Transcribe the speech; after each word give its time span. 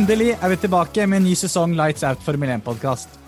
Endelig 0.00 0.30
er 0.32 0.48
vi 0.48 0.56
tilbake 0.56 1.04
med 1.04 1.18
en 1.18 1.26
ny 1.28 1.34
sesong 1.36 1.74
Lights 1.76 2.00
Out 2.08 2.22
Formel 2.24 2.48
1-podkast. 2.54 3.18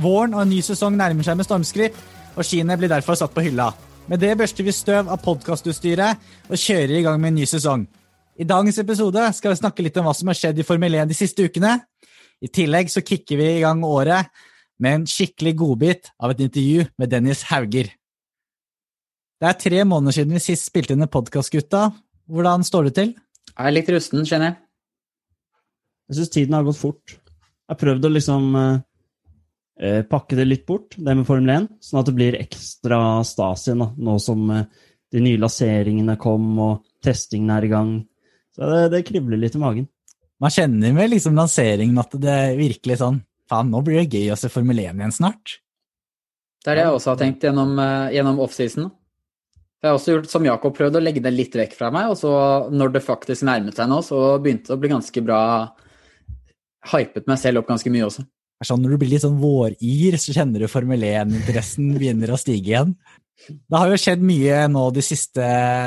Våren 0.00 0.32
og 0.32 0.40
en 0.40 0.48
ny 0.54 0.62
sesong 0.64 0.94
nærmer 0.96 1.26
seg 1.26 1.36
med 1.36 1.44
stormskritt, 1.44 1.98
og 2.32 2.46
skiene 2.48 2.78
blir 2.80 2.88
derfor 2.88 3.18
satt 3.20 3.34
på 3.34 3.44
hylla. 3.44 3.66
Med 4.08 4.22
det 4.22 4.30
børster 4.40 4.64
vi 4.64 4.72
støv 4.72 5.10
av 5.12 5.20
podkastutstyret 5.20 6.22
og 6.48 6.56
kjører 6.62 6.94
i 6.96 7.02
gang 7.04 7.20
med 7.20 7.34
en 7.34 7.36
ny 7.42 7.50
sesong. 7.50 7.84
I 8.40 8.48
dagens 8.48 8.80
episode 8.80 9.26
skal 9.36 9.52
vi 9.52 9.60
snakke 9.60 9.84
litt 9.84 10.00
om 10.00 10.08
hva 10.08 10.16
som 10.16 10.32
har 10.32 10.40
skjedd 10.40 10.64
i 10.64 10.66
Formel 10.70 10.96
1 11.02 11.12
de 11.12 11.18
siste 11.18 11.44
ukene. 11.44 11.74
I 12.40 12.48
tillegg 12.48 12.88
så 12.94 13.04
kicker 13.04 13.42
vi 13.42 13.52
i 13.58 13.60
gang 13.66 13.84
året 13.84 14.32
med 14.80 15.02
en 15.02 15.08
skikkelig 15.10 15.56
godbit 15.60 16.12
av 16.16 16.32
et 16.32 16.44
intervju 16.48 16.88
med 17.04 17.12
Dennis 17.12 17.44
Hauger. 17.52 17.92
Det 19.44 19.52
er 19.52 19.64
tre 19.68 19.84
måneder 19.84 20.22
siden 20.22 20.40
vi 20.40 20.46
sist 20.48 20.72
spilte 20.72 20.96
inn 20.96 21.04
en 21.04 21.16
podkast, 21.20 21.52
gutta. 21.52 21.90
Hvordan 22.32 22.64
står 22.64 22.88
det 22.88 22.98
til? 23.02 23.16
Jeg 23.52 23.66
er 23.68 23.82
litt 23.82 23.92
rusten, 23.92 24.24
kjenner 24.24 24.54
jeg. 24.54 24.63
Jeg 26.08 26.18
syns 26.18 26.32
tiden 26.34 26.56
har 26.56 26.66
gått 26.66 26.80
fort. 26.80 27.14
Jeg 27.14 27.72
har 27.72 27.80
prøvd 27.80 28.08
å 28.08 28.12
liksom 28.12 28.48
eh, 28.60 28.80
eh, 29.80 30.00
pakke 30.08 30.36
det 30.36 30.48
litt 30.48 30.66
bort, 30.68 30.96
det 30.98 31.14
med 31.16 31.26
Formel 31.28 31.54
1, 31.54 31.68
sånn 31.84 32.00
at 32.02 32.10
det 32.10 32.16
blir 32.16 32.40
ekstra 32.40 32.98
stas 33.24 33.68
igjen, 33.68 33.86
nå 33.96 34.16
som 34.22 34.50
eh, 34.52 34.66
de 35.14 35.22
nye 35.24 35.40
lanseringene 35.40 36.18
kom 36.20 36.50
og 36.60 36.84
testingen 37.04 37.54
er 37.54 37.66
i 37.66 37.72
gang. 37.72 37.94
Så 38.54 38.68
det, 38.68 38.82
det 38.92 39.04
kribler 39.08 39.40
litt 39.40 39.56
i 39.56 39.62
magen. 39.62 39.88
Man 40.42 40.52
kjenner 40.52 40.92
med 40.92 41.12
liksom 41.12 41.38
lanseringen 41.38 42.00
at 42.02 42.16
det 42.20 42.32
er 42.32 42.58
virkelig 42.58 43.00
sånn 43.00 43.22
Faen, 43.48 43.68
nå 43.68 43.82
blir 43.84 43.98
det 44.00 44.16
gøy 44.16 44.30
å 44.32 44.36
se 44.40 44.48
Formel 44.48 44.78
1 44.80 45.00
igjen 45.02 45.12
snart. 45.12 45.58
Det 46.64 46.72
er 46.72 46.78
det 46.78 46.84
jeg 46.86 46.96
også 46.96 47.10
har 47.10 47.18
tenkt 47.20 47.42
gjennom, 47.44 47.74
uh, 47.76 48.08
gjennom 48.08 48.38
offseason. 48.40 48.86
Jeg 49.84 49.90
har 49.90 49.98
også 49.98 50.14
gjort 50.14 50.30
som 50.32 50.46
Jakob, 50.48 50.72
prøvd 50.72 50.96
å 50.96 51.02
legge 51.04 51.20
det 51.20 51.34
litt 51.34 51.56
vekk 51.60 51.74
fra 51.76 51.90
meg, 51.92 52.08
og 52.08 52.16
så 52.16 52.32
når 52.72 52.94
det 52.94 53.02
faktisk 53.04 53.44
nærmet 53.44 53.76
seg 53.76 53.90
nå, 53.90 53.98
så 54.06 54.20
begynte 54.40 54.70
det 54.70 54.78
å 54.78 54.80
bli 54.80 54.92
ganske 54.94 55.24
bra 55.26 55.40
Hypet 56.92 57.28
meg 57.30 57.40
selv 57.40 57.62
opp 57.62 57.70
ganske 57.70 57.90
mye 57.92 58.06
også. 58.06 58.24
Er 58.62 58.68
sånn 58.68 58.82
Når 58.84 58.94
du 58.94 59.00
blir 59.02 59.12
litt 59.14 59.24
sånn 59.24 59.40
våryr, 59.40 60.18
så 60.20 60.34
kjenner 60.36 60.62
du 60.62 60.70
Formel 60.70 61.04
1-interessen 61.08 61.94
begynner 61.98 62.34
å 62.34 62.40
stige 62.40 62.72
igjen. 62.72 62.94
Det 63.44 63.78
har 63.80 63.90
jo 63.90 63.98
skjedd 63.98 64.22
mye 64.24 64.64
nå 64.70 64.84
de 64.94 65.02
siste, 65.04 65.46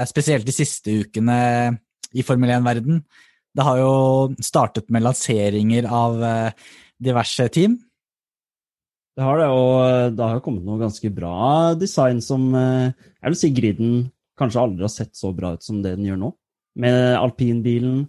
spesielt 0.10 0.46
de 0.48 0.56
siste 0.56 0.98
ukene 1.04 1.38
i 2.18 2.26
Formel 2.28 2.52
1-verden. 2.58 3.02
Det 3.58 3.66
har 3.66 3.80
jo 3.82 3.94
startet 4.44 4.92
med 4.94 5.06
lanseringer 5.06 5.88
av 5.90 6.20
uh, 6.22 6.74
diverse 7.02 7.48
team. 7.56 7.80
Det 9.18 9.26
har 9.26 9.40
det, 9.42 9.48
og 9.50 10.14
det 10.14 10.22
har 10.22 10.36
jo 10.38 10.44
kommet 10.46 10.68
noe 10.68 10.78
ganske 10.78 11.10
bra 11.10 11.74
design 11.74 12.20
som 12.22 12.52
eh, 12.54 12.92
Jeg 13.18 13.32
vil 13.32 13.38
si 13.40 13.50
griden 13.50 13.96
kanskje 14.38 14.62
aldri 14.62 14.86
har 14.86 14.92
sett 14.94 15.18
så 15.18 15.32
bra 15.34 15.56
ut 15.56 15.66
som 15.66 15.80
det 15.82 15.96
den 15.96 16.06
gjør 16.06 16.20
nå. 16.22 16.30
Med 16.78 16.98
alpinbilen 17.18 18.04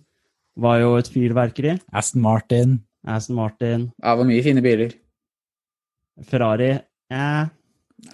var 0.59 0.81
jo 0.83 0.95
et 0.99 1.11
fyrverkeri. 1.13 1.77
Aston 1.95 2.25
Martin. 2.25 2.79
Aston 3.07 3.39
Martin. 3.39 3.89
Ja, 4.03 4.13
det 4.13 4.21
var 4.23 4.29
mye 4.29 4.45
fine 4.45 4.65
biler. 4.65 4.95
Ferrari 6.29 6.73
ja. 7.09 7.47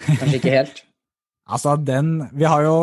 Kanskje 0.05 0.39
ikke 0.39 0.53
helt. 0.53 0.81
altså, 1.53 1.75
den 1.81 2.17
Vi 2.37 2.47
har 2.49 2.65
jo, 2.65 2.77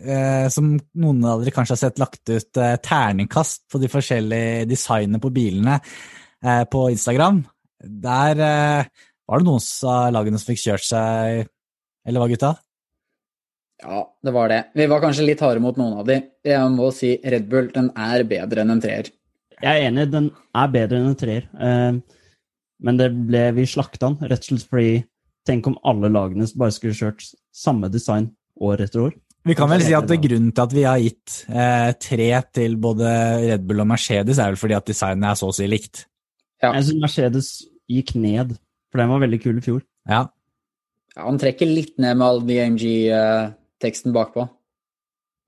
eh, 0.00 0.46
som 0.52 0.74
noen 1.00 1.24
av 1.28 1.42
dere 1.44 1.54
kanskje 1.54 1.76
har 1.76 1.82
sett, 1.84 2.02
lagt 2.02 2.28
ut 2.32 2.60
eh, 2.60 2.76
terningkast 2.82 3.66
på 3.70 3.80
de 3.82 3.90
forskjellige 3.92 4.68
designene 4.70 5.22
på 5.22 5.32
bilene 5.34 5.78
eh, 5.78 6.64
på 6.70 6.88
Instagram. 6.92 7.42
Der 7.84 8.44
eh, 8.48 8.92
var 9.24 9.40
det 9.40 9.48
noen 9.48 9.64
av 9.92 10.12
lagene 10.16 10.40
som 10.40 10.52
fikk 10.52 10.64
kjørt 10.66 10.88
seg, 10.88 11.50
eller 12.04 12.20
hva, 12.20 12.28
gutta? 12.32 12.54
Ja, 13.82 14.04
det 14.24 14.32
var 14.32 14.48
det. 14.52 14.60
Vi 14.78 14.86
var 14.90 15.02
kanskje 15.02 15.26
litt 15.26 15.42
harde 15.42 15.62
mot 15.62 15.76
noen 15.80 15.98
av 16.00 16.06
de. 16.08 16.20
Jeg 16.46 16.70
må 16.72 16.90
si 16.94 17.16
Red 17.24 17.48
Bull 17.50 17.72
den 17.74 17.90
er 17.98 18.24
bedre 18.28 18.62
enn 18.62 18.74
en 18.76 18.82
treer. 18.82 19.10
Jeg 19.62 19.70
er 19.70 19.88
enig, 19.88 20.06
den 20.12 20.30
er 20.56 20.70
bedre 20.72 21.00
enn 21.00 21.10
en 21.10 21.18
treer. 21.18 21.48
Eh, 21.58 21.98
men 22.84 23.00
det 23.00 23.10
ble 23.14 23.48
vi 23.56 23.66
slakta 23.68 24.10
den, 24.10 24.30
rett 24.30 24.46
og 24.46 24.52
slett 24.52 24.70
fordi 24.70 24.94
Tenk 25.44 25.66
om 25.68 25.74
alle 25.84 26.08
lagene 26.08 26.46
bare 26.56 26.72
skulle 26.72 26.96
kjørt 26.96 27.26
samme 27.52 27.90
design 27.92 28.30
år 28.64 28.80
etter 28.86 29.02
år. 29.02 29.16
Vi 29.44 29.52
kan 29.58 29.68
vel 29.68 29.82
si 29.84 29.92
at 29.92 30.08
grunnen 30.08 30.54
til 30.56 30.64
at 30.64 30.72
vi 30.72 30.84
har 30.88 31.02
gitt 31.02 31.34
eh, 31.52 31.90
tre 32.00 32.28
til 32.56 32.78
både 32.80 33.10
Red 33.42 33.66
Bull 33.68 33.82
og 33.84 33.90
Mercedes, 33.90 34.40
er 34.40 34.54
vel 34.54 34.56
fordi 34.56 34.76
at 34.78 34.86
designet 34.88 35.26
er 35.28 35.36
så 35.36 35.50
å 35.50 35.56
si 35.56 35.68
likt. 35.68 36.06
Ja. 36.64 36.70
Jeg 36.70 36.86
syns 36.86 37.02
Mercedes 37.02 37.50
gikk 37.92 38.14
ned, 38.16 38.54
for 38.88 39.02
den 39.02 39.12
var 39.12 39.20
veldig 39.26 39.40
kul 39.44 39.60
i 39.60 39.66
fjor. 39.66 39.82
Ja. 40.08 40.22
ja 41.12 41.26
han 41.28 41.42
trekker 41.42 41.68
litt 41.68 41.92
ned 42.00 42.16
med 42.16 42.24
all 42.24 42.40
BMG-teksten 43.84 44.14
bakpå. 44.14 44.48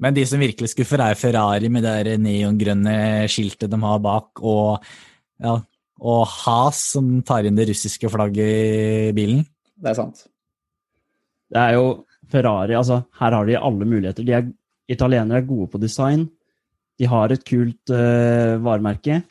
Men 0.01 0.15
de 0.15 0.27
som 0.29 0.41
virkelig 0.41 0.75
skuffer, 0.75 1.01
er 1.01 1.17
Ferrari 1.17 1.71
med 1.73 1.85
det 1.85 2.19
neongrønne 2.21 3.27
skiltet 3.33 3.71
de 3.71 3.79
har 3.81 4.01
bak, 4.05 4.43
og, 4.43 4.85
ja, 5.41 5.57
og 6.01 6.27
Has 6.45 6.93
som 6.93 7.23
tar 7.25 7.47
inn 7.47 7.57
det 7.57 7.69
russiske 7.71 8.11
flagget 8.13 9.09
i 9.09 9.13
bilen. 9.17 9.45
Det 9.77 9.93
er 9.93 9.97
sant. 9.97 10.27
Det 11.49 11.63
er 11.63 11.79
jo 11.79 12.05
Ferrari, 12.29 12.75
altså 12.77 13.05
her 13.21 13.33
har 13.33 13.47
de 13.47 13.57
alle 13.57 13.87
muligheter. 13.89 14.27
De 14.27 14.33
er, 14.37 14.51
italienere 14.89 15.41
er 15.41 15.49
gode 15.49 15.71
på 15.73 15.81
design. 15.81 16.29
De 16.99 17.07
har 17.09 17.33
et 17.33 17.45
kult 17.45 17.93
uh, 17.93 18.57
varemerke. 18.65 19.23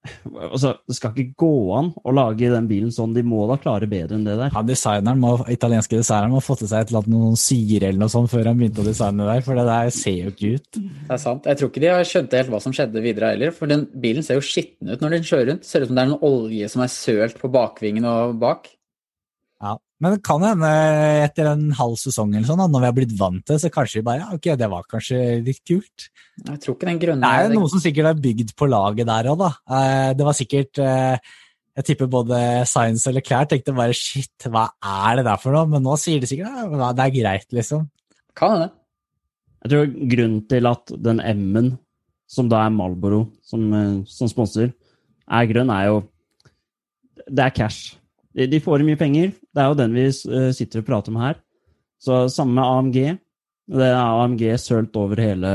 Altså, 0.50 0.72
det 0.88 0.96
skal 0.96 1.12
ikke 1.12 1.36
gå 1.42 1.54
an 1.76 1.90
å 2.06 2.12
lage 2.14 2.48
den 2.52 2.68
bilen 2.70 2.92
sånn. 2.94 3.12
De 3.16 3.22
må 3.26 3.42
da 3.50 3.58
klare 3.60 3.88
bedre 3.90 4.16
enn 4.16 4.24
det 4.26 4.36
der. 4.38 4.52
Ja, 4.54 4.62
designeren 4.66 5.20
må, 5.20 5.34
italienske 5.52 5.98
designeren 5.98 6.34
må 6.34 6.40
få 6.44 6.56
til 6.58 6.70
seg 6.70 6.84
et 6.84 6.92
eller 6.92 7.02
annet 7.02 7.12
noen 7.12 7.38
syre 7.40 7.90
eller 7.90 8.00
noe 8.00 8.12
sånt 8.12 8.32
før 8.32 8.50
han 8.50 8.60
begynte 8.60 8.82
å 8.82 8.88
designe 8.88 9.28
der, 9.28 9.44
for 9.46 9.60
det 9.60 9.66
der 9.68 9.92
ser 9.94 10.18
jo 10.24 10.34
ikke 10.34 10.52
ut. 10.56 10.80
Det 10.80 11.16
er 11.16 11.22
sant. 11.22 11.48
Jeg 11.50 11.60
tror 11.60 11.72
ikke 11.72 11.84
de 11.84 11.92
har 11.92 12.08
skjønt 12.08 12.36
helt 12.40 12.52
hva 12.54 12.62
som 12.64 12.76
skjedde 12.76 13.04
videre 13.04 13.32
heller, 13.34 13.54
for 13.56 13.70
den 13.70 13.86
bilen 14.02 14.26
ser 14.26 14.40
jo 14.40 14.46
skitten 14.46 14.92
ut 14.92 15.04
når 15.04 15.18
den 15.18 15.30
kjører 15.30 15.52
rundt. 15.52 15.68
Ser 15.68 15.84
ut 15.84 15.92
som 15.92 16.00
det 16.00 16.06
er 16.06 16.12
noe 16.14 16.30
olje 16.30 16.72
som 16.72 16.84
er 16.84 16.92
sølt 16.94 17.40
på 17.40 17.52
bakvingen 17.52 18.08
og 18.08 18.38
bak. 18.40 18.70
Ja, 19.60 19.74
Men 20.00 20.14
det 20.14 20.22
kan 20.24 20.40
hende 20.40 20.68
etter 21.26 21.50
en 21.50 21.66
halv 21.76 21.98
sesong 22.00 22.32
eller 22.32 22.48
sånn, 22.48 22.62
når 22.72 22.80
vi 22.80 22.88
har 22.88 22.96
blitt 22.96 23.12
vant 23.18 23.42
til 23.44 23.58
det, 23.58 23.60
så 23.60 23.70
kanskje 23.74 24.00
vi 24.00 24.06
bare 24.06 24.22
ja, 24.22 24.28
ok, 24.32 24.48
det 24.56 24.68
var 24.72 24.86
kanskje 24.88 25.18
litt 25.44 25.60
kult. 25.68 26.06
Jeg 26.46 26.62
tror 26.62 26.76
ikke 26.78 26.88
den 26.88 27.02
grønne... 27.02 27.28
Det 27.28 27.50
er 27.50 27.52
noe 27.52 27.68
som 27.68 27.82
sikkert 27.84 28.08
er 28.08 28.22
bygd 28.24 28.54
på 28.56 28.70
laget 28.70 29.10
der 29.10 29.28
òg, 29.28 29.42
da. 29.42 29.50
Eh, 29.76 30.08
det 30.16 30.28
var 30.30 30.38
sikkert 30.38 30.80
eh, 30.80 31.36
Jeg 31.76 31.88
tipper 31.90 32.08
både 32.16 32.40
Science 32.70 33.04
eller 33.10 33.24
Claire 33.26 33.50
tenkte 33.52 33.76
bare 33.76 33.96
shit, 33.96 34.48
hva 34.48 34.64
er 34.80 35.20
det 35.20 35.26
der 35.28 35.44
for 35.44 35.58
noe? 35.58 35.68
Men 35.74 35.84
nå 35.84 35.98
sier 36.00 36.24
de 36.24 36.32
sikkert 36.32 36.80
ja, 36.80 36.90
det 36.96 37.06
er 37.06 37.14
greit, 37.20 37.48
liksom. 37.60 37.84
Kan 38.40 38.56
hende. 38.56 38.72
Jeg 39.60 39.74
tror 39.74 39.94
grunnen 40.16 40.42
til 40.48 40.72
at 40.72 40.96
den 41.04 41.20
M-en, 41.20 41.72
som 42.30 42.48
da 42.48 42.64
er 42.64 42.72
Malboro 42.72 43.26
som, 43.44 43.68
eh, 43.76 43.96
som 44.08 44.32
sponser, 44.32 44.72
er 45.28 45.52
grønn, 45.52 45.68
er 45.76 45.90
jo 45.92 46.04
Det 47.28 47.44
er 47.44 47.52
cash. 47.52 47.99
De 48.34 48.60
får 48.62 48.84
mye 48.86 48.98
penger. 48.98 49.32
Det 49.50 49.62
er 49.62 49.70
jo 49.70 49.78
den 49.78 49.96
vi 49.96 50.06
eh, 50.06 50.50
sitter 50.54 50.82
og 50.82 50.86
prater 50.86 51.12
om 51.14 51.20
her. 51.22 51.38
Så 52.00 52.24
samme 52.32 52.54
med 52.56 52.64
AMG. 52.64 52.98
Det 53.70 53.86
er 53.86 53.98
AMG 53.98 54.44
sølt 54.58 54.96
over 54.98 55.20
hele 55.20 55.54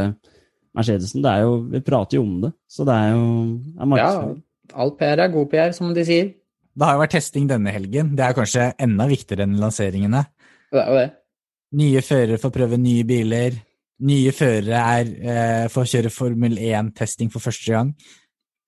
Mercedesen. 0.76 1.24
Det 1.24 1.32
er 1.32 1.46
jo, 1.46 1.60
vi 1.72 1.82
prater 1.84 2.20
jo 2.20 2.26
om 2.26 2.42
det, 2.44 2.52
så 2.68 2.86
det 2.88 2.96
er 2.96 3.14
jo 3.16 3.28
er. 3.80 4.00
Ja, 4.00 4.10
all 4.76 4.92
PR 5.00 5.24
er 5.24 5.32
god 5.32 5.48
PR, 5.52 5.72
som 5.76 5.94
de 5.96 6.04
sier. 6.08 6.34
Det 6.76 6.84
har 6.84 6.98
jo 6.98 7.04
vært 7.06 7.16
testing 7.16 7.48
denne 7.48 7.72
helgen. 7.72 8.12
Det 8.18 8.26
er 8.26 8.36
kanskje 8.36 8.74
enda 8.84 9.08
viktigere 9.08 9.48
enn 9.48 9.56
lanseringene. 9.62 10.26
Det 10.74 10.82
er 10.82 10.92
jo 10.92 10.98
det. 11.00 11.08
Nye 11.80 12.04
førere 12.04 12.40
får 12.40 12.54
prøve 12.56 12.80
nye 12.80 13.06
biler. 13.08 13.56
Nye 14.06 14.32
førere 14.36 14.82
er, 15.00 15.12
eh, 15.24 15.68
får 15.72 15.88
kjøre 15.94 16.12
Formel 16.12 16.60
1-testing 16.60 17.32
for 17.32 17.40
første 17.40 17.72
gang. 17.72 17.94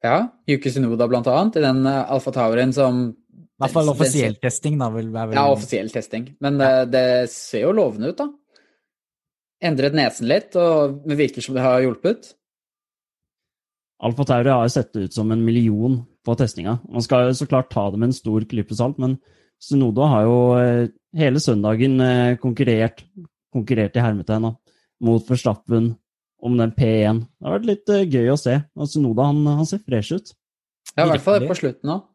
Ja, 0.04 0.30
Yuki 0.48 0.72
Sunoda 0.72 1.08
blant 1.10 1.28
annet, 1.28 1.58
i 1.60 1.66
den 1.66 1.86
eh, 1.86 2.12
Alfa 2.14 2.32
Tauren 2.32 2.72
som 2.76 3.10
i 3.58 3.64
hvert 3.64 3.74
fall 3.74 3.90
offisiell 3.90 4.36
testing, 4.38 4.76
da. 4.78 4.92
Vil 4.94 5.08
være 5.14 5.34
Ja, 5.34 5.48
offisiell 5.50 5.90
testing. 5.90 6.28
Men 6.44 6.60
ja. 6.62 6.84
det, 6.86 6.92
det 6.94 7.32
ser 7.34 7.66
jo 7.66 7.74
lovende 7.74 8.12
ut, 8.12 8.20
da. 8.20 8.28
Endret 9.66 9.96
nesen 9.98 10.30
litt, 10.30 10.54
og 10.62 11.00
det 11.10 11.18
virker 11.18 11.42
som 11.42 11.58
det 11.58 11.64
har 11.66 11.82
hjulpet. 11.82 12.36
Alfa 14.06 14.28
Tauri 14.30 14.54
har 14.54 14.68
sett 14.70 14.94
ut 14.94 15.14
som 15.14 15.32
en 15.34 15.42
million 15.42 16.04
på 16.26 16.36
testinga. 16.38 16.76
Man 16.86 17.02
skal 17.02 17.32
jo 17.32 17.40
så 17.40 17.48
klart 17.50 17.72
ta 17.74 17.88
det 17.90 17.98
med 17.98 18.12
en 18.12 18.20
stor 18.20 18.46
klype 18.46 18.78
salt, 18.78 19.00
men 19.02 19.16
Sunodo 19.58 20.06
har 20.06 20.28
jo 20.28 20.36
eh, 20.60 20.90
hele 21.18 21.42
søndagen 21.42 21.98
eh, 22.06 22.36
konkurrert, 22.38 23.02
konkurrert 23.54 23.98
i 23.98 24.04
hermetegn 24.04 24.52
mot 25.02 25.26
Verstappen 25.26 25.96
om 26.46 26.60
den 26.62 26.76
P1. 26.78 27.24
Det 27.26 27.48
har 27.48 27.58
vært 27.58 27.72
litt 27.72 27.90
eh, 27.90 28.06
gøy 28.06 28.30
å 28.36 28.38
se. 28.38 28.60
Og 28.78 28.92
Sunoda 28.92 29.32
han, 29.32 29.42
han 29.50 29.66
ser 29.66 29.82
fresh 29.82 30.14
ut. 30.14 30.30
Ja, 30.94 31.08
i 31.08 31.10
hvert 31.10 31.26
fall 31.26 31.50
på 31.50 31.58
slutten 31.58 31.96
òg 31.96 32.06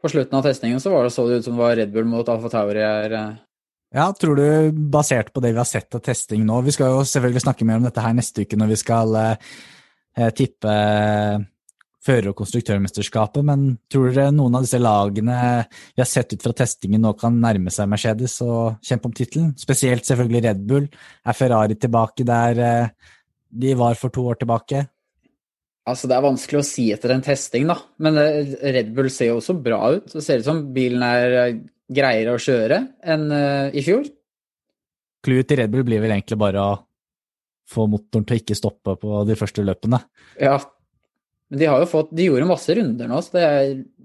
på 0.00 0.10
slutten 0.12 0.38
av 0.38 0.46
testingen 0.46 0.80
så 0.80 0.92
det 1.02 1.12
så 1.14 1.26
det 1.28 1.40
ut 1.40 1.46
som 1.46 1.56
det 1.56 1.62
var 1.62 1.76
Red 1.76 1.92
Bull 1.92 2.08
mot 2.08 2.28
Alfa 2.28 2.50
Tauri 2.52 2.82
her. 2.84 3.12
Eh. 3.12 3.30
Ja, 3.94 4.10
tror 4.14 4.36
du, 4.38 4.72
basert 4.72 5.32
på 5.34 5.42
det 5.42 5.52
vi 5.52 5.60
har 5.60 5.68
sett 5.68 5.94
av 5.98 6.02
testing 6.06 6.44
nå 6.46 6.60
Vi 6.62 6.72
skal 6.76 6.92
jo 6.92 7.00
selvfølgelig 7.02 7.42
snakke 7.42 7.66
mer 7.66 7.80
om 7.80 7.88
dette 7.88 8.04
her 8.04 8.14
neste 8.14 8.44
uke 8.46 8.58
når 8.58 8.70
vi 8.70 8.78
skal 8.78 9.16
eh, 9.18 10.28
tippe 10.36 10.74
eh, 10.74 11.40
fører- 12.00 12.30
og 12.30 12.38
konstruktørmesterskapet, 12.38 13.44
men 13.44 13.74
tror 13.92 14.08
dere 14.08 14.30
noen 14.32 14.56
av 14.56 14.64
disse 14.64 14.80
lagene 14.80 15.40
vi 15.68 16.00
har 16.00 16.08
sett 16.08 16.32
ut 16.32 16.46
fra 16.46 16.54
testingen 16.56 17.02
nå 17.04 17.12
kan 17.18 17.36
nærme 17.42 17.72
seg 17.74 17.90
Mercedes 17.92 18.38
og 18.46 18.78
kjempe 18.86 19.10
om 19.10 19.16
tittelen? 19.16 19.50
Spesielt 19.60 20.08
selvfølgelig 20.08 20.44
Red 20.46 20.62
Bull. 20.70 20.88
Er 21.26 21.36
Ferrari 21.36 21.76
tilbake 21.76 22.24
der 22.28 22.64
eh, 22.64 23.12
de 23.50 23.74
var 23.76 23.98
for 24.00 24.14
to 24.14 24.24
år 24.30 24.40
tilbake? 24.40 24.86
Altså, 25.90 26.08
det 26.10 26.16
er 26.16 26.24
vanskelig 26.24 26.60
å 26.60 26.66
si 26.66 26.86
etter 26.94 27.14
en 27.14 27.24
testing, 27.24 27.66
da. 27.70 27.76
Men 28.02 28.18
eh, 28.20 28.54
Red 28.76 28.94
Bull 28.96 29.10
ser 29.12 29.32
jo 29.32 29.40
også 29.40 29.56
bra 29.60 29.80
ut. 29.96 30.08
Det 30.12 30.24
ser 30.24 30.42
ut 30.42 30.48
som 30.48 30.62
bilen 30.74 31.04
er 31.06 31.36
eh, 31.42 31.60
greiere 31.90 32.36
å 32.36 32.40
kjøre 32.40 32.78
enn 33.02 33.24
uh, 33.34 33.74
i 33.74 33.82
fjor. 33.82 34.04
Clouet 35.26 35.48
til 35.50 35.58
Red 35.58 35.72
Bull 35.72 35.82
blir 35.88 36.02
vel 36.02 36.14
egentlig 36.14 36.38
bare 36.38 36.62
å 36.62 36.76
få 37.70 37.86
motoren 37.90 38.26
til 38.26 38.36
å 38.36 38.40
ikke 38.40 38.58
stoppe 38.58 38.94
på 39.00 39.24
de 39.26 39.36
første 39.38 39.64
løpene. 39.66 39.98
Ja, 40.38 40.56
men 41.50 41.58
de 41.58 41.66
har 41.66 41.82
jo 41.82 41.88
fått 41.90 42.12
De 42.14 42.28
gjorde 42.28 42.46
masse 42.46 42.74
runder 42.78 43.10
nå, 43.10 43.18
så 43.26 43.34
det 43.34 43.48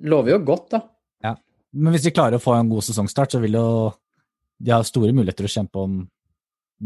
lover 0.10 0.34
jo 0.34 0.42
godt, 0.48 0.68
da. 0.74 0.82
Ja, 1.26 1.36
Men 1.78 1.94
hvis 1.94 2.08
de 2.08 2.14
klarer 2.16 2.40
å 2.40 2.44
få 2.44 2.56
en 2.58 2.72
god 2.74 2.88
sesongstart, 2.88 3.36
så 3.36 3.42
vil 3.44 3.58
jo 3.58 3.68
de 4.58 4.74
ha 4.74 4.82
store 4.88 5.14
muligheter 5.14 5.46
til 5.46 5.52
å 5.52 5.56
kjempe 5.60 5.84
om 5.84 6.00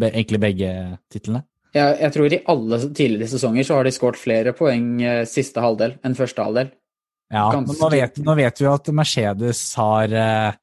egentlig 0.04 0.42
begge 0.42 0.72
titlene. 1.12 1.46
Jeg, 1.76 1.98
jeg, 2.02 2.14
tror 2.16 2.34
i 2.34 2.42
alle 2.50 2.80
tidligere 2.88 3.30
sesonger 3.30 3.66
så 3.68 3.78
har 3.78 3.86
de 3.86 3.94
skåret 3.94 4.18
flere 4.18 4.54
poeng 4.58 4.88
eh, 5.06 5.22
siste 5.30 5.62
halvdel 5.62 6.00
enn 6.06 6.18
første 6.18 6.46
halvdel. 6.46 6.72
Ja, 7.30 7.46
Ganske... 7.54 7.76
men 7.76 7.78
nå 7.78 7.90
vet, 7.94 8.18
nå 8.26 8.36
vet, 8.40 8.58
vi 8.58 8.66
jo 8.66 8.74
at 8.74 8.90
Mercedes 8.98 9.62
har, 9.78 10.16
eh, 10.18 10.58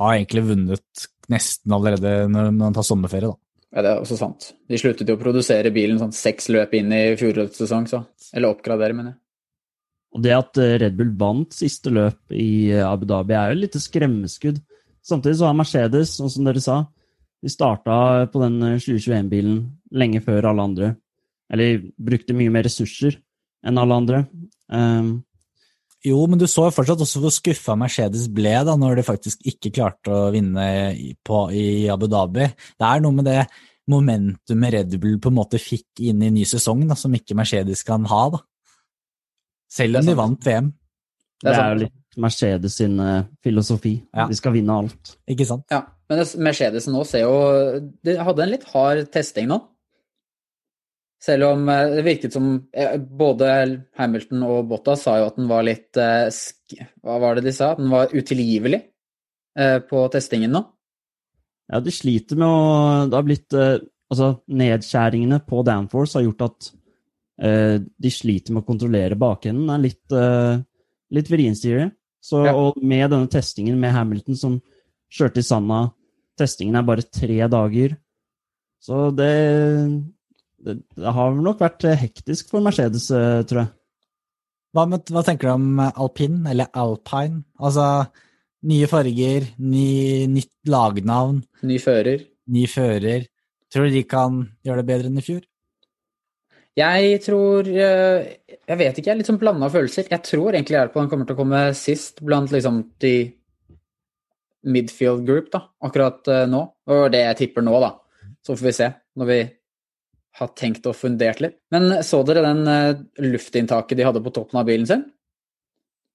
har, 0.00 0.10
egentlig 0.16 0.42
vunnet 0.48 1.06
nesten 1.30 1.76
allerede 1.76 2.26
når 2.32 2.50
man 2.56 2.74
tar 2.74 2.86
sommerferie, 2.86 3.30
da. 3.30 3.38
Ja, 3.70 3.84
det 3.86 3.90
er 3.92 4.02
også 4.02 4.18
sant. 4.18 4.48
De 4.66 4.78
sluttet 4.82 5.06
jo 5.06 5.14
å 5.14 5.20
produsere 5.20 5.70
bilen 5.70 6.00
sånn 6.00 6.14
seks 6.16 6.50
løp 6.50 6.72
inn 6.74 6.90
i 6.90 7.04
fjorårets 7.20 7.60
sesong, 7.62 7.86
så. 7.86 8.02
Eller 8.34 8.50
oppgradere, 8.50 8.96
mener 8.96 9.14
jeg. 9.14 9.20
Og 10.18 10.24
det 10.26 10.34
at 10.34 10.58
eh, 10.58 10.74
Red 10.82 10.96
Bull 10.98 11.12
vant 11.20 11.54
siste 11.54 11.94
løp 11.94 12.34
i 12.34 12.74
Abu 12.82 13.06
Dhabi, 13.06 13.38
er 13.38 13.54
jo 13.54 13.60
litt 13.62 13.78
skremmeskudd. 13.78 14.58
Samtidig 15.06 15.38
så 15.38 15.46
har 15.46 15.54
Mercedes, 15.62 16.16
sånn 16.18 16.34
som 16.34 16.50
dere 16.50 16.62
sa, 16.64 16.80
de 17.40 17.52
starta 17.52 18.26
på 18.32 18.42
den 18.42 18.60
2021-bilen 18.76 19.56
eh, 19.56 19.72
lenge 20.02 20.20
før 20.24 20.50
alle 20.50 20.66
andre. 20.68 20.92
Eller 21.50 21.80
brukte 21.98 22.36
mye 22.36 22.52
mer 22.52 22.66
ressurser 22.66 23.16
enn 23.66 23.80
alle 23.80 23.96
andre. 23.96 24.22
Um, 24.70 25.18
jo, 26.04 26.20
men 26.30 26.40
du 26.40 26.46
så 26.48 26.68
jo 26.68 26.72
fortsatt 26.72 27.02
også 27.04 27.20
hvor 27.20 27.32
skuffa 27.34 27.74
Mercedes 27.76 28.28
ble 28.32 28.54
da 28.64 28.76
når 28.78 29.00
de 29.00 29.04
faktisk 29.04 29.42
ikke 29.50 29.72
klarte 29.76 30.14
å 30.14 30.30
vinne 30.32 30.64
på, 31.26 31.42
i 31.52 31.88
Abu 31.92 32.06
Dhabi. 32.08 32.46
Det 32.80 32.86
er 32.88 33.02
noe 33.04 33.16
med 33.18 33.28
det 33.28 33.42
momentumet 33.90 34.74
Red 34.76 34.96
Bull 35.02 35.18
på 35.20 35.32
en 35.32 35.38
måte 35.40 35.60
fikk 35.60 36.00
inn 36.06 36.22
i 36.24 36.30
ny 36.32 36.46
sesong 36.48 36.86
da, 36.88 36.96
som 36.96 37.12
ikke 37.16 37.36
Mercedes 37.36 37.84
kan 37.84 38.06
ha. 38.08 38.22
da. 38.36 38.40
Selv 39.70 40.00
om 40.00 40.08
de 40.08 40.16
vant 40.18 40.46
VM. 40.46 40.72
Det 41.40 41.50
er, 41.50 41.52
det 41.52 41.60
er 41.60 41.72
jo 41.72 41.80
litt 41.84 42.20
Mercedes 42.20 42.76
sin 42.80 42.96
uh, 43.00 43.26
filosofi. 43.44 43.98
Ja. 44.14 44.28
De 44.30 44.38
skal 44.38 44.56
vinne 44.56 44.76
alt. 44.82 45.16
Ikke 45.30 45.46
sant? 45.48 45.66
Ja. 45.72 45.84
Men 46.10 46.24
Mercedes 46.42 46.88
nå 46.90 47.04
ser 47.06 47.22
jo 47.22 47.34
De 48.02 48.16
hadde 48.18 48.42
en 48.42 48.50
litt 48.50 48.66
hard 48.72 49.06
testing 49.14 49.46
nå. 49.50 49.60
Selv 51.20 51.50
om 51.50 51.68
eh, 51.68 51.96
det 51.98 52.04
virket 52.06 52.34
som 52.34 52.52
eh, 52.72 52.96
både 52.98 53.50
Hamilton 54.00 54.44
og 54.46 54.70
Bottas 54.70 55.04
sa 55.04 55.18
jo 55.20 55.28
at 55.28 55.36
den 55.36 55.50
var 55.50 55.66
litt 55.68 56.00
eh, 56.00 56.28
Hva 57.04 57.18
var 57.20 57.36
det 57.36 57.44
de 57.44 57.54
sa? 57.54 57.74
Den 57.78 57.92
var 57.92 58.14
utilgivelig 58.14 58.86
på 59.90 60.00
testingen 60.14 60.52
nå. 60.54 60.60
Ja, 61.68 61.80
de 61.82 61.90
sliter 61.92 62.38
med 62.38 62.46
å 62.46 62.60
Det 63.10 63.16
har 63.18 63.24
blitt 63.26 63.56
Altså, 63.56 64.28
nedskjæringene 64.46 65.40
på 65.46 65.64
Danforce 65.66 66.16
har 66.16 66.24
gjort 66.24 66.44
at 66.46 66.68
de 67.40 68.10
sliter 68.14 68.54
med 68.54 68.62
å 68.62 68.68
kontrollere 68.68 69.18
bakenden. 69.18 69.68
er 69.70 69.82
litt, 69.82 70.14
litt 71.14 71.30
vrinstyrig. 71.30 71.86
Så, 72.22 72.40
ja. 72.46 72.54
Og 72.58 72.78
med 72.82 73.10
denne 73.12 73.30
testingen 73.30 73.78
med 73.80 73.94
Hamilton 73.94 74.38
som 74.38 74.56
kjørte 75.14 75.42
i 75.42 75.46
sanda 75.46 75.82
Testingen 76.40 76.78
er 76.80 76.86
bare 76.88 77.04
tre 77.04 77.36
dager. 77.52 77.98
Så 78.80 79.10
det, 79.12 79.34
det, 80.64 80.78
det 80.96 81.12
har 81.16 81.36
nok 81.36 81.60
vært 81.60 81.84
hektisk 82.00 82.50
for 82.52 82.64
Mercedes, 82.64 83.10
eh, 83.12 83.42
tror 83.48 83.64
jeg. 83.64 83.72
Hva, 84.70 84.86
med, 84.86 85.10
hva 85.10 85.22
tenker 85.26 85.50
du 85.50 85.54
om 85.56 85.80
alpin, 85.90 86.40
eller 86.48 86.70
alpine? 86.78 87.42
Altså 87.58 88.06
nye 88.70 88.88
farger, 88.90 89.50
ny, 89.58 90.26
nytt 90.30 90.52
lagnavn. 90.70 91.40
Ny 91.66 91.78
fører. 91.82 92.24
Ny 92.50 92.66
fører. 92.70 93.26
Tror 93.70 93.86
du 93.86 93.94
de 93.94 94.04
kan 94.08 94.42
gjøre 94.66 94.82
det 94.82 94.88
bedre 94.90 95.10
enn 95.10 95.20
i 95.20 95.24
fjor? 95.24 95.42
Jeg 96.78 97.18
tror 97.24 97.66
eh, 97.66 98.28
Jeg 98.46 98.78
vet 98.78 98.98
ikke, 98.98 99.08
jeg 99.08 99.12
er 99.12 99.18
litt 99.18 99.28
sånn 99.28 99.40
blanda 99.40 99.68
følelser. 99.72 100.06
Jeg 100.10 100.22
tror 100.26 100.54
egentlig 100.54 100.78
Airplan 100.78 101.10
kommer 101.10 101.28
til 101.28 101.36
å 101.36 101.40
komme 101.40 101.62
sist 101.76 102.22
blant 102.24 102.52
liksom 102.54 102.82
de 103.02 103.14
midfield 104.66 105.24
group 105.28 105.48
da, 105.54 105.64
akkurat 105.84 106.28
uh, 106.30 106.44
nå. 106.50 106.64
Og 106.90 107.06
det 107.12 107.24
jeg 107.24 107.38
tipper 107.44 107.64
nå, 107.64 107.74
da. 107.82 107.94
Så 108.44 108.56
får 108.56 108.68
vi 108.68 108.76
se 108.76 108.90
når 109.20 109.30
vi 109.30 109.40
har 110.40 110.52
tenkt 110.56 110.86
og 110.88 110.96
fundert 110.96 111.40
litt. 111.42 111.58
Men 111.74 112.00
så 112.06 112.22
dere 112.26 112.44
den 112.46 112.62
uh, 112.68 113.00
luftinntaket 113.24 113.98
de 113.98 114.06
hadde 114.06 114.22
på 114.24 114.32
toppen 114.34 114.60
av 114.60 114.68
bilen 114.68 114.88
sin? 114.88 115.04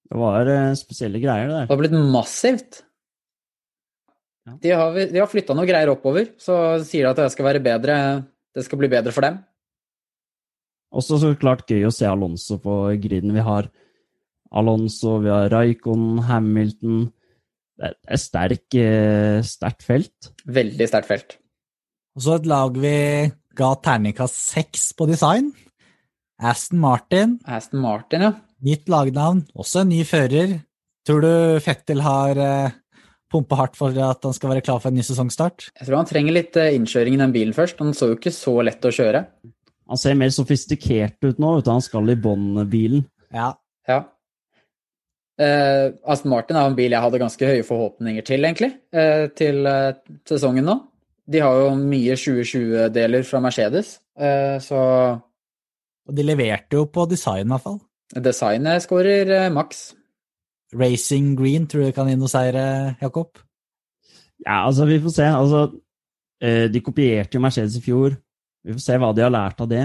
Det 0.06 0.18
var 0.20 0.48
uh, 0.48 0.76
spesielle 0.78 1.22
greier, 1.22 1.50
det 1.50 1.56
der. 1.56 1.68
Det 1.68 1.74
har 1.74 1.82
blitt 1.82 1.98
massivt. 2.14 2.82
Ja. 4.46 4.54
De 4.62 4.72
har, 4.78 5.00
de 5.10 5.20
har 5.20 5.30
flytta 5.30 5.56
noe 5.58 5.66
greier 5.66 5.90
oppover, 5.90 6.30
så 6.38 6.78
sier 6.86 7.06
de 7.06 7.10
at 7.10 7.18
det 7.24 7.32
skal 7.34 7.48
være 7.48 7.62
bedre 7.64 7.96
Det 8.54 8.62
skal 8.62 8.78
bli 8.78 8.88
bedre 8.92 9.12
for 9.12 9.26
dem. 9.26 9.40
Også 10.96 11.18
så 11.20 11.32
klart 11.36 11.66
gøy 11.68 11.88
å 11.88 11.92
se 11.92 12.06
Alonso 12.08 12.60
på 12.62 12.76
griden. 13.02 13.34
Vi 13.34 13.42
har 13.44 13.68
Alonso, 14.56 15.18
vi 15.20 15.32
har 15.32 15.50
Raikon, 15.52 16.22
Hamilton 16.24 17.08
det 17.76 17.92
er 18.08 18.20
sterk, 18.20 18.66
eh, 18.80 19.42
sterkt 19.44 19.84
felt. 19.84 20.30
Veldig 20.48 20.88
sterkt 20.88 21.10
felt. 21.10 21.36
Og 22.16 22.24
så 22.24 22.38
et 22.38 22.48
lag 22.48 22.76
vi 22.80 22.96
ga 23.56 23.74
terningkast 23.84 24.38
seks 24.54 24.90
på 24.96 25.08
design. 25.10 25.52
Aston 26.40 26.80
Martin. 26.80 27.38
Aston 27.44 27.80
Martin, 27.80 28.24
ja. 28.24 28.32
Nytt 28.64 28.88
lagnavn, 28.88 29.44
også 29.56 29.82
en 29.82 29.92
ny 29.92 30.02
fører. 30.08 30.56
Tror 31.06 31.22
du 31.22 31.60
Fettel 31.62 32.00
har 32.04 32.40
eh, 32.40 32.76
pumpa 33.32 33.58
hardt 33.60 33.76
for 33.78 33.92
at 33.92 34.24
han 34.24 34.34
skal 34.36 34.54
være 34.54 34.64
klar 34.64 34.80
for 34.80 34.90
en 34.90 34.98
ny 34.98 35.04
sesongstart? 35.06 35.68
Jeg 35.76 35.88
tror 35.88 36.00
han 36.00 36.08
trenger 36.08 36.36
litt 36.36 36.56
eh, 36.60 36.72
innkjøring 36.76 37.16
i 37.16 37.20
den 37.20 37.36
bilen 37.36 37.56
først. 37.56 37.80
Han 37.84 37.94
så 37.96 38.10
jo 38.10 38.18
ikke 38.18 38.34
så 38.34 38.56
lett 38.64 38.84
å 38.84 38.92
kjøre. 38.94 39.26
Han 39.86 40.00
ser 40.00 40.16
mer 40.18 40.32
sofistikert 40.34 41.20
ut 41.22 41.38
nå, 41.38 41.58
uten 41.60 41.76
han 41.76 41.84
skal 41.84 42.10
i 42.10 42.18
bånn-bilen. 42.18 43.04
Ja. 43.36 43.52
ja. 43.88 44.00
Uh, 45.36 45.92
Aston 46.08 46.32
Martin 46.32 46.56
er 46.56 46.64
en 46.64 46.76
bil 46.76 46.94
jeg 46.94 47.04
hadde 47.04 47.20
ganske 47.20 47.48
høye 47.48 47.64
forhåpninger 47.66 48.24
til, 48.24 48.44
egentlig, 48.48 48.70
uh, 48.96 49.26
til 49.36 49.68
uh, 49.68 49.92
sesongen 50.28 50.64
nå. 50.64 50.78
De 51.28 51.42
har 51.44 51.58
jo 51.60 51.74
mye 51.76 52.14
2020-deler 52.16 53.24
fra 53.26 53.40
Mercedes, 53.42 53.96
så 54.62 54.80
Og 56.06 56.12
de 56.14 56.22
leverte 56.22 56.78
jo 56.78 56.84
på 56.86 57.02
design, 57.10 57.48
i 57.48 57.50
hvert 57.50 57.64
fall. 57.64 57.80
Designet 58.22 58.84
skårer 58.84 59.50
maks. 59.50 59.88
Racing 60.70 61.34
Green, 61.34 61.66
tror 61.66 61.88
du 61.88 61.96
kan 61.96 62.06
gi 62.06 62.14
noe 62.14 62.30
seire, 62.30 62.94
Jakob? 63.02 63.42
Ja, 64.46 64.68
altså, 64.68 64.86
vi 64.86 65.00
får 65.02 65.16
se. 65.16 65.26
Altså, 65.26 65.64
de 66.70 66.84
kopierte 66.86 67.34
jo 67.34 67.42
Mercedes 67.42 67.80
i 67.80 67.82
fjor. 67.82 68.14
Vi 68.62 68.78
får 68.78 68.84
se 68.86 69.02
hva 69.02 69.10
de 69.10 69.26
har 69.26 69.34
lært 69.34 69.66
av 69.66 69.72
det. 69.74 69.82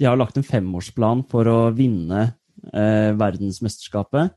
De 0.00 0.08
har 0.08 0.16
lagt 0.16 0.40
en 0.40 0.48
femårsplan 0.48 1.26
for 1.28 1.44
å 1.44 1.58
vinne 1.76 2.24
verdensmesterskapet. 2.72 4.32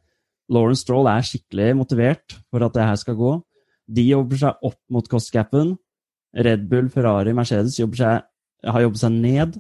Lawrence 0.52 0.84
Stroll 0.84 1.08
er 1.08 1.26
skikkelig 1.26 1.72
motivert 1.80 2.36
for 2.52 2.66
at 2.66 2.76
det 2.76 2.88
her 2.88 3.00
skal 3.00 3.18
gå. 3.20 3.34
De 3.88 4.06
jobber 4.08 4.40
seg 4.40 4.66
opp 4.66 4.80
mot 4.92 5.08
kostgapen. 5.12 5.76
Red 6.34 6.66
Bull, 6.70 6.90
Ferrari, 6.92 7.34
Mercedes 7.36 7.78
seg, 7.78 8.26
har 8.64 8.84
jobbet 8.84 9.02
seg 9.02 9.16
ned. 9.16 9.60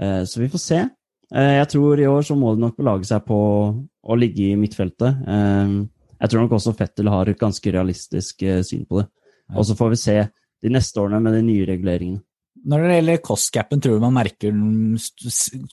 Eh, 0.00 0.22
så 0.28 0.42
vi 0.42 0.50
får 0.52 0.62
se. 0.62 0.80
Eh, 1.32 1.54
jeg 1.60 1.70
tror 1.74 2.00
i 2.00 2.08
år 2.10 2.26
så 2.26 2.36
må 2.38 2.54
de 2.54 2.64
nok 2.64 2.78
belage 2.80 3.08
seg 3.08 3.24
på 3.28 3.38
å 4.02 4.18
ligge 4.18 4.50
i 4.50 4.58
midtfeltet. 4.58 5.22
Eh, 5.28 5.78
jeg 6.22 6.32
tror 6.32 6.44
nok 6.44 6.56
også 6.58 6.74
Fettel 6.78 7.10
har 7.12 7.28
et 7.28 7.40
ganske 7.40 7.74
realistisk 7.74 8.44
syn 8.66 8.84
på 8.86 9.00
det. 9.00 9.08
Og 9.58 9.66
så 9.66 9.76
får 9.76 9.90
vi 9.92 10.00
se 10.00 10.18
de 10.62 10.70
neste 10.70 11.00
årene 11.02 11.18
med 11.22 11.34
de 11.34 11.42
nye 11.44 11.66
reguleringene. 11.68 12.22
Når 12.62 12.84
det 12.86 12.96
gjelder 12.98 13.22
cost-capen, 13.26 13.80
tror 13.82 13.96
du 13.96 14.04
man 14.04 14.14
merker 14.14 14.52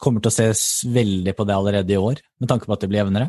kommer 0.01 0.23
til 0.25 0.31
å 0.31 0.33
se 0.33 0.87
veldig 0.89 1.35
på 1.37 1.45
det 1.45 1.53
allerede 1.53 1.93
i 1.93 1.99
år, 2.01 2.17
med 2.41 2.49
tanke 2.49 2.65
på 2.65 2.73
at 2.73 2.81
det 2.81 2.89
blir 2.89 3.03
jevnere? 3.03 3.27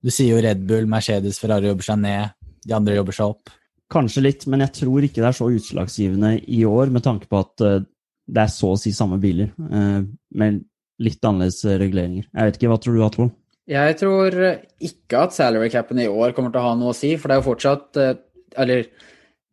Du 0.00 0.08
sier 0.08 0.32
jo 0.32 0.40
Red 0.40 0.62
Bull, 0.68 0.88
Mercedes, 0.88 1.38
Ferrari 1.40 1.68
jobber 1.68 1.84
seg 1.84 1.98
ned, 2.00 2.32
de 2.64 2.76
andre 2.76 2.96
jobber 2.96 3.16
seg 3.16 3.34
opp. 3.34 3.52
Kanskje 3.90 4.22
litt, 4.24 4.46
men 4.48 4.62
jeg 4.64 4.72
tror 4.78 5.04
ikke 5.04 5.20
det 5.20 5.28
er 5.28 5.36
så 5.36 5.48
utslagsgivende 5.52 6.32
i 6.48 6.62
år, 6.68 6.92
med 6.94 7.04
tanke 7.04 7.28
på 7.28 7.40
at 7.42 7.64
uh, 7.66 7.82
det 8.30 8.44
er 8.44 8.52
så 8.52 8.72
å 8.72 8.78
si 8.80 8.94
samme 8.96 9.18
biler, 9.20 9.50
uh, 9.60 10.00
med 10.40 10.62
litt 11.04 11.24
annerledes 11.24 11.60
reguleringer. 11.68 12.28
Jeg 12.32 12.48
vet 12.48 12.58
ikke, 12.58 12.70
hva 12.72 12.80
tror 12.80 12.96
du, 12.96 13.02
Atle? 13.04 13.28
Jeg 13.70 13.96
tror 14.00 14.36
ikke 14.88 15.20
at 15.20 15.36
salary 15.36 15.68
capen 15.72 16.00
i 16.02 16.08
år 16.08 16.32
kommer 16.36 16.52
til 16.52 16.62
å 16.62 16.70
ha 16.70 16.76
noe 16.78 16.94
å 16.94 16.96
si, 16.96 17.12
for 17.20 17.28
det 17.28 17.36
er 17.36 17.42
jo 17.42 17.46
fortsatt 17.46 17.98
Eller 18.58 18.88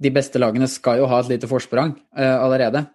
de 0.01 0.12
beste 0.16 0.39
lagene 0.42 0.66
skal 0.72 1.04
jo 1.04 1.10
ha 1.12 1.20
et 1.22 1.30
lite 1.30 1.50
forsprang 1.50 1.92
allerede. 2.18 2.88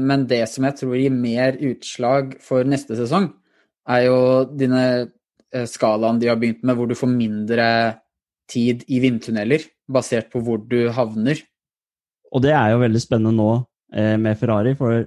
men 0.00 0.24
det 0.26 0.40
som 0.48 0.64
jeg 0.64 0.78
tror 0.78 0.96
gir 0.96 1.12
mer 1.12 1.58
utslag 1.68 2.38
for 2.40 2.64
neste 2.64 2.96
sesong, 2.96 3.28
er 3.84 4.06
jo 4.06 4.16
dine 4.56 4.80
Eh, 4.84 5.13
skalaen 5.70 6.20
de 6.20 6.30
har 6.30 6.38
begynt 6.40 6.64
med, 6.66 6.76
hvor 6.78 6.90
du 6.90 6.96
får 6.98 7.10
mindre 7.12 7.66
tid 8.50 8.84
i 8.92 9.00
vindtunneler, 9.00 9.64
basert 9.88 10.30
på 10.32 10.42
hvor 10.44 10.60
du 10.68 10.88
havner. 10.92 11.40
Og 12.34 12.42
det 12.44 12.52
er 12.56 12.74
jo 12.74 12.82
veldig 12.82 13.02
spennende 13.02 13.36
nå 13.36 13.50
eh, 13.94 14.16
med 14.20 14.38
Ferrari, 14.40 14.74
for 14.78 15.04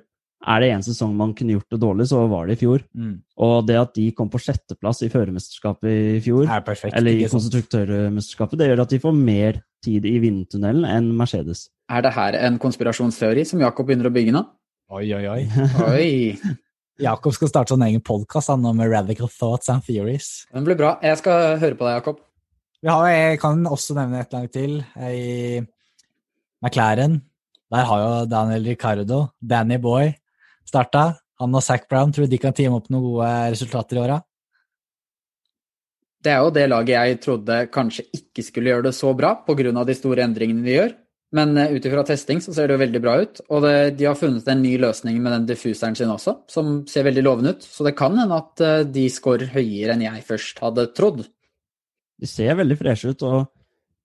er 0.48 0.62
det 0.62 0.70
én 0.72 0.84
sesong 0.86 1.16
man 1.18 1.34
kunne 1.36 1.56
gjort 1.56 1.74
det 1.74 1.80
dårlig, 1.82 2.06
så 2.12 2.22
var 2.30 2.48
det 2.48 2.58
i 2.58 2.62
fjor. 2.62 2.84
Mm. 2.96 3.16
Og 3.44 3.56
det 3.68 3.78
at 3.80 3.96
de 3.98 4.06
kom 4.16 4.30
på 4.32 4.40
sjetteplass 4.42 5.02
i 5.04 5.10
førermesterskapet 5.12 5.90
i 5.90 6.20
fjor, 6.24 6.46
Er 6.46 6.62
perfekt. 6.66 6.96
eller 6.96 7.18
i 7.18 7.26
konstruktørmesterskapet, 7.32 8.60
det 8.60 8.70
gjør 8.70 8.84
at 8.86 8.94
de 8.94 9.02
får 9.04 9.18
mer 9.18 9.60
tid 9.84 10.06
i 10.06 10.18
vindtunnelen 10.22 10.86
enn 10.88 11.10
Mercedes. 11.18 11.68
Er 11.90 12.06
det 12.06 12.14
her 12.16 12.38
en 12.48 12.60
konspirasjonsteori 12.62 13.46
som 13.50 13.62
Jakob 13.64 13.90
begynner 13.90 14.10
å 14.10 14.14
bygge 14.14 14.36
nå? 14.36 14.46
Oi, 14.94 15.10
oi, 15.18 15.26
oi. 15.28 15.42
Oi, 15.92 16.40
Jakob 16.98 17.34
skal 17.36 17.50
starte 17.52 17.76
sånn 17.76 17.86
egen 17.86 18.02
podkast 18.02 18.50
med 18.66 18.90
Radical 18.90 19.30
Thoughts 19.30 19.70
and 19.70 19.86
Theories. 19.86 20.48
den 20.54 20.66
blir 20.66 20.78
bra. 20.78 20.98
Jeg 21.04 21.20
skal 21.20 21.60
høre 21.62 21.78
på 21.78 21.86
deg, 21.86 22.00
Jakob. 22.00 22.22
Vi 22.82 22.90
har, 22.90 23.08
jeg 23.10 23.40
kan 23.42 23.66
også 23.66 23.94
nevne 23.98 24.22
et 24.22 24.34
lag 24.34 24.48
til. 24.52 24.84
I 24.98 25.62
McLaren. 26.62 27.22
Der 27.70 27.86
har 27.86 28.02
jo 28.02 28.26
Daniel 28.26 28.66
Ricardo, 28.66 29.28
Danny 29.42 29.78
Boy, 29.78 30.14
starta. 30.66 31.20
Han 31.38 31.54
og 31.54 31.62
Zac 31.62 31.86
Brown 31.90 32.12
tror 32.12 32.26
du 32.26 32.32
de 32.34 32.40
kan 32.42 32.56
teame 32.56 32.80
opp 32.80 32.88
noen 32.90 33.04
gode 33.04 33.32
resultater 33.54 34.00
i 34.00 34.02
åra? 34.02 34.22
Det 36.24 36.32
er 36.34 36.42
jo 36.42 36.54
det 36.56 36.64
laget 36.72 36.96
jeg 36.96 37.20
trodde 37.22 37.58
kanskje 37.70 38.08
ikke 38.16 38.46
skulle 38.46 38.72
gjøre 38.72 38.88
det 38.88 38.96
så 38.98 39.12
bra 39.14 39.36
pga. 39.46 39.84
de 39.86 39.94
store 39.94 40.24
endringene 40.26 40.66
de 40.66 40.74
gjør. 40.74 40.96
Men 41.36 41.58
eh, 41.60 41.74
ut 41.76 41.86
ifra 41.86 42.04
testing 42.08 42.40
så 42.44 42.54
ser 42.56 42.70
det 42.70 42.78
jo 42.78 42.84
veldig 42.84 43.02
bra 43.04 43.18
ut. 43.24 43.42
Og 43.52 43.64
det, 43.66 43.76
de 44.00 44.08
har 44.08 44.18
funnet 44.20 44.48
en 44.48 44.62
ny 44.64 44.76
løsning 44.82 45.20
med 45.24 45.34
den 45.36 45.48
diffuseren 45.50 45.98
sin 45.98 46.14
også, 46.14 46.38
som 46.52 46.80
ser 46.90 47.08
veldig 47.08 47.26
lovende 47.26 47.56
ut. 47.56 47.68
Så 47.68 47.88
det 47.88 47.98
kan 48.00 48.16
hende 48.20 48.40
at 48.40 48.64
eh, 48.64 48.86
de 48.88 49.08
scorer 49.12 49.52
høyere 49.56 49.96
enn 49.96 50.06
jeg 50.08 50.24
først 50.28 50.64
hadde 50.64 50.90
trodd. 50.98 51.26
De 52.18 52.30
ser 52.30 52.58
veldig 52.58 52.80
freshe 52.80 53.12
ut, 53.14 53.28
og 53.28 53.44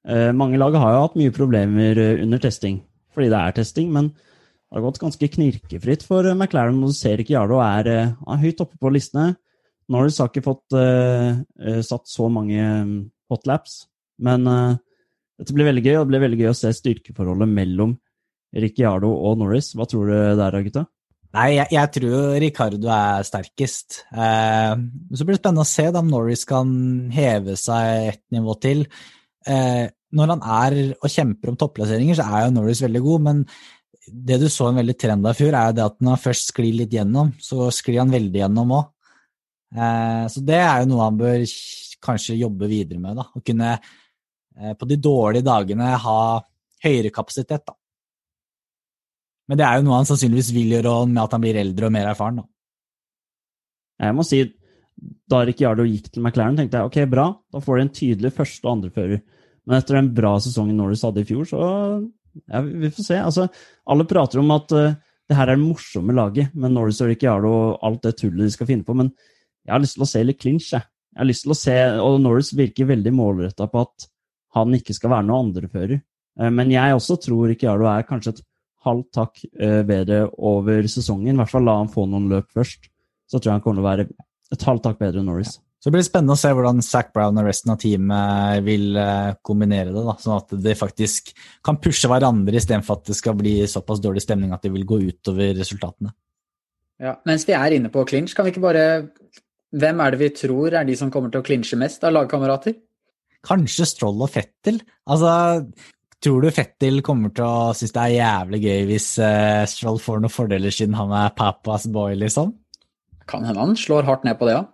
eh, 0.09 0.33
mange 0.37 0.61
lag 0.61 0.75
har 0.77 0.97
jo 0.97 1.07
hatt 1.07 1.21
mye 1.21 1.35
problemer 1.35 2.03
eh, 2.03 2.19
under 2.25 2.43
testing, 2.43 2.83
fordi 3.15 3.31
det 3.33 3.39
er 3.39 3.57
testing, 3.57 3.95
men 3.95 4.11
det 4.13 4.81
har 4.81 4.85
gått 4.85 5.01
ganske 5.01 5.29
knirkefritt 5.37 6.05
for 6.09 6.27
McLaren, 6.35 6.81
og 6.83 6.93
du 6.93 6.97
ser 6.97 7.21
ikke 7.21 7.37
Jarlo 7.37 7.61
er, 7.65 7.89
er 8.09 8.43
høyt 8.43 8.61
oppe 8.65 8.79
på 8.81 8.93
listene. 8.93 9.35
Norris 9.93 10.19
har 10.21 10.31
ikke 10.31 10.45
fått 10.45 10.77
eh, 10.79 11.81
satt 11.85 12.09
så 12.09 12.29
mange 12.33 12.63
hotlaps, 13.33 13.83
men 14.23 14.49
eh, 14.49 14.81
dette 15.41 15.55
blir 15.57 15.69
veldig 15.69 15.85
gøy, 15.85 15.95
og 15.99 16.05
det 16.05 16.13
blir 16.13 16.25
veldig 16.27 16.41
gøy 16.43 16.51
å 16.51 16.57
se 16.57 16.73
styrkeforholdet 16.77 17.51
mellom 17.51 17.95
Ricciardo 18.53 19.13
og 19.29 19.39
Norris. 19.41 19.73
Hva 19.77 19.87
tror 19.89 20.11
du 20.11 20.17
der, 20.39 20.59
gutta? 20.67 20.85
Nei, 21.33 21.47
jeg, 21.57 21.71
jeg 21.73 21.91
tror 21.95 22.35
Ricardo 22.43 22.91
er 22.93 23.25
sterkest. 23.25 24.03
Eh, 24.13 24.73
så 25.17 25.25
blir 25.25 25.39
det 25.39 25.41
spennende 25.41 25.65
å 25.65 25.71
se 25.71 25.87
om 25.89 26.11
Norris 26.13 26.45
kan 26.49 26.73
heve 27.15 27.57
seg 27.57 28.11
et 28.11 28.23
nivå 28.35 28.57
til. 28.61 28.85
Eh, 29.49 29.87
når 30.13 30.35
han 30.35 30.43
er 30.45 30.77
og 30.99 31.09
kjemper 31.09 31.53
om 31.53 31.57
topplasseringer, 31.57 32.19
så 32.19 32.27
er 32.29 32.45
jo 32.45 32.57
Norris 32.59 32.85
veldig 32.85 33.03
god, 33.07 33.25
men 33.31 33.41
det 34.13 34.39
du 34.43 34.49
så 34.53 34.69
en 34.69 34.81
veldig 34.83 34.97
trend 35.01 35.25
av 35.25 35.33
i 35.33 35.39
fjor, 35.39 35.57
er 35.57 35.71
jo 35.71 35.79
det 35.79 35.87
at 35.87 35.97
når 36.03 36.17
han 36.17 36.25
først 36.27 36.53
sklir 36.53 36.77
litt 36.83 36.93
gjennom, 36.93 37.33
så 37.41 37.71
sklir 37.73 38.03
han 38.03 38.13
veldig 38.13 38.43
gjennom 38.43 38.77
òg. 38.77 38.91
Eh, 39.73 40.25
så 40.35 40.45
det 40.45 40.61
er 40.61 40.83
jo 40.83 40.93
noe 40.93 41.07
han 41.07 41.21
bør 41.23 41.47
kanskje 42.03 42.41
jobbe 42.43 42.69
videre 42.69 43.01
med, 43.01 43.17
da. 43.23 43.29
Å 43.33 43.41
kunne 43.47 43.73
på 44.79 44.89
de 44.89 44.99
dårlige 45.01 45.47
dagene 45.47 45.95
ha 46.03 46.19
høyere 46.83 47.13
kapasitet, 47.15 47.65
da. 47.67 47.77
Men 49.51 49.59
det 49.59 49.67
er 49.67 49.79
jo 49.79 49.87
noe 49.87 49.99
han 50.01 50.09
sannsynligvis 50.09 50.53
vil 50.55 50.75
gjøre 50.77 50.95
med 51.11 51.23
at 51.25 51.35
han 51.35 51.43
blir 51.43 51.59
eldre 51.61 51.89
og 51.89 51.95
mer 51.95 52.11
erfaren. 52.13 52.41
Da. 52.41 52.47
Jeg 54.07 54.17
må 54.17 54.25
si, 54.27 54.41
da 55.31 55.43
Ricciardo 55.47 55.87
gikk 55.87 56.11
til 56.13 56.23
McLaren, 56.25 56.57
tenkte 56.59 56.81
jeg 56.81 56.91
ok, 56.91 56.99
bra, 57.11 57.27
da 57.53 57.63
får 57.63 57.79
de 57.79 57.85
en 57.85 57.95
tydelig 57.99 58.33
første- 58.37 58.69
og 58.69 58.77
andrefører. 58.77 59.23
Men 59.67 59.79
etter 59.79 59.99
den 59.99 60.11
bra 60.17 60.35
sesongen 60.43 60.79
Norris 60.79 61.05
hadde 61.07 61.23
i 61.23 61.29
fjor, 61.29 61.45
så 61.47 61.61
ja, 62.49 62.63
vi 62.65 62.91
får 62.91 63.07
se. 63.07 63.19
Altså, 63.21 63.49
alle 63.93 64.07
prater 64.09 64.41
om 64.43 64.51
at 64.55 64.73
uh, 64.75 64.95
det 65.29 65.37
her 65.39 65.53
er 65.53 65.59
det 65.59 65.67
morsomme 65.67 66.17
laget 66.17 66.55
med 66.55 66.75
Norris 66.75 67.03
og 67.05 67.13
Ricciardo 67.13 67.53
og 67.53 67.85
alt 67.87 68.03
det 68.07 68.17
tullet 68.19 68.47
de 68.47 68.55
skal 68.55 68.69
finne 68.71 68.87
på, 68.87 68.97
men 68.99 69.13
jeg 69.63 69.75
har 69.75 69.83
lyst 69.83 69.99
til 69.99 70.07
å 70.07 70.11
se 70.11 70.25
litt 70.25 70.41
clinch, 70.43 70.73
jeg. 70.73 70.83
Jeg 71.13 71.21
har 71.21 71.29
lyst 71.29 71.45
til 71.45 71.53
å 71.53 71.59
se, 71.59 71.77
og 72.01 72.23
Norris 72.25 72.55
virker 72.57 72.89
veldig 72.89 73.13
målretta 73.13 73.67
på 73.69 73.83
at 73.85 74.07
han 74.57 74.79
ikke 74.79 74.97
skal 74.97 75.15
være 75.15 75.29
noen 75.29 75.51
andrefører. 75.51 76.03
Uh, 76.41 76.51
men 76.55 76.73
jeg 76.75 76.97
også 76.97 77.19
tror 77.23 77.51
Ricciardo 77.51 77.89
er 77.91 78.09
kanskje 78.09 78.37
et 78.37 78.45
halvt 78.87 79.11
takk 79.15 79.43
uh, 79.47 79.83
bedre 79.89 80.25
over 80.39 80.89
sesongen. 80.91 81.35
I 81.35 81.43
hvert 81.43 81.53
fall 81.53 81.69
la 81.69 81.79
han 81.81 81.93
få 81.93 82.07
noen 82.11 82.31
løp 82.33 82.51
først. 82.55 82.91
Så 83.31 83.39
tror 83.39 83.53
jeg 83.53 83.61
han 83.61 83.65
kommer 83.65 83.81
til 83.81 83.87
å 83.87 83.91
være 83.91 84.09
et 84.53 84.67
halvt 84.69 84.89
takk 84.89 84.99
bedre 85.01 85.23
enn 85.23 85.31
Norris. 85.31 85.57
Så 85.83 85.91
det 85.91 85.97
blir 85.97 86.05
spennende 86.07 86.37
å 86.37 86.39
se 86.39 86.51
hvordan 86.55 86.79
Zac 86.87 87.09
Brown 87.11 87.41
og 87.41 87.47
resten 87.49 87.73
av 87.73 87.79
teamet 87.83 88.61
vil 88.63 88.95
eh, 89.03 89.33
kombinere 89.43 89.91
det, 89.91 90.03
da, 90.07 90.13
sånn 90.23 90.37
at 90.37 90.53
de 90.63 90.75
faktisk 90.79 91.33
kan 91.67 91.81
pushe 91.83 92.07
hverandre 92.07 92.55
istedenfor 92.55 93.01
at 93.01 93.11
det 93.11 93.17
skal 93.19 93.35
bli 93.41 93.57
såpass 93.67 93.99
dårlig 94.05 94.23
stemning 94.23 94.53
at 94.55 94.63
det 94.63 94.71
vil 94.71 94.87
gå 94.87 95.01
utover 95.09 95.51
resultatene. 95.59 96.13
Ja. 97.03 97.17
Mens 97.27 97.49
vi 97.49 97.57
er 97.59 97.75
inne 97.75 97.91
på 97.91 98.05
clinch, 98.07 98.37
kan 98.37 98.47
vi 98.47 98.55
ikke 98.55 98.63
bare 98.63 98.87
Hvem 99.73 100.03
er 100.05 100.13
det 100.13 100.19
vi 100.21 100.29
tror 100.37 100.75
er 100.77 100.85
de 100.85 100.95
som 101.01 101.11
kommer 101.11 101.33
til 101.33 101.41
å 101.41 101.47
clinche 101.47 101.79
mest 101.81 102.03
av 102.05 102.13
lagkamerater? 102.13 102.75
Kanskje 103.47 103.89
Stroll 103.91 104.23
og 104.23 104.31
Fettel. 104.31 104.81
Altså, 105.11 105.33
tror 106.23 106.45
du 106.45 106.51
Fettel 106.55 107.01
kommer 107.07 107.33
til 107.35 107.47
å 107.47 107.73
synes 107.77 107.95
det 107.97 108.05
er 108.05 108.19
jævlig 108.21 108.61
gøy 108.63 108.85
hvis 108.93 109.09
uh, 109.23 109.65
Stroll 109.71 109.99
får 110.03 110.23
noen 110.23 110.33
fordeler 110.33 110.75
siden 110.75 110.95
han 110.99 111.15
er 111.19 111.35
papas 111.39 111.89
boy, 111.91 112.15
liksom? 112.21 112.55
Kan 113.31 113.47
hende 113.47 113.63
han 113.63 113.75
slår 113.79 114.07
hardt 114.07 114.27
ned 114.27 114.39
på 114.39 114.49
det, 114.49 114.61
ja. 114.61 114.69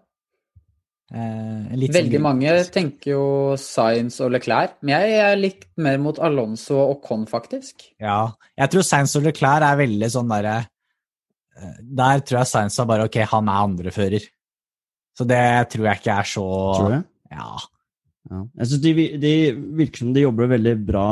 Eh, 1.09 1.69
litt 1.73 1.89
sånn 1.89 2.03
Veldig 2.03 2.19
mange 2.21 2.55
tenker 2.69 3.15
jo 3.15 3.25
Science 3.61 4.21
og 4.25 4.35
Leclerc, 4.35 4.75
men 4.83 4.93
jeg 4.99 5.21
er 5.25 5.39
litt 5.41 5.65
mer 5.81 5.97
mot 6.05 6.19
Alonso 6.21 6.77
og 6.83 6.99
Con, 7.05 7.25
faktisk. 7.29 7.87
Ja, 8.03 8.27
jeg 8.61 8.75
tror 8.75 8.85
Sainz 8.85 9.17
og 9.17 9.25
Leclerc 9.25 9.65
er 9.65 9.81
veldig 9.81 10.11
sånn 10.13 10.29
derre 10.29 10.59
eh, 10.61 11.79
Der 11.81 12.21
tror 12.29 12.43
jeg 12.43 12.51
Sainz 12.53 12.77
er 12.77 12.91
bare 12.91 13.09
ok, 13.09 13.23
han 13.33 13.49
er 13.49 13.71
andrefører. 13.71 14.29
Så 15.17 15.27
det 15.27 15.41
tror 15.73 15.89
jeg 15.89 16.03
ikke 16.03 16.21
er 16.21 16.31
så 16.31 16.47
Tror 16.77 16.93
du? 16.93 17.09
Ja. 17.33 17.49
Ja. 18.29 18.43
Jeg 18.61 18.71
synes 18.71 18.83
de, 18.85 19.09
de 19.23 19.35
virker 19.79 20.05
som 20.05 20.13
de 20.15 20.25
jobber 20.25 20.51
veldig 20.53 20.75
bra 20.89 21.07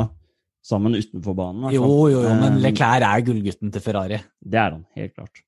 sammen 0.67 0.97
utenfor 0.97 1.35
banen. 1.37 1.67
Altså. 1.67 1.79
Jo, 1.79 1.93
jo, 2.11 2.23
jo, 2.25 2.33
men 2.41 2.57
Eh, 2.57 2.63
Leclerc 2.65 3.05
er 3.07 3.23
gullgutten 3.25 3.71
til 3.73 3.83
Ferrari. 3.83 4.19
Det 4.41 4.59
er 4.59 4.75
han, 4.75 4.83
helt 4.97 5.15
klart. 5.15 5.43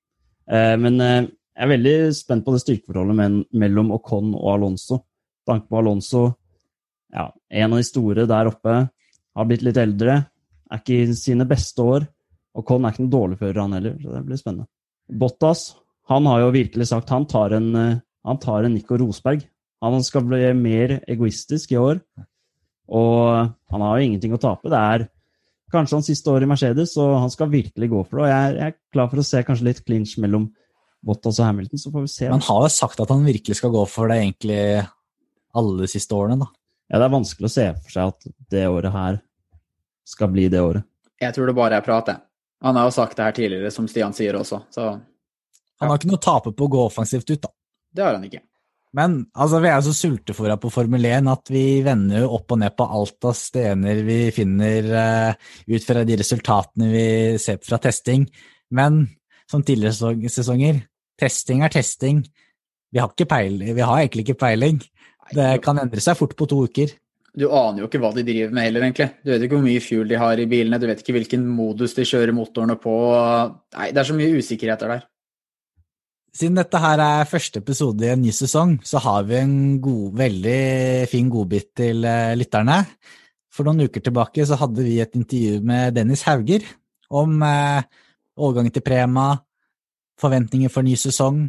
Eh, 0.49 0.75
men 0.79 0.99
eh, 1.03 1.27
jeg 1.59 1.65
er 1.65 1.73
veldig 1.73 1.95
spent 2.15 2.45
på 2.45 2.55
det 2.55 2.63
styrkeforholdet 2.63 3.33
mellom 3.59 3.91
Ocon 3.97 4.31
og 4.38 4.53
Alonso. 4.53 5.01
Tanke 5.47 5.67
på 5.67 5.81
Alonso, 5.81 6.23
ja, 7.11 7.27
en 7.49 7.73
av 7.73 7.81
de 7.81 7.88
store 7.88 8.27
der 8.29 8.51
oppe, 8.51 8.75
har 9.35 9.47
blitt 9.49 9.65
litt 9.65 9.79
eldre, 9.81 10.15
er 10.69 10.81
ikke 10.81 11.01
i 11.03 11.17
sine 11.17 11.47
beste 11.49 11.83
år. 11.83 12.05
Ocon 12.59 12.85
er 12.85 12.93
ikke 12.93 13.03
noen 13.03 13.15
dårlig 13.15 13.39
fører, 13.39 13.61
han 13.63 13.75
heller, 13.77 13.95
så 14.01 14.13
det 14.13 14.23
blir 14.27 14.39
spennende. 14.39 14.69
Bottas, 15.19 15.71
han 16.09 16.27
har 16.29 16.43
jo 16.43 16.53
virkelig 16.53 16.89
sagt 16.91 17.11
han 17.13 17.25
tar 17.29 17.55
en, 17.57 17.69
han 17.73 18.39
tar 18.41 18.65
en 18.65 18.75
Nico 18.77 18.97
Rosberg. 18.99 19.43
Han 19.86 20.03
skal 20.03 20.25
bli 20.27 20.41
mer 20.57 20.98
egoistisk 21.07 21.71
i 21.71 21.79
år, 21.79 22.01
og 22.89 23.53
han 23.71 23.86
har 23.86 23.98
jo 23.98 24.07
ingenting 24.09 24.33
å 24.36 24.41
tape. 24.41 24.71
Det 24.71 24.79
er 24.79 25.05
kanskje 25.71 26.00
hans 26.00 26.09
siste 26.09 26.31
år 26.33 26.43
i 26.43 26.50
Mercedes, 26.50 26.95
og 27.00 27.15
han 27.21 27.31
skal 27.31 27.51
virkelig 27.51 27.89
gå 27.91 28.03
for 28.03 28.19
det. 28.19 28.25
Og 28.25 28.31
jeg 28.31 28.48
er, 28.48 28.57
jeg 28.59 28.74
er 28.74 28.77
klar 28.95 29.12
for 29.12 29.21
å 29.21 29.25
se 29.25 29.43
kanskje 29.45 29.67
litt 29.69 29.83
clinch 29.86 30.17
mellom 30.21 30.50
Bottas 31.05 31.39
og 31.39 31.48
Hamilton, 31.48 31.79
så 31.79 31.91
får 31.93 32.05
vi 32.05 32.12
se. 32.12 32.27
Men 32.27 32.41
han 32.41 32.48
har 32.50 32.65
jo 32.65 32.71
sagt 32.75 33.00
at 33.00 33.12
han 33.13 33.27
virkelig 33.27 33.59
skal 33.62 33.71
gå 33.71 33.83
for 33.88 34.12
det 34.12 34.19
egentlig 34.19 34.63
alle 35.59 35.77
de 35.79 35.91
siste 35.91 36.15
årene, 36.15 36.41
da. 36.41 36.50
Ja, 36.89 36.98
det 36.98 37.05
er 37.05 37.13
vanskelig 37.13 37.48
å 37.48 37.53
se 37.53 37.67
for 37.77 37.93
seg 37.93 38.12
at 38.12 38.31
det 38.51 38.65
året 38.67 38.95
her 38.95 39.19
skal 40.09 40.31
bli 40.33 40.48
det 40.51 40.62
året. 40.65 40.83
Jeg 41.21 41.36
tror 41.36 41.48
det 41.48 41.55
bare 41.55 41.77
er 41.77 41.86
prat, 41.86 42.09
jeg. 42.09 42.24
Han 42.65 42.75
har 42.75 42.89
jo 42.89 42.95
sagt 42.95 43.15
det 43.15 43.27
her 43.27 43.36
tidligere, 43.38 43.71
som 43.71 43.88
Stian 43.88 44.15
sier 44.15 44.36
også, 44.36 44.63
så 44.74 44.89
Han 45.79 45.88
har 45.88 45.95
ikke 45.95 46.09
noe 46.09 46.19
å 46.19 46.24
tape 46.25 46.51
på 46.51 46.65
å 46.65 46.71
gå 46.74 46.79
offensivt 46.89 47.29
ut, 47.29 47.39
da. 47.45 47.51
det 47.95 48.03
har 48.03 48.17
han 48.17 48.25
ikke. 48.27 48.41
Men 48.98 49.19
altså, 49.38 49.60
vi 49.62 49.69
er 49.69 49.81
så 49.86 49.93
sultefòra 49.93 50.55
på 50.62 50.72
Formel 50.74 51.05
1 51.05 51.29
at 51.29 51.51
vi 51.53 51.81
vender 51.86 52.24
jo 52.24 52.31
opp 52.39 52.55
og 52.55 52.62
ned 52.63 52.74
på 52.77 52.88
alt 52.89 53.27
av 53.29 53.36
stener 53.38 54.01
vi 54.08 54.19
finner 54.34 54.88
uh, 54.89 55.50
ut 55.69 55.86
fra 55.86 56.05
de 56.08 56.17
resultatene 56.17 56.89
vi 56.89 57.08
ser 57.41 57.60
fra 57.65 57.77
testing. 57.84 58.25
Men 58.74 59.03
som 59.50 59.65
tidligere 59.65 60.29
sesonger, 60.29 60.81
testing 61.19 61.62
er 61.65 61.74
testing. 61.74 62.24
Vi 62.89 63.01
har, 63.01 63.13
peiling, 63.13 63.75
vi 63.77 63.86
har 63.86 64.00
egentlig 64.00 64.25
ikke 64.25 64.41
peiling. 64.41 64.81
Det 65.36 65.51
kan 65.62 65.77
endre 65.77 66.01
seg 66.01 66.17
fort 66.17 66.34
på 66.38 66.50
to 66.50 66.63
uker. 66.65 66.96
Du 67.38 67.46
aner 67.53 67.84
jo 67.84 67.88
ikke 67.88 68.01
hva 68.01 68.10
de 68.15 68.25
driver 68.25 68.53
med 68.55 68.65
heller, 68.65 68.88
egentlig. 68.88 69.10
Du 69.22 69.29
vet 69.29 69.43
ikke 69.46 69.60
hvor 69.60 69.67
mye 69.67 69.84
fuel 69.86 70.10
de 70.10 70.17
har 70.17 70.41
i 70.41 70.48
bilene, 70.50 70.79
du 70.81 70.88
vet 70.89 71.03
ikke 71.03 71.13
hvilken 71.19 71.46
modus 71.53 71.93
de 71.98 72.08
kjører 72.10 72.34
motorene 72.34 72.75
på. 72.81 72.96
Nei, 73.77 73.91
det 73.93 74.01
er 74.01 74.10
så 74.10 74.17
mye 74.17 74.41
usikkerheter 74.41 74.96
der. 74.96 75.05
Siden 76.36 76.59
dette 76.59 76.79
her 76.81 77.01
er 77.01 77.29
første 77.29 77.62
episode 77.62 78.05
i 78.05 78.12
en 78.13 78.21
ny 78.21 78.31
sesong, 78.36 78.75
så 78.86 79.01
har 79.01 79.25
vi 79.25 79.39
en 79.39 79.55
god, 79.81 80.13
veldig 80.19 81.07
fin 81.09 81.29
godbit 81.31 81.71
til 81.81 82.05
eh, 82.05 82.36
lytterne. 82.38 82.83
For 83.50 83.65
noen 83.65 83.88
uker 83.89 84.03
tilbake 84.05 84.45
så 84.45 84.59
hadde 84.62 84.86
vi 84.86 85.00
et 85.01 85.15
intervju 85.17 85.63
med 85.65 85.98
Dennis 85.98 86.24
Hauger 86.27 86.67
om 87.09 87.41
eh, 87.41 87.81
overgangen 88.38 88.75
til 88.75 88.86
Prema, 88.86 89.31
forventninger 90.21 90.69
for 90.71 90.86
ny 90.86 90.93
sesong. 91.00 91.48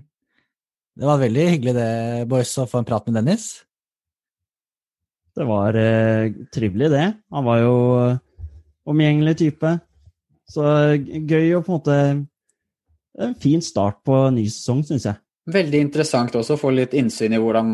Det 0.97 1.07
var 1.07 1.21
veldig 1.21 1.47
hyggelig 1.53 1.77
det, 1.77 1.91
boys, 2.31 2.57
å 2.59 2.69
få 2.71 2.81
en 2.81 2.89
prat 2.89 3.05
med 3.09 3.21
Dennis. 3.21 3.51
Det 5.37 5.47
var 5.47 5.77
eh, 5.77 6.33
trivelig, 6.53 6.91
det. 6.97 7.07
Han 7.37 7.47
var 7.47 7.61
jo 7.63 7.77
omgjengelig 8.91 9.37
type. 9.45 9.77
Så 10.51 10.65
eh, 10.67 11.21
gøy 11.29 11.55
å 11.57 11.63
på 11.65 11.71
en 11.71 11.79
måte 11.79 11.99
en 13.19 13.35
fin 13.35 13.63
start 13.63 14.03
på 14.07 14.17
en 14.29 14.37
ny 14.39 14.47
sesong, 14.51 14.83
syns 14.87 15.09
jeg. 15.09 15.19
Veldig 15.51 15.81
interessant 15.83 16.35
også 16.37 16.57
å 16.57 16.61
få 16.61 16.73
litt 16.75 16.95
innsyn 16.99 17.35
i 17.35 17.41
hvordan, 17.41 17.73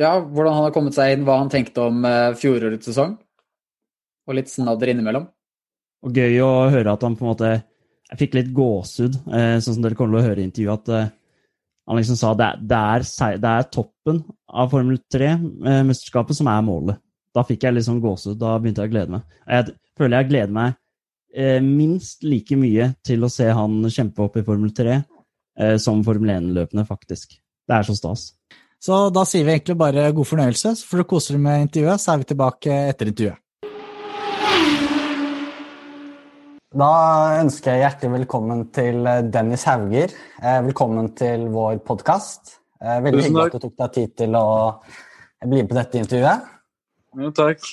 ja, 0.00 0.16
hvordan 0.20 0.56
han 0.56 0.66
har 0.66 0.74
kommet 0.74 0.96
seg 0.96 1.14
inn, 1.14 1.26
hva 1.26 1.38
han 1.40 1.52
tenkte 1.52 1.86
om 1.86 2.02
uh, 2.04 2.34
fjorårets 2.38 2.90
sesong. 2.90 3.16
Og 4.28 4.36
litt 4.38 4.50
snadder 4.52 4.92
innimellom. 4.92 5.26
Og 6.02 6.18
gøy 6.18 6.40
å 6.42 6.50
høre 6.72 6.94
at 6.94 7.04
han 7.06 7.14
på 7.18 7.24
en 7.24 7.30
måte 7.30 7.50
Jeg 8.12 8.18
fikk 8.20 8.34
litt 8.36 8.48
gåsehud, 8.52 9.14
eh, 9.32 9.56
sånn 9.62 9.78
som 9.78 9.84
dere 9.86 9.96
kommer 9.96 10.18
til 10.18 10.20
å 10.20 10.28
høre 10.28 10.42
i 10.42 10.44
intervjuet, 10.44 10.82
at 10.82 10.88
eh, 10.92 11.12
han 11.88 11.96
liksom 11.96 12.18
sa 12.20 12.34
det, 12.36 12.48
det, 12.68 12.76
er, 12.76 13.06
det 13.40 13.52
er 13.52 13.70
toppen 13.72 14.18
av 14.52 14.68
Formel 14.68 14.98
3-mesterskapet 15.14 16.36
som 16.36 16.50
er 16.52 16.66
målet. 16.66 17.00
Da 17.32 17.40
fikk 17.48 17.64
jeg 17.64 17.72
litt 17.72 17.86
sånn 17.86 18.02
gåsehud. 18.04 18.36
Da 18.36 18.58
begynte 18.60 18.84
jeg 18.84 18.90
å 18.90 18.92
glede 18.92 19.14
meg. 19.14 19.38
Jeg 19.48 19.72
føler 19.96 20.20
jeg 20.20 20.28
gleder 20.28 20.52
meg 20.58 20.74
eh, 20.74 20.81
minst 21.64 22.26
like 22.26 22.56
mye 22.60 22.90
til 23.04 23.24
å 23.24 23.30
se 23.32 23.46
han 23.48 23.80
kjempe 23.88 24.24
opp 24.26 24.36
i 24.36 24.44
Formel 24.44 24.72
3 24.76 24.96
eh, 24.98 25.76
som 25.80 26.02
Formel 26.04 26.34
1-løpene, 26.36 26.84
faktisk. 26.88 27.38
Det 27.68 27.78
er 27.78 27.86
så 27.88 27.96
stas. 27.96 28.32
Så 28.82 29.04
da 29.14 29.22
sier 29.28 29.46
vi 29.46 29.54
egentlig 29.54 29.78
bare 29.78 30.08
god 30.14 30.26
fornøyelse. 30.26 30.74
Så 30.78 30.88
får 30.88 31.02
du 31.02 31.08
kose 31.12 31.36
deg 31.36 31.44
med 31.44 31.68
intervjuet, 31.68 32.02
så 32.02 32.12
er 32.12 32.22
vi 32.22 32.28
tilbake 32.32 32.78
etter 32.90 33.12
intervjuet. 33.12 33.38
Da 36.72 36.92
ønsker 37.42 37.74
jeg 37.74 37.82
hjertelig 37.84 38.14
velkommen 38.14 38.64
til 38.72 39.04
eh, 39.04 39.20
Dennis 39.28 39.66
Hauger. 39.68 40.14
Eh, 40.40 40.60
velkommen 40.64 41.10
til 41.18 41.44
vår 41.52 41.82
podkast. 41.84 42.56
Eh, 42.80 42.98
veldig 43.04 43.26
hyggelig 43.26 43.50
at 43.50 43.56
du 43.58 43.66
tok 43.66 43.76
deg 43.82 43.92
tid 43.98 44.14
til 44.22 44.38
å 44.40 44.46
bli 45.44 45.60
med 45.60 45.68
på 45.68 45.76
dette 45.76 46.00
intervjuet. 46.00 46.51
Jo, 47.18 47.28
takk. 47.36 47.66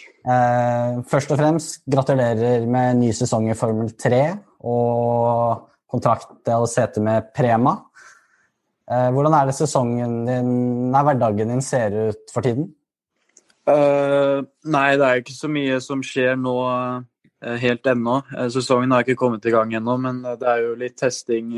Først 1.09 1.31
og 1.31 1.39
fremst 1.39 1.83
gratulerer 1.89 2.65
med 2.67 2.99
ny 2.99 3.13
sesong 3.15 3.47
i 3.47 3.55
Formel 3.57 3.93
3 3.95 4.19
og 4.67 5.61
kontrakt 5.89 6.51
og 6.53 6.67
sete 6.69 6.99
med 7.01 7.29
Prema. 7.35 7.77
Hvordan 8.89 9.37
er 9.37 9.47
det 9.47 9.55
sesongen 9.55 10.17
din, 10.27 10.51
nei, 10.91 11.05
hverdagen 11.07 11.53
din 11.53 11.63
ser 11.63 11.95
ut 12.09 12.33
for 12.33 12.43
tiden? 12.43 12.67
Uh, 13.69 14.43
nei, 14.65 14.97
det 14.99 15.07
er 15.07 15.21
ikke 15.21 15.37
så 15.37 15.47
mye 15.51 15.79
som 15.85 16.03
skjer 16.03 16.35
nå 16.41 16.57
Eh, 17.45 17.55
helt 17.55 17.87
ennå. 17.87 18.21
Eh, 18.37 18.49
sesongen 18.51 18.91
har 18.91 19.05
ikke 19.05 19.15
kommet 19.19 19.45
i 19.47 19.53
gang 19.53 19.71
ennå, 19.73 19.95
men 19.97 20.25
eh, 20.25 20.35
det 20.39 20.47
er 20.47 20.63
jo 20.65 20.73
litt 20.79 20.97
testing 20.99 21.53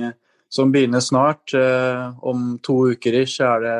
som 0.51 0.71
begynner 0.71 1.01
snart. 1.01 1.55
Om 1.55 2.59
to 2.63 2.75
uker 2.91 3.21
ish 3.21 3.41
er 3.41 3.63
det 3.63 3.77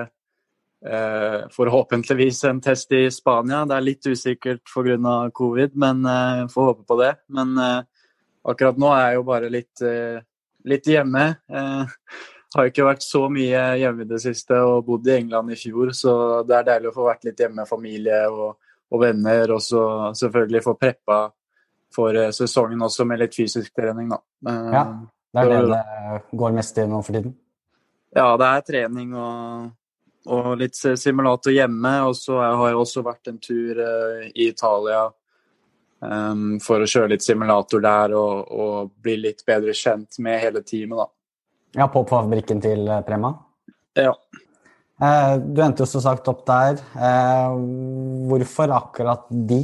forhåpentligvis 0.82 2.40
en 2.50 2.62
test 2.62 2.92
i 2.98 3.04
Spania. 3.14 3.60
Det 3.70 3.76
er 3.76 3.84
litt 3.86 4.08
usikkert 4.10 4.64
pga. 4.66 5.30
covid, 5.30 5.76
men 5.78 6.02
får 6.50 6.70
håpe 6.72 6.86
på 6.90 6.98
det. 6.98 7.12
Men 7.30 7.52
akkurat 8.42 8.80
nå 8.82 8.90
er 8.96 9.04
jeg 9.04 9.20
jo 9.20 9.26
bare 9.28 9.52
litt, 9.54 9.84
litt 10.66 10.90
hjemme. 10.90 11.28
Har 12.56 12.72
ikke 12.72 12.88
vært 12.88 13.06
så 13.06 13.28
mye 13.30 13.62
hjemme 13.80 14.04
i 14.04 14.10
det 14.10 14.20
siste 14.24 14.58
og 14.58 14.88
bodd 14.88 15.06
i 15.08 15.14
England 15.20 15.54
i 15.54 15.60
fjor, 15.60 15.94
så 15.94 16.16
det 16.50 16.58
er 16.58 16.68
deilig 16.72 16.90
å 16.90 16.96
få 16.98 17.06
vært 17.12 17.30
litt 17.30 17.46
hjemme 17.46 17.62
med 17.62 17.70
familie 17.70 18.24
og, 18.34 18.58
og 18.92 19.04
venner, 19.06 19.54
og 19.54 19.62
så 19.64 19.84
selvfølgelig 20.18 20.66
få 20.66 20.76
preppa 20.82 21.22
for 21.96 22.16
eh, 22.16 22.32
sesongen 22.36 22.82
også 22.88 23.06
med 23.08 23.22
litt 23.22 23.36
fysisk 23.36 23.74
trening, 23.76 24.12
da. 24.12 24.20
Eh, 24.48 24.74
ja, 24.76 24.84
det 25.32 25.44
er 25.44 25.52
det 25.52 25.62
det 25.72 26.40
går 26.40 26.56
mest 26.56 26.80
i 26.80 26.88
nå 26.88 27.02
for 27.06 27.18
tiden? 27.18 27.36
Ja, 28.16 28.28
det 28.40 28.50
er 28.50 28.66
trening 28.68 29.14
og, 29.16 29.72
og 30.30 30.60
litt 30.60 30.78
simulator 30.78 31.54
hjemme. 31.54 31.94
Og 32.08 32.16
så 32.18 32.38
har 32.42 32.70
jeg 32.70 32.80
også 32.82 33.04
vært 33.06 33.32
en 33.32 33.40
tur 33.42 33.82
uh, 33.82 34.28
i 34.32 34.50
Italia 34.52 35.06
um, 36.00 36.60
for 36.64 36.84
å 36.84 36.90
kjøre 36.90 37.16
litt 37.16 37.26
simulator 37.26 37.84
der 37.84 38.16
og, 38.18 38.52
og, 38.52 38.94
bli 39.02 39.18
litt 39.24 39.46
bedre 39.48 39.76
kjent 39.78 40.20
med 40.24 40.42
hele 40.44 40.64
teamet, 40.66 41.02
da. 41.02 41.10
Ja, 41.82 41.88
på 41.88 42.04
fabrikken 42.04 42.60
til 42.64 42.90
Prema? 43.08 43.32
Ja. 43.96 44.14
Uh, 45.02 45.38
du 45.42 45.62
endte 45.64 45.86
jo 45.86 45.90
som 45.90 46.04
sagt 46.04 46.28
opp 46.30 46.44
der. 46.46 46.82
Hvorfor 48.30 48.74
akkurat 48.76 49.30
de? 49.32 49.64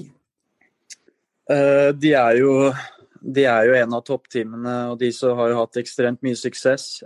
De, 1.48 2.10
er 2.12 2.40
jo, 2.42 2.54
de 3.24 3.44
er 3.48 3.68
jo 3.70 3.76
en 3.78 3.94
av 3.96 4.02
toppteamene, 4.04 4.74
og 4.92 4.98
de 5.00 5.14
som 5.16 5.38
har 5.40 5.54
jo 5.54 5.60
hatt 5.62 5.78
ekstremt 5.80 6.20
mye 6.26 6.36
suksess. 6.36 6.98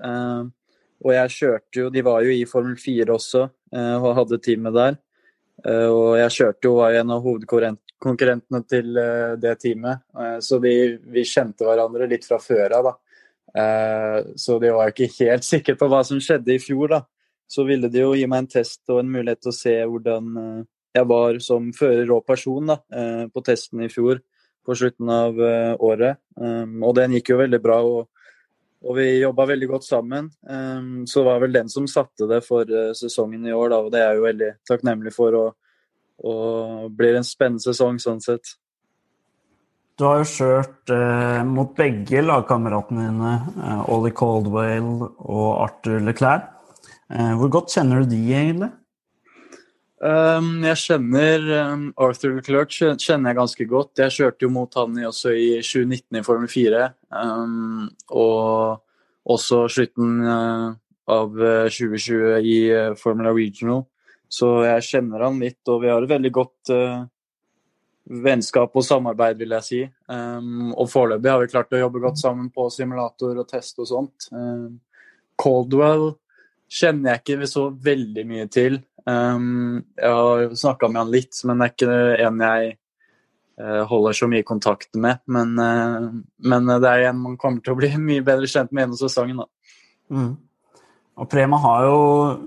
Og 1.02 1.14
jeg 1.16 1.34
kjørte 1.36 1.80
jo 1.80 1.90
De 1.94 2.04
var 2.06 2.26
jo 2.26 2.34
i 2.34 2.46
Formel 2.50 2.78
4 2.80 3.14
også 3.14 3.46
uh, 3.48 3.98
og 4.02 4.16
hadde 4.22 4.42
teamet 4.44 4.76
der. 4.76 5.00
og 5.62 6.16
jeg 6.18 6.34
kjørte 6.34 6.66
jo 6.66 6.74
var 6.80 6.94
jo 6.94 7.02
en 7.04 7.12
av 7.14 7.20
hovedkonkurrentene 7.22 8.62
til 8.66 8.96
det 9.38 9.52
teamet. 9.62 10.00
så 10.42 10.58
vi, 10.58 10.98
vi 10.98 11.22
kjente 11.22 11.68
hverandre 11.68 12.08
litt 12.10 12.26
fra 12.26 12.40
før 12.42 12.74
av, 12.80 12.88
da. 12.88 14.24
så 14.34 14.58
de 14.58 14.72
var 14.74 14.90
ikke 14.90 15.12
helt 15.20 15.46
sikre 15.52 15.76
på 15.78 15.86
hva 15.92 16.00
som 16.08 16.18
skjedde 16.18 16.56
i 16.56 16.64
fjor, 16.64 16.96
da. 16.96 17.04
Så 17.46 17.68
ville 17.68 17.92
de 17.94 18.02
jo 18.02 18.16
gi 18.18 18.26
meg 18.26 18.42
en 18.42 18.50
test 18.56 18.82
og 18.90 19.04
en 19.04 19.14
mulighet 19.14 19.44
til 19.44 19.52
å 19.52 19.60
se 19.60 19.76
hvordan 19.86 20.34
jeg 20.98 21.10
var 21.14 21.38
som 21.46 21.70
fører 21.78 22.10
og 22.16 22.26
person 22.26 22.74
da, 22.74 22.80
på 23.30 23.46
testen 23.46 23.86
i 23.86 23.92
fjor 23.94 24.18
på 24.66 24.80
slutten 24.82 25.14
av 25.14 25.38
året. 25.78 26.18
Og 26.42 26.98
den 26.98 27.20
gikk 27.20 27.36
jo 27.36 27.42
veldig 27.44 27.62
bra, 27.62 27.84
og, 27.86 28.10
og 28.82 28.96
vi 28.98 29.06
jobba 29.22 29.46
veldig 29.52 29.68
godt 29.70 29.86
sammen. 29.86 30.32
Så 30.42 31.22
så 31.22 31.24
var 31.28 31.42
vel 31.44 31.54
den 31.54 31.70
som 31.70 31.86
satte 31.88 32.26
det 32.26 32.40
for 32.42 32.66
uh, 32.66 32.96
sesongen 32.98 33.46
i 33.46 33.54
år, 33.54 33.70
da, 33.70 33.78
og 33.78 33.92
det 33.94 34.00
er 34.02 34.08
jeg 34.10 34.18
jo 34.18 34.26
veldig 34.26 34.50
takknemlig 34.68 35.14
for. 35.14 35.38
Og, 35.38 35.52
og 36.26 36.90
blir 36.98 37.18
en 37.18 37.28
spennende 37.28 37.62
sesong 37.62 38.00
sånn 38.02 38.24
sett. 38.26 38.56
Du 40.02 40.08
har 40.08 40.24
jo 40.24 40.30
kjørt 40.32 40.92
eh, 40.96 41.42
mot 41.46 41.76
begge 41.78 42.24
lagkameratene 42.26 43.04
dine, 43.06 43.34
eh, 43.62 43.82
Ollie 43.94 44.16
Caldwell 44.18 45.04
og 45.06 45.50
Arthur 45.62 46.00
Leclerc. 46.02 46.48
Eh, 47.12 47.34
hvor 47.38 47.52
godt 47.54 47.76
kjenner 47.76 48.02
du 48.02 48.16
de 48.16 48.22
egentlig? 48.34 48.72
Um, 50.02 50.64
jeg 50.66 50.80
kjenner 50.82 51.44
um, 51.70 51.84
Arthur 52.02 52.34
Leclerc 52.40 52.74
kjenner 52.74 53.30
jeg 53.30 53.38
ganske 53.38 53.68
godt. 53.70 54.02
Jeg 54.02 54.16
kjørte 54.16 54.48
jo 54.48 54.50
mot 54.56 54.80
han 54.80 54.98
også 55.06 55.36
i 55.38 55.52
2019 55.62 56.18
i 56.18 56.24
Formel 56.26 56.50
4. 56.50 56.88
Um, 57.12 57.90
og 58.10 58.82
også 59.32 59.66
slutten 59.72 60.22
uh, 60.26 60.72
av 61.12 61.34
2020 61.36 62.20
uh, 62.20 62.38
i 62.40 62.58
uh, 62.72 62.94
Formula 63.00 63.34
Regional. 63.36 63.84
Så 64.32 64.62
jeg 64.64 64.88
kjenner 64.88 65.26
han 65.28 65.42
litt, 65.44 65.60
og 65.68 65.84
vi 65.84 65.92
har 65.92 66.04
et 66.04 66.12
veldig 66.12 66.32
godt 66.34 66.72
uh, 66.72 67.02
vennskap 68.12 68.76
og 68.76 68.86
samarbeid, 68.86 69.40
vil 69.40 69.56
jeg 69.58 69.68
si. 69.68 69.82
Um, 70.12 70.72
og 70.72 70.90
foreløpig 70.92 71.32
har 71.32 71.42
vi 71.44 71.52
klart 71.52 71.76
å 71.76 71.82
jobbe 71.82 72.04
godt 72.04 72.22
sammen 72.22 72.50
på 72.54 72.70
simulator 72.74 73.38
og 73.38 73.50
test 73.50 73.80
og 73.84 73.90
sånt. 73.90 74.30
Um, 74.32 74.80
Caldwell 75.42 76.14
kjenner 76.72 77.16
jeg 77.18 77.24
ikke 77.24 77.50
så 77.52 77.68
veldig 77.84 78.26
mye 78.28 78.48
til. 78.52 78.80
Um, 79.06 79.82
jeg 79.98 80.16
har 80.16 80.56
snakka 80.64 80.90
med 80.90 81.04
han 81.04 81.14
litt, 81.14 81.42
men 81.48 81.60
det 81.60 81.68
er 81.68 81.76
ikke 81.76 82.28
en 82.28 82.46
jeg 82.46 82.76
holder 83.90 84.16
så 84.18 84.30
mye 84.32 84.46
kontakt 84.48 84.96
med. 84.96 85.22
Men, 85.32 85.54
uh, 85.60 86.12
men, 86.44 86.72
det 86.84 86.92
er 86.92 87.10
en 87.10 87.20
man 87.22 87.40
kommer 87.42 87.64
til 87.64 87.76
å 87.76 87.80
bli 87.80 87.92
mye 88.12 88.26
bedre 88.26 88.50
kjent 88.50 88.72
med 88.72 88.86
gjennom 88.86 89.02
sesongen. 89.02 89.44
Mm. 90.12 90.32
Og 91.22 91.30
Prema 91.30 91.60
har 91.62 91.88
jo 91.90 91.98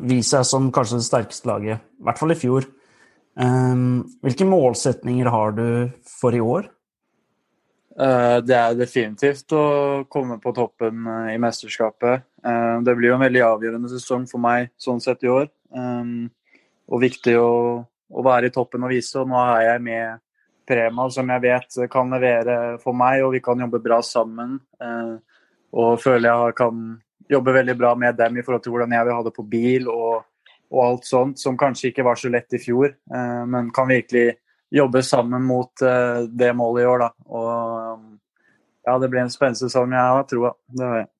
vist 0.08 0.34
seg 0.34 0.46
som 0.48 0.70
kanskje 0.74 1.00
det 1.00 1.08
sterkeste 1.08 1.50
laget, 1.50 1.84
i 2.00 2.06
hvert 2.06 2.20
fall 2.20 2.34
i 2.34 2.38
fjor. 2.38 2.68
Um, 3.34 4.04
hvilke 4.22 4.46
målsetninger 4.46 5.28
har 5.30 5.54
du 5.56 5.66
for 6.08 6.34
i 6.34 6.42
år? 6.42 6.70
Det 7.94 8.54
er 8.58 8.72
definitivt 8.74 9.52
å 9.54 9.66
komme 10.10 10.40
på 10.42 10.50
toppen 10.50 11.04
i 11.30 11.36
mesterskapet. 11.38 12.24
Det 12.82 12.94
blir 12.98 13.12
jo 13.12 13.14
en 13.14 13.22
veldig 13.22 13.44
avgjørende 13.46 13.90
sesong 13.92 14.24
for 14.26 14.42
meg 14.42 14.72
sånn 14.82 14.98
sett 15.04 15.22
i 15.22 15.30
år. 15.30 15.46
Um, 15.70 16.32
og 16.90 17.02
viktig 17.04 17.34
å, 17.40 17.50
å, 17.84 18.24
være 18.24 18.50
i 18.50 18.54
toppen 18.54 18.84
og 18.86 18.92
vise. 18.92 19.16
Og 19.20 19.30
nå 19.30 19.40
er 19.40 19.68
jeg 19.68 19.84
med 19.88 20.23
Prema, 20.68 21.08
som 21.12 21.28
jeg 21.28 21.42
vet 21.44 21.78
kan 21.92 22.12
levere 22.14 22.58
for 22.82 22.96
meg, 22.96 23.22
og 23.24 23.34
vi 23.34 23.42
kan 23.44 23.60
jobbe 23.60 23.82
bra 23.84 24.00
sammen. 24.04 24.58
Eh, 24.80 25.16
og 25.74 25.98
føler 26.00 26.30
jeg 26.30 26.56
kan 26.58 26.84
jobbe 27.28 27.56
veldig 27.56 27.74
bra 27.76 27.94
med 27.98 28.16
dem 28.16 28.38
i 28.38 28.44
forhold 28.44 28.62
til 28.64 28.74
hvordan 28.74 28.94
jeg 28.94 29.06
vil 29.06 29.16
ha 29.16 29.24
det 29.26 29.34
på 29.34 29.44
bil 29.48 29.88
og, 29.90 30.24
og 30.72 30.80
alt 30.84 31.08
sånt, 31.08 31.40
som 31.40 31.58
kanskje 31.58 31.90
ikke 31.90 32.04
var 32.06 32.20
så 32.20 32.30
lett 32.32 32.56
i 32.56 32.60
fjor, 32.62 32.92
eh, 32.92 33.44
men 33.50 33.72
kan 33.74 33.90
virkelig 33.90 34.36
jobbe 34.74 35.02
sammen 35.06 35.44
mot 35.46 35.84
eh, 35.84 36.24
det 36.28 36.52
målet 36.56 36.84
i 36.84 36.88
år. 36.90 37.04
Da. 37.04 37.10
Og 37.30 38.04
ja, 38.84 38.98
det 38.98 39.10
blir 39.10 39.24
en 39.24 39.32
spennende 39.32 39.64
sesong, 39.64 39.92
jeg 39.94 40.16
har 40.16 40.28
troa. 40.30 40.54
Det 40.68 40.88
har 40.88 41.02
jeg. 41.02 41.10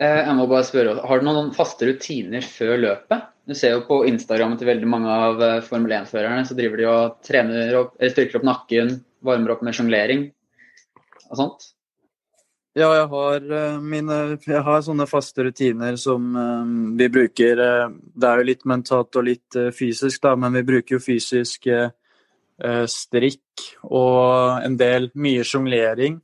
Jeg 0.00 0.32
må 0.32 0.46
bare 0.48 0.64
spørre, 0.64 0.94
Har 1.04 1.20
du 1.20 1.26
noen 1.26 1.50
faste 1.52 1.84
rutiner 1.84 2.44
før 2.48 2.78
løpet? 2.80 3.26
Du 3.48 3.54
ser 3.56 3.74
jo 3.74 3.82
på 3.88 4.02
Instagram 4.08 4.56
til 4.58 4.68
veldig 4.68 4.88
mange 4.88 5.10
av 5.10 5.42
eh, 5.42 5.58
Formel 5.66 5.96
1-førerne, 6.02 6.44
så 6.46 6.56
driver 6.58 6.80
de 6.80 6.88
og 6.90 7.18
trener 7.26 7.76
opp, 7.78 7.94
styrker 7.98 8.40
opp 8.40 8.46
nakken, 8.46 8.94
varmer 9.26 9.54
opp 9.54 9.64
med 9.66 9.76
sjonglering 9.76 10.26
og 11.30 11.38
sånt. 11.38 11.68
Ja, 12.78 12.92
jeg 12.94 13.08
har, 13.10 13.46
eh, 13.60 13.78
mine, 13.82 14.18
jeg 14.46 14.64
har 14.66 14.82
sånne 14.86 15.08
faste 15.10 15.48
rutiner 15.48 15.96
som 15.98 16.30
um, 16.36 16.74
vi 16.98 17.08
bruker. 17.10 17.64
Det 17.90 18.28
er 18.28 18.42
jo 18.42 18.48
litt 18.52 18.66
mentalt 18.68 19.18
og 19.18 19.26
litt 19.26 19.58
fysisk, 19.74 20.22
da, 20.22 20.36
men 20.38 20.54
vi 20.60 20.66
bruker 20.68 20.98
jo 20.98 21.02
fysisk 21.02 21.66
strikk 22.92 23.62
og 23.88 24.66
en 24.66 24.74
del 24.76 25.06
mye 25.16 25.44
sjonglering. 25.48 26.18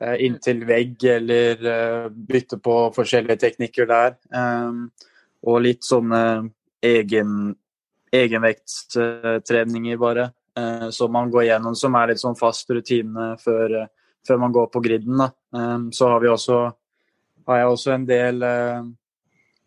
eh, 0.00 0.16
inntil 0.26 0.64
vegg 0.68 1.04
eller 1.04 1.66
eh, 1.72 2.08
bytte 2.10 2.58
på 2.62 2.76
forskjellige 2.96 3.40
teknikker 3.44 3.88
der. 3.90 4.16
Og 5.46 5.62
litt 5.64 5.86
sånne 5.86 6.50
egen, 6.82 7.54
egenvektstreninger, 8.12 9.96
bare. 10.00 10.30
Uh, 10.58 10.90
som 10.90 11.12
man 11.12 11.30
går 11.30 11.44
gjennom, 11.44 11.74
som 11.78 11.94
er 11.94 12.10
litt 12.10 12.20
sånn 12.20 12.38
fast 12.38 12.70
rutine 12.74 13.34
før, 13.40 13.84
før 14.26 14.40
man 14.42 14.54
går 14.54 14.66
på 14.72 14.82
griden. 14.82 15.20
Da. 15.20 15.28
Um, 15.54 15.90
så 15.94 16.08
har, 16.10 16.24
vi 16.24 16.30
også, 16.32 16.58
har 17.46 17.60
jeg 17.60 17.68
også 17.70 17.92
en 17.94 18.06
del 18.08 18.42
uh, 18.42 18.82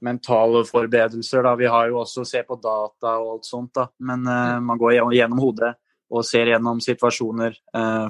mentale 0.04 0.66
forberedelser. 0.68 1.46
Da. 1.48 1.56
Vi 1.60 1.72
har 1.72 1.88
jo 1.90 2.02
også 2.04 2.26
å 2.26 2.28
se 2.28 2.44
på 2.44 2.60
data 2.60 3.16
og 3.22 3.38
alt 3.38 3.48
sånt, 3.48 3.72
da. 3.80 3.88
men 4.04 4.28
man 4.68 4.82
går 4.82 5.16
gjennom 5.16 5.40
hodet 5.40 5.72
og 6.14 6.26
ser 6.28 6.52
gjennom 6.52 6.82
situasjoner 6.84 7.56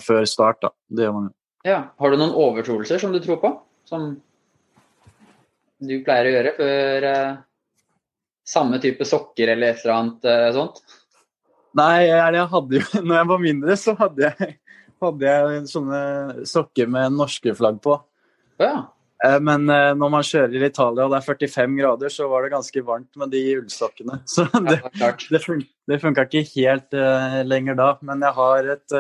før 0.02 0.26
start. 0.28 0.64
Da. 0.66 0.72
Det 0.90 1.06
gjør 1.06 1.14
man 1.20 1.28
jo. 1.30 1.36
Ja. 1.70 1.78
Har 2.02 2.12
du 2.12 2.18
noen 2.18 2.34
overtroelser 2.34 3.00
som 3.00 3.14
du 3.14 3.22
tror 3.24 3.38
på? 3.40 3.54
Som 3.88 4.10
du 5.78 5.94
pleier 6.04 6.28
å 6.28 6.34
gjøre 6.34 6.56
før 6.58 7.08
samme 8.48 8.80
type 8.84 9.06
sokker 9.08 9.54
eller 9.54 9.74
et 9.74 9.84
eller 9.84 9.96
annet 9.96 10.28
uh, 10.28 10.50
sånt? 10.56 10.82
Nei, 11.78 12.06
jeg, 12.06 12.48
hadde 12.52 12.80
jo 12.80 13.04
Når 13.08 13.16
jeg 13.18 13.30
var 13.32 13.44
mindre, 13.44 13.78
så 13.80 13.96
hadde 14.00 14.28
jeg, 14.30 14.58
hadde 15.04 15.32
jeg 15.32 15.62
sånne 15.72 16.02
sokker 16.50 16.92
med 16.92 17.16
norske 17.18 17.56
flagg 17.58 17.80
på. 17.84 17.98
Ja. 18.62 18.76
Uh, 19.24 19.40
men 19.44 19.66
uh, 19.72 19.94
når 19.98 20.14
man 20.18 20.28
kjører 20.28 20.60
i 20.60 20.68
Italia 20.68 21.08
og 21.08 21.16
det 21.16 21.22
er 21.22 21.30
45 21.32 21.80
grader, 21.80 22.14
så 22.14 22.28
var 22.32 22.44
det 22.44 22.54
ganske 22.54 22.86
varmt 22.86 23.20
med 23.20 23.34
de 23.34 23.44
ullsokkene. 23.62 24.22
Så 24.36 24.46
det, 24.68 24.80
ja, 25.00 25.14
det, 25.32 25.44
fun 25.44 25.64
det 25.90 26.00
funka 26.00 26.28
ikke 26.28 26.46
helt 26.54 26.96
lenger 27.48 27.76
da. 27.80 27.90
Men 28.08 28.22
jeg 28.24 28.38
har 28.38 28.70
et 28.78 28.94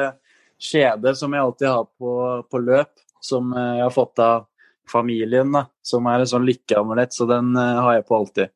skjede 0.63 1.13
som 1.15 1.31
jeg 1.35 1.43
alltid 1.43 1.69
har 1.69 1.85
på, 1.99 2.15
på 2.51 2.59
løp, 2.59 2.91
som 3.23 3.53
jeg 3.55 3.83
har 3.83 3.93
fått 3.95 4.19
av 4.19 4.49
familien, 4.91 5.47
da, 5.55 5.61
som 5.79 6.07
er 6.11 6.19
en 6.19 6.27
sånn 6.27 6.43
lykkeamulett, 6.43 7.15
så 7.15 7.23
den 7.29 7.55
har 7.55 7.95
jeg 7.95 8.05
på 8.09 8.17
alltid. 8.17 8.51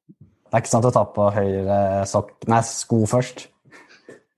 Det 0.48 0.56
er 0.56 0.64
ikke 0.64 0.72
sant 0.72 0.88
å 0.88 0.96
ta 0.96 1.04
på 1.12 1.28
høyre 1.36 1.78
sokk, 2.08 2.34
nei, 2.48 2.62
sko 2.64 3.02
først? 3.10 3.48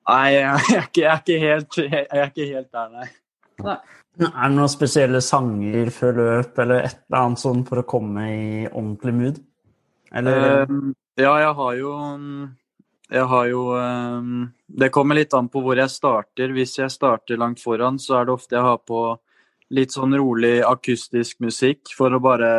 Nei, 0.10 0.26
jeg 0.34 0.46
er 0.50 0.86
ikke, 0.88 1.02
jeg 1.04 1.10
er 1.12 1.20
ikke, 1.22 1.40
helt, 1.44 1.78
jeg 1.78 2.06
er 2.10 2.32
ikke 2.32 2.48
helt, 2.50 2.70
der, 2.74 2.94
nei. 2.96 3.10
nei. 3.68 3.78
Er 4.20 4.50
det 4.50 4.56
noen 4.58 4.72
spesielle 4.72 5.22
sanger 5.24 5.92
før 5.96 6.18
løp 6.18 6.58
eller 6.60 6.88
et 6.88 6.98
eller 7.06 7.20
annet 7.22 7.42
sånn 7.44 7.62
for 7.68 7.80
å 7.80 7.88
komme 7.88 8.26
i 8.34 8.50
ordentlig 8.68 9.14
mood? 9.16 9.38
Eller? 10.12 10.66
Um, 10.66 10.90
ja, 11.20 11.36
jeg 11.44 11.54
har 11.60 11.74
jo 11.78 11.94
Jeg 13.14 13.26
har 13.30 13.46
jo 13.46 13.62
um, 13.78 14.48
Det 14.66 14.90
kommer 14.90 15.20
litt 15.20 15.36
an 15.38 15.48
på 15.54 15.62
hvor 15.62 15.78
jeg 15.78 15.94
starter. 15.94 16.52
Hvis 16.58 16.80
jeg 16.82 16.92
starter 16.92 17.40
langt 17.40 17.62
foran, 17.62 18.02
så 18.02 18.20
er 18.20 18.28
det 18.28 18.36
ofte 18.36 18.58
jeg 18.58 18.66
har 18.66 18.82
på 18.82 19.04
litt 19.78 19.94
sånn 19.94 20.18
rolig 20.18 20.60
akustisk 20.66 21.40
musikk 21.46 21.94
for 21.96 22.12
å 22.12 22.22
bare 22.24 22.52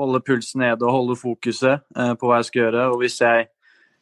holde 0.00 0.22
pulsen 0.24 0.64
nede 0.64 0.86
og 0.86 0.94
holde 0.96 1.16
fokuset 1.20 1.82
eh, 1.96 2.12
på 2.18 2.28
hva 2.28 2.40
jeg 2.40 2.50
skal 2.50 2.64
gjøre. 2.64 2.86
Og 2.92 3.02
hvis 3.02 3.20
jeg 3.22 3.48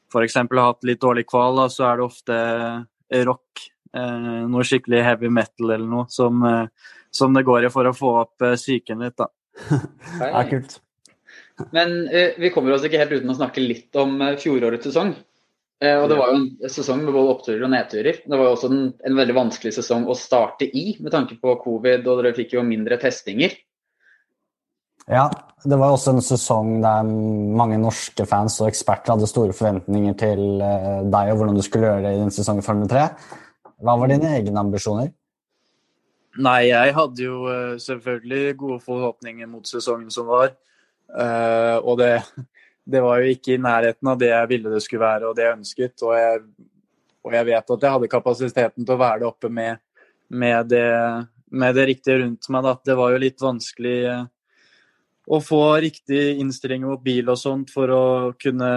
f.eks. 0.08 0.38
har 0.40 0.62
hatt 0.62 0.86
litt 0.88 1.02
dårlig 1.02 1.26
kval, 1.28 1.58
da, 1.60 1.68
så 1.72 1.88
er 1.90 2.00
det 2.00 2.06
ofte 2.06 2.38
eh, 2.38 3.22
rock. 3.28 3.68
Eh, 3.96 4.42
noe 4.48 4.66
skikkelig 4.68 5.04
heavy 5.04 5.30
metal 5.32 5.72
eller 5.72 5.88
noe 5.88 6.08
som, 6.12 6.42
eh, 6.44 6.90
som, 7.14 7.32
det 7.36 7.46
går 7.48 7.68
i 7.68 7.72
for 7.72 7.88
å 7.88 7.96
få 7.96 8.12
opp 8.24 8.44
eh, 8.44 8.58
psyken 8.58 9.04
litt, 9.04 9.16
da. 9.20 9.30
det 10.18 10.28
er 10.28 10.50
kult. 10.50 10.76
Men 11.74 11.96
eh, 12.14 12.36
vi 12.38 12.52
kommer 12.54 12.74
oss 12.74 12.84
ikke 12.86 13.00
helt 13.00 13.16
uten 13.16 13.32
å 13.32 13.38
snakke 13.38 13.64
litt 13.64 13.96
om 13.98 14.20
fjorårets 14.38 14.90
sesong. 14.90 15.14
og 15.78 16.04
Det 16.10 16.18
var 16.18 16.30
jo 16.30 16.36
en 16.36 16.70
sesong 16.70 17.04
med 17.04 17.14
både 17.14 17.32
oppturer 17.32 17.64
og 17.66 17.72
nedturer. 17.72 18.20
Det 18.24 18.36
var 18.36 18.48
jo 18.48 18.54
også 18.56 18.70
en, 18.70 18.84
en 19.06 19.18
veldig 19.18 19.36
vanskelig 19.36 19.72
sesong 19.78 20.06
å 20.10 20.16
starte 20.18 20.68
i, 20.68 20.92
med 21.02 21.12
tanke 21.14 21.38
på 21.40 21.56
covid, 21.64 22.06
og 22.06 22.22
dere 22.22 22.36
fikk 22.36 22.56
jo 22.56 22.66
mindre 22.66 22.98
testinger. 23.02 23.56
Ja, 25.08 25.30
det 25.64 25.76
var 25.80 25.94
også 25.94 26.12
en 26.12 26.22
sesong 26.22 26.74
der 26.84 27.06
mange 27.56 27.78
norske 27.80 28.26
fans 28.28 28.58
og 28.60 28.68
eksperter 28.68 29.14
hadde 29.14 29.28
store 29.30 29.54
forventninger 29.56 30.16
til 30.20 30.60
eh, 30.60 31.00
deg 31.08 31.32
og 31.32 31.40
hvordan 31.40 31.56
du 31.56 31.64
skulle 31.64 31.88
gjøre 31.88 32.04
det 32.04 32.12
i 32.14 32.20
din 32.20 32.34
sesong 32.34 32.60
i 32.60 32.66
Formel 32.66 32.90
3. 32.90 33.06
Hva 33.80 33.96
var 33.96 34.12
dine 34.12 34.34
egne 34.36 34.60
ambisjoner? 34.60 35.10
Nei, 36.38 36.68
jeg 36.68 36.94
hadde 36.94 37.24
jo 37.24 37.40
eh, 37.50 37.74
selvfølgelig 37.82 38.54
gode 38.60 38.78
forhåpninger 38.84 39.48
mot 39.50 39.66
sesongen 39.66 40.12
som 40.12 40.28
var. 40.28 40.52
Eh, 41.08 41.76
og 41.80 41.98
det, 42.02 42.12
det 42.92 43.02
var 43.02 43.22
jo 43.22 43.34
ikke 43.34 43.56
i 43.56 43.62
nærheten 43.64 44.12
av 44.12 44.20
det 44.20 44.32
jeg 44.34 44.52
ville 44.52 44.76
det 44.76 44.84
skulle 44.84 45.06
være 45.08 45.30
og 45.30 45.38
det 45.38 45.48
jeg 45.48 45.58
ønsket. 45.58 46.04
Og 46.04 46.16
jeg, 46.20 46.42
og 47.24 47.38
jeg 47.40 47.48
vet 47.48 47.76
at 47.78 47.86
jeg 47.86 47.96
hadde 47.96 48.12
kapasiteten 48.12 48.84
til 48.84 48.98
å 48.98 49.02
være 49.02 49.24
det 49.24 49.32
oppe 49.32 49.48
med, 49.48 49.80
med, 50.28 50.68
det, 50.68 50.88
med 51.48 51.80
det 51.80 51.92
riktige 51.94 52.20
rundt 52.26 52.52
meg. 52.52 52.68
Da. 52.68 52.80
Det 52.92 53.00
var 53.00 53.16
jo 53.16 53.22
litt 53.24 53.40
vanskelig 53.42 54.00
å 55.28 55.40
få 55.44 55.62
riktig 55.84 56.38
innstilling 56.40 56.86
mot 56.88 57.02
bil 57.04 57.28
og 57.28 57.38
sånt 57.38 57.72
for 57.72 57.92
å 57.92 58.04
kunne 58.40 58.70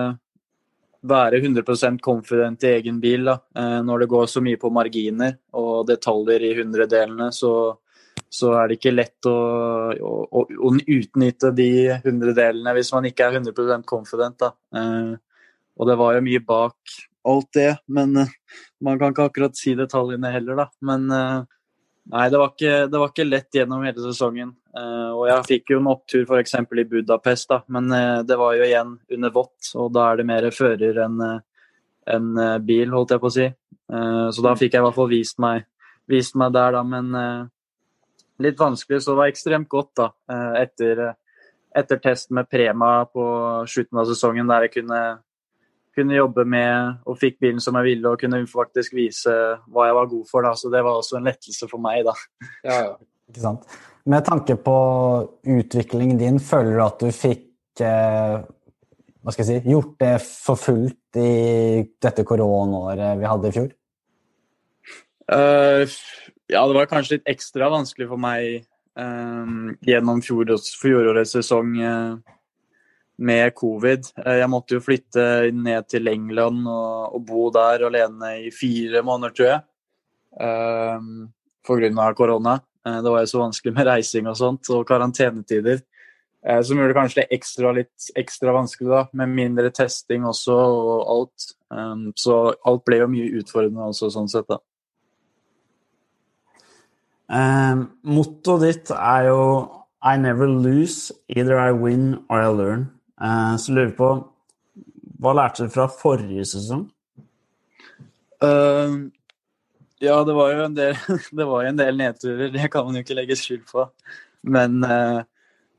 være 1.02 1.40
100% 1.42 2.02
confident 2.04 2.64
i 2.64 2.74
egen 2.76 3.00
bil. 3.02 3.26
Da. 3.30 3.38
Eh, 3.58 3.80
når 3.86 4.04
det 4.04 4.12
går 4.12 4.28
så 4.30 4.44
mye 4.44 4.60
på 4.62 4.72
marginer 4.74 5.38
og 5.58 5.88
detaljer 5.90 6.46
i 6.46 6.54
hundredelene, 6.60 7.32
så, 7.34 7.54
så 8.30 8.54
er 8.60 8.70
det 8.70 8.80
ikke 8.80 8.96
lett 8.96 9.30
å, 9.30 9.38
å, 9.96 10.44
å, 10.44 10.74
utnytte 10.82 11.54
de 11.58 11.72
hundredelene 12.06 12.76
hvis 12.78 12.92
man 12.96 13.08
ikke 13.10 13.30
er 13.30 13.40
100 13.42 13.88
confident. 13.90 14.38
Da. 14.44 14.52
Eh, 14.76 15.16
og 15.80 15.90
det 15.90 15.98
var 15.98 16.18
jo 16.18 16.28
mye 16.28 16.44
bak 16.46 17.00
alt 17.32 17.50
det, 17.58 17.72
men 17.94 18.24
eh, 18.24 18.38
man 18.84 19.00
kan 19.02 19.14
ikke 19.14 19.30
akkurat 19.30 19.58
si 19.58 19.74
detaljene 19.78 20.34
heller, 20.36 20.66
da. 20.66 20.70
Men 20.86 21.10
nei, 22.10 22.26
det 22.32 22.40
var 22.40 22.52
ikke, 22.54 22.74
det 22.90 23.00
var 23.00 23.12
ikke 23.12 23.28
lett 23.28 23.58
gjennom 23.60 23.86
hele 23.86 24.04
sesongen. 24.04 24.52
Uh, 24.72 25.12
og 25.14 25.24
jeg 25.28 25.48
fikk 25.50 25.74
jo 25.74 25.82
en 25.82 25.90
opptur 25.92 26.24
f.eks. 26.24 26.56
i 26.56 26.86
Budapest, 26.88 27.50
da, 27.52 27.62
men 27.76 27.92
uh, 27.92 28.22
det 28.28 28.38
var 28.40 28.56
jo 28.56 28.68
igjen 28.68 28.94
under 29.18 29.34
vått, 29.36 29.72
og 29.76 29.92
da 29.96 30.08
er 30.10 30.22
det 30.22 30.28
mer 30.30 30.48
fører 30.56 31.02
enn 31.06 31.18
uh, 31.22 31.40
en 32.12 32.30
bil, 32.66 32.90
holdt 32.90 33.14
jeg 33.14 33.22
på 33.22 33.30
å 33.30 33.34
si. 33.36 33.44
så 33.86 34.44
da 34.44 34.56
fikk 34.58 34.74
jeg 34.74 34.82
i 34.82 34.84
hvert 34.84 34.96
fall 34.96 35.10
vist 35.12 35.38
meg, 35.40 35.68
vist 36.10 36.34
meg 36.40 36.50
der, 36.56 36.74
da, 36.74 36.80
men 36.82 37.12
litt 38.42 38.58
vanskelig. 38.58 39.04
Så 39.04 39.12
det 39.12 39.20
var 39.20 39.30
ekstremt 39.30 39.70
godt 39.70 39.92
da, 40.00 40.08
etter, 40.58 41.04
etter 41.78 42.02
test 42.02 42.34
med 42.34 42.50
Prema 42.50 42.90
på 43.06 43.24
slutten 43.70 44.02
av 44.02 44.10
sesongen, 44.10 44.50
der 44.50 44.66
jeg 44.66 44.74
kunne, 44.80 45.02
kunne 45.96 46.16
jobbe 46.16 46.46
med 46.48 47.02
og 47.10 47.20
fikk 47.20 47.40
bilen 47.44 47.62
som 47.64 47.76
jeg 47.80 47.90
ville 47.90 48.12
og 48.12 48.22
kunne 48.22 48.42
faktisk 48.50 48.96
vise 48.96 49.34
hva 49.68 49.90
jeg 49.90 49.98
var 49.98 50.12
god 50.14 50.30
for. 50.30 50.48
Da. 50.48 50.54
Så 50.58 50.72
det 50.74 50.84
var 50.86 51.00
også 51.00 51.20
en 51.20 51.28
lettelse 51.28 51.68
for 51.72 51.84
meg, 51.84 52.06
da. 52.08 52.16
Ja, 52.64 52.78
ja. 52.86 52.96
Ikke 53.32 53.44
sant? 53.44 53.68
Med 54.10 54.26
tanke 54.26 54.58
på 54.60 54.78
utviklingen 55.46 56.18
din, 56.20 56.40
føler 56.42 56.80
du 56.80 56.84
at 56.84 57.04
du 57.04 57.12
fikk 57.14 57.84
eh, 57.86 58.42
hva 59.22 59.34
skal 59.34 59.46
jeg 59.46 59.62
si, 59.62 59.70
gjort 59.70 59.94
det 60.02 60.16
for 60.26 60.58
fullt 60.58 61.20
i 61.22 61.84
dette 62.02 62.26
koronaåret 62.26 63.20
vi 63.20 63.30
hadde 63.30 63.52
i 63.52 63.56
fjor? 63.56 63.70
Uh, 65.32 65.86
ja, 66.52 66.64
det 66.66 66.76
var 66.76 66.90
kanskje 66.90 67.20
litt 67.20 67.30
ekstra 67.30 67.70
vanskelig 67.72 68.10
for 68.10 68.22
meg 68.22 68.66
um, 68.98 69.76
gjennom 69.86 70.24
fjorårets, 70.26 70.74
fjorårets 70.82 71.36
sesong 71.38 71.76
uh, 71.78 72.18
med 73.22 73.54
covid. 73.58 74.10
Uh, 74.18 74.38
jeg 74.40 74.50
måtte 74.52 74.78
jo 74.78 74.86
flytte 74.86 75.28
ned 75.54 75.88
til 75.92 76.10
England 76.10 76.66
og, 76.66 77.14
og, 77.18 77.22
bo 77.28 77.50
der 77.54 77.86
alene 77.90 78.34
i 78.48 78.50
fire 78.56 79.04
måneder, 79.06 79.38
tror 79.38 79.52
jeg. 79.52 79.62
Um, 80.42 81.30
Pga. 81.68 82.14
korona. 82.18 82.60
Eh, 82.88 83.02
det 83.02 83.10
var 83.10 83.20
jo 83.20 83.30
så 83.30 83.42
vanskelig 83.44 83.74
med 83.76 83.88
reising 83.88 84.28
og 84.30 84.38
sånt, 84.38 84.70
og 84.74 84.88
karantenetider. 84.88 85.82
Eh, 86.42 86.62
som 86.66 86.78
gjorde 86.78 86.90
det 86.90 86.98
kanskje 86.98 87.28
ekstra, 87.38 87.74
litt 87.78 88.10
ekstra 88.18 88.56
vanskelig, 88.56 88.90
da, 88.90 89.04
med 89.14 89.36
mindre 89.36 89.70
testing 89.70 90.26
også 90.26 90.56
og 90.58 91.04
alt. 91.16 91.52
Um, 91.70 92.10
så 92.18 92.56
alt 92.68 92.84
ble 92.88 93.04
jo 93.04 93.12
mye 93.12 93.30
utfordrende 93.40 93.92
også, 93.92 94.10
sånn 94.12 94.32
sett, 94.32 94.50
da. 94.50 94.58
Um, 97.32 97.86
Mottoet 98.04 98.66
ditt 98.66 98.90
er 98.92 99.30
jo 99.30 99.44
I 100.04 100.18
never 100.18 100.50
lose, 100.50 101.14
either 101.30 101.62
I 101.62 101.72
win 101.72 102.26
or 102.28 102.42
I 102.42 102.50
learn. 102.50 102.90
Uh, 103.22 103.56
så 103.62 103.74
lurer 103.76 103.94
på 103.94 104.08
Hva 105.22 105.34
lærte 105.38 105.68
du 105.68 105.74
fra 105.74 105.86
forrige 105.94 106.48
sesong? 106.50 106.88
Uh, 108.42 109.12
ja, 110.02 110.16
det 110.26 110.34
var 110.34 110.54
jo 110.56 110.64
en 110.66 110.78
del, 110.78 110.96
det 111.38 111.46
var 111.46 111.68
en 111.68 111.78
del 111.78 112.00
nedturer, 112.00 112.50
det 112.54 112.72
kan 112.74 112.88
man 112.88 112.98
jo 112.98 113.04
ikke 113.06 113.18
legge 113.20 113.38
skyld 113.38 113.68
på. 113.70 113.86
Men, 114.42 114.82
uh, 114.82 115.22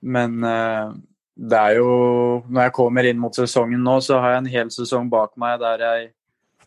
men, 0.01 0.39
uh, 0.47 0.95
det 1.35 1.59
er 1.59 1.79
jo 1.81 1.93
Når 2.47 2.69
jeg 2.69 2.75
kommer 2.77 3.09
inn 3.09 3.19
mot 3.19 3.35
sesongen 3.35 3.83
nå, 3.83 3.99
så 4.05 4.21
har 4.23 4.37
jeg 4.37 4.45
en 4.45 4.53
hel 4.53 4.71
sesong 4.75 5.11
bak 5.11 5.33
meg 5.41 5.59
der 5.63 5.83
jeg 5.83 6.03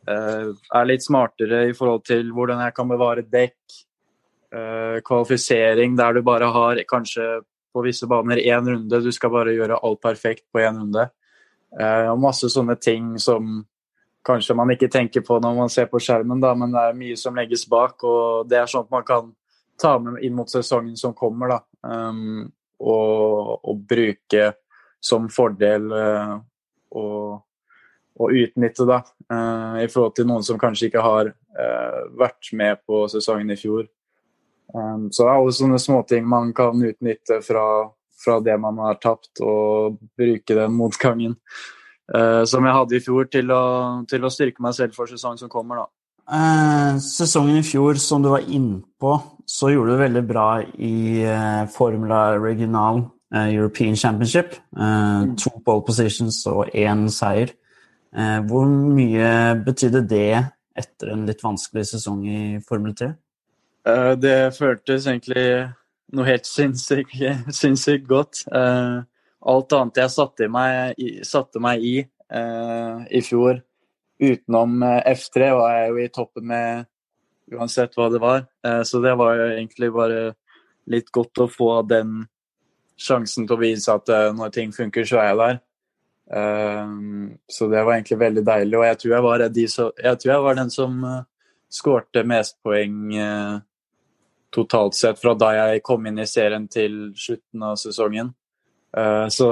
eh, 0.09 0.47
er 0.79 0.87
litt 0.89 1.05
smartere 1.05 1.59
i 1.69 1.75
forhold 1.77 2.01
til 2.09 2.31
hvordan 2.33 2.63
jeg 2.65 2.73
kan 2.75 2.89
bevare 2.89 3.21
dekk, 3.21 3.75
kvalifisering 5.05 5.93
der 5.99 6.17
du 6.17 6.21
bare 6.25 6.49
har 6.49 6.81
kanskje 6.89 7.27
på 7.75 7.83
visse 7.83 8.07
baner 8.07 8.39
én 8.39 8.71
runde, 8.71 9.03
du 9.03 9.11
skal 9.11 9.33
bare 9.35 9.53
gjøre 9.53 9.81
alt 9.83 10.01
perfekt 10.03 10.47
på 10.55 10.63
én 10.63 10.79
runde. 10.79 11.09
Og 11.75 12.21
masse 12.23 12.47
sånne 12.53 12.77
ting 12.79 13.17
som 13.19 13.57
kanskje 14.25 14.55
man 14.57 14.71
ikke 14.73 14.89
tenker 14.91 15.23
på 15.25 15.37
når 15.41 15.57
man 15.57 15.71
ser 15.71 15.89
på 15.91 15.99
skjermen, 16.01 16.41
da, 16.41 16.53
men 16.57 16.73
det 16.73 16.81
er 16.81 16.97
mye 16.97 17.17
som 17.19 17.35
legges 17.37 17.65
bak. 17.69 18.03
og 18.03 18.49
Det 18.49 18.57
er 18.57 18.77
at 18.79 18.91
man 18.93 19.05
kan 19.07 19.33
ta 19.81 19.97
med 19.99 20.21
inn 20.23 20.35
mot 20.35 20.49
sesongen 20.49 20.95
som 20.97 21.13
kommer, 21.17 21.55
da. 21.55 21.59
Um, 21.85 22.47
og, 22.79 23.59
og, 23.63 23.81
bruke 23.87 24.49
som 25.03 25.27
fordel 25.31 25.85
uh, 25.93 26.35
og, 26.97 27.43
og, 28.17 28.31
utnytte, 28.31 28.87
da. 28.89 29.01
Uh, 29.31 29.83
I 29.83 29.89
forhold 29.91 30.15
til 30.17 30.29
noen 30.29 30.45
som 30.47 30.59
kanskje 30.61 30.89
ikke 30.89 31.05
har 31.05 31.31
uh, 31.31 32.01
vært 32.17 32.51
med 32.57 32.81
på 32.87 33.05
sesongen 33.11 33.53
i 33.53 33.59
fjor. 33.59 33.85
Um, 34.73 35.09
så 35.13 35.23
det 35.25 35.31
er 35.31 35.39
alle 35.39 35.55
sånne 35.55 35.79
småting 35.81 36.25
man 36.29 36.51
kan 36.55 36.81
utnytte 36.81 37.39
fra, 37.45 37.65
fra, 38.23 38.39
det 38.43 38.55
man 38.61 38.79
har 38.83 38.99
tapt, 39.03 39.31
og 39.45 39.99
bruke 40.17 40.57
den 40.57 40.75
motgangen 40.75 41.39
som 42.05 42.61
jeg 42.61 42.73
hadde 42.75 42.93
i 42.93 43.01
fjor, 43.01 43.25
til 43.33 43.49
å, 43.49 43.61
til 44.05 44.21
å 44.27 44.29
styrke 44.29 44.61
meg 44.61 44.75
selv 44.77 44.93
for 44.93 45.09
sesongen 45.09 45.39
som 45.41 45.49
kommer, 45.49 45.79
da. 45.79 45.87
Uh, 46.29 46.99
sesongen 47.01 47.57
i 47.57 47.65
fjor, 47.65 47.97
som 47.97 48.21
du 48.21 48.29
var 48.29 48.45
innpå, 48.45 49.15
så 49.49 49.71
gjorde 49.71 49.95
du 49.95 50.03
veldig 50.03 50.21
bra 50.29 50.45
i 50.77 51.23
uh, 51.25 51.65
Formula 51.73 52.35
Regional 52.37 53.07
European 53.33 53.97
Championship. 53.97 54.53
Mm. 54.77 55.33
To 55.41 55.49
pole 55.65 55.81
positions 55.87 56.37
og 56.47 56.69
én 56.77 57.07
seier. 57.11 57.55
Hvor 58.47 58.69
mye 58.69 59.29
betydde 59.65 60.05
det 60.07 60.29
etter 60.77 61.11
en 61.11 61.25
litt 61.27 61.41
vanskelig 61.43 61.87
sesong 61.89 62.21
i 62.27 62.39
Formel 62.63 62.93
3? 62.95 63.09
Eh, 63.85 64.13
det 64.17 64.55
føltes 64.57 65.07
egentlig 65.07 65.45
noe 66.15 66.27
helt 66.27 66.49
sinnssykt, 66.49 67.15
sinnssykt 67.61 68.07
godt. 68.09 68.45
alt 69.45 69.73
annet 69.77 70.01
jeg 70.01 70.13
satte 70.13 70.49
meg, 70.49 70.99
satte 71.23 71.61
meg 71.61 71.83
i 71.85 71.95
i 72.35 73.19
fjor 73.21 73.59
utenom 74.19 74.83
eh, 74.83 75.13
F3 75.15 75.51
var 75.55 75.75
jeg 75.75 75.89
jo 75.89 75.99
i 75.99 76.11
toppen 76.13 76.47
med 76.51 76.85
uansett 77.55 77.95
hva 77.97 78.09
det 78.11 78.21
var. 78.23 78.45
Eh, 78.65 78.81
så 78.87 79.01
det 79.03 79.15
var 79.19 79.37
jo 79.39 79.51
egentlig 79.51 79.91
bare 79.93 80.23
litt 80.91 81.11
godt 81.13 81.43
å 81.43 81.51
få 81.51 81.69
den 81.89 82.23
sjansen 82.95 83.47
til 83.47 83.57
å 83.57 83.61
vise 83.61 83.93
at 83.93 84.09
eh, 84.09 84.31
når 84.35 84.53
ting 84.55 84.75
funker, 84.75 85.07
så 85.07 85.21
er 85.21 85.31
jeg 85.31 85.41
der. 85.43 85.63
Så 87.53 87.67
det 87.69 87.83
var 87.85 87.93
egentlig 87.93 88.15
veldig 88.17 88.41
deilig. 88.41 88.77
Og 88.79 88.85
jeg 88.87 88.97
tror 88.97 89.11
jeg 89.13 89.23
var, 89.27 89.41
jeg 89.45 90.17
tror 90.17 90.31
jeg 90.31 90.41
var 90.41 90.55
den 90.57 90.71
som 90.73 91.03
skårte 91.69 92.23
mest 92.25 92.55
poeng 92.65 93.11
totalt 94.55 94.95
sett 94.97 95.19
fra 95.19 95.35
da 95.35 95.51
jeg 95.57 95.83
kom 95.85 96.07
inn 96.07 96.23
i 96.23 96.27
serien 96.29 96.69
til 96.71 97.11
slutten 97.19 97.67
av 97.67 97.79
sesongen. 97.81 98.33
Så 99.29 99.49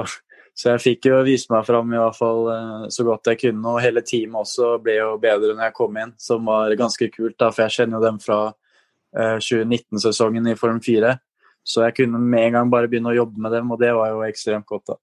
så 0.54 0.70
jeg 0.70 0.82
fikk 0.84 1.08
jo 1.08 1.16
vise 1.26 1.50
meg 1.50 1.64
fram 1.66 1.88
i 1.90 1.98
hvert 1.98 2.14
fall 2.14 2.44
eh, 2.52 2.82
så 2.94 3.04
godt 3.06 3.32
jeg 3.32 3.40
kunne. 3.40 3.72
Og 3.72 3.82
hele 3.82 4.04
teamet 4.06 4.44
også 4.44 4.76
ble 4.82 5.00
jo 5.00 5.14
bedre 5.22 5.56
når 5.56 5.66
jeg 5.66 5.76
kom 5.80 5.96
inn, 5.98 6.12
som 6.20 6.46
var 6.46 6.74
ganske 6.78 7.08
kult. 7.10 7.34
da, 7.42 7.50
For 7.50 7.66
jeg 7.66 7.74
kjenner 7.78 7.98
jo 7.98 8.04
dem 8.04 8.20
fra 8.22 8.38
2019-sesongen 9.14 10.46
eh, 10.46 10.54
i 10.54 10.58
Form 10.58 10.78
4. 10.84 11.10
Så 11.66 11.82
jeg 11.82 11.96
kunne 11.98 12.20
med 12.22 12.46
en 12.48 12.58
gang 12.58 12.70
bare 12.70 12.90
begynne 12.92 13.10
å 13.10 13.16
jobbe 13.16 13.42
med 13.42 13.54
dem, 13.56 13.72
og 13.72 13.80
det 13.82 13.90
var 13.96 14.12
jo 14.12 14.22
ekstremt 14.28 14.68
godt. 14.70 14.92
da. 14.92 14.98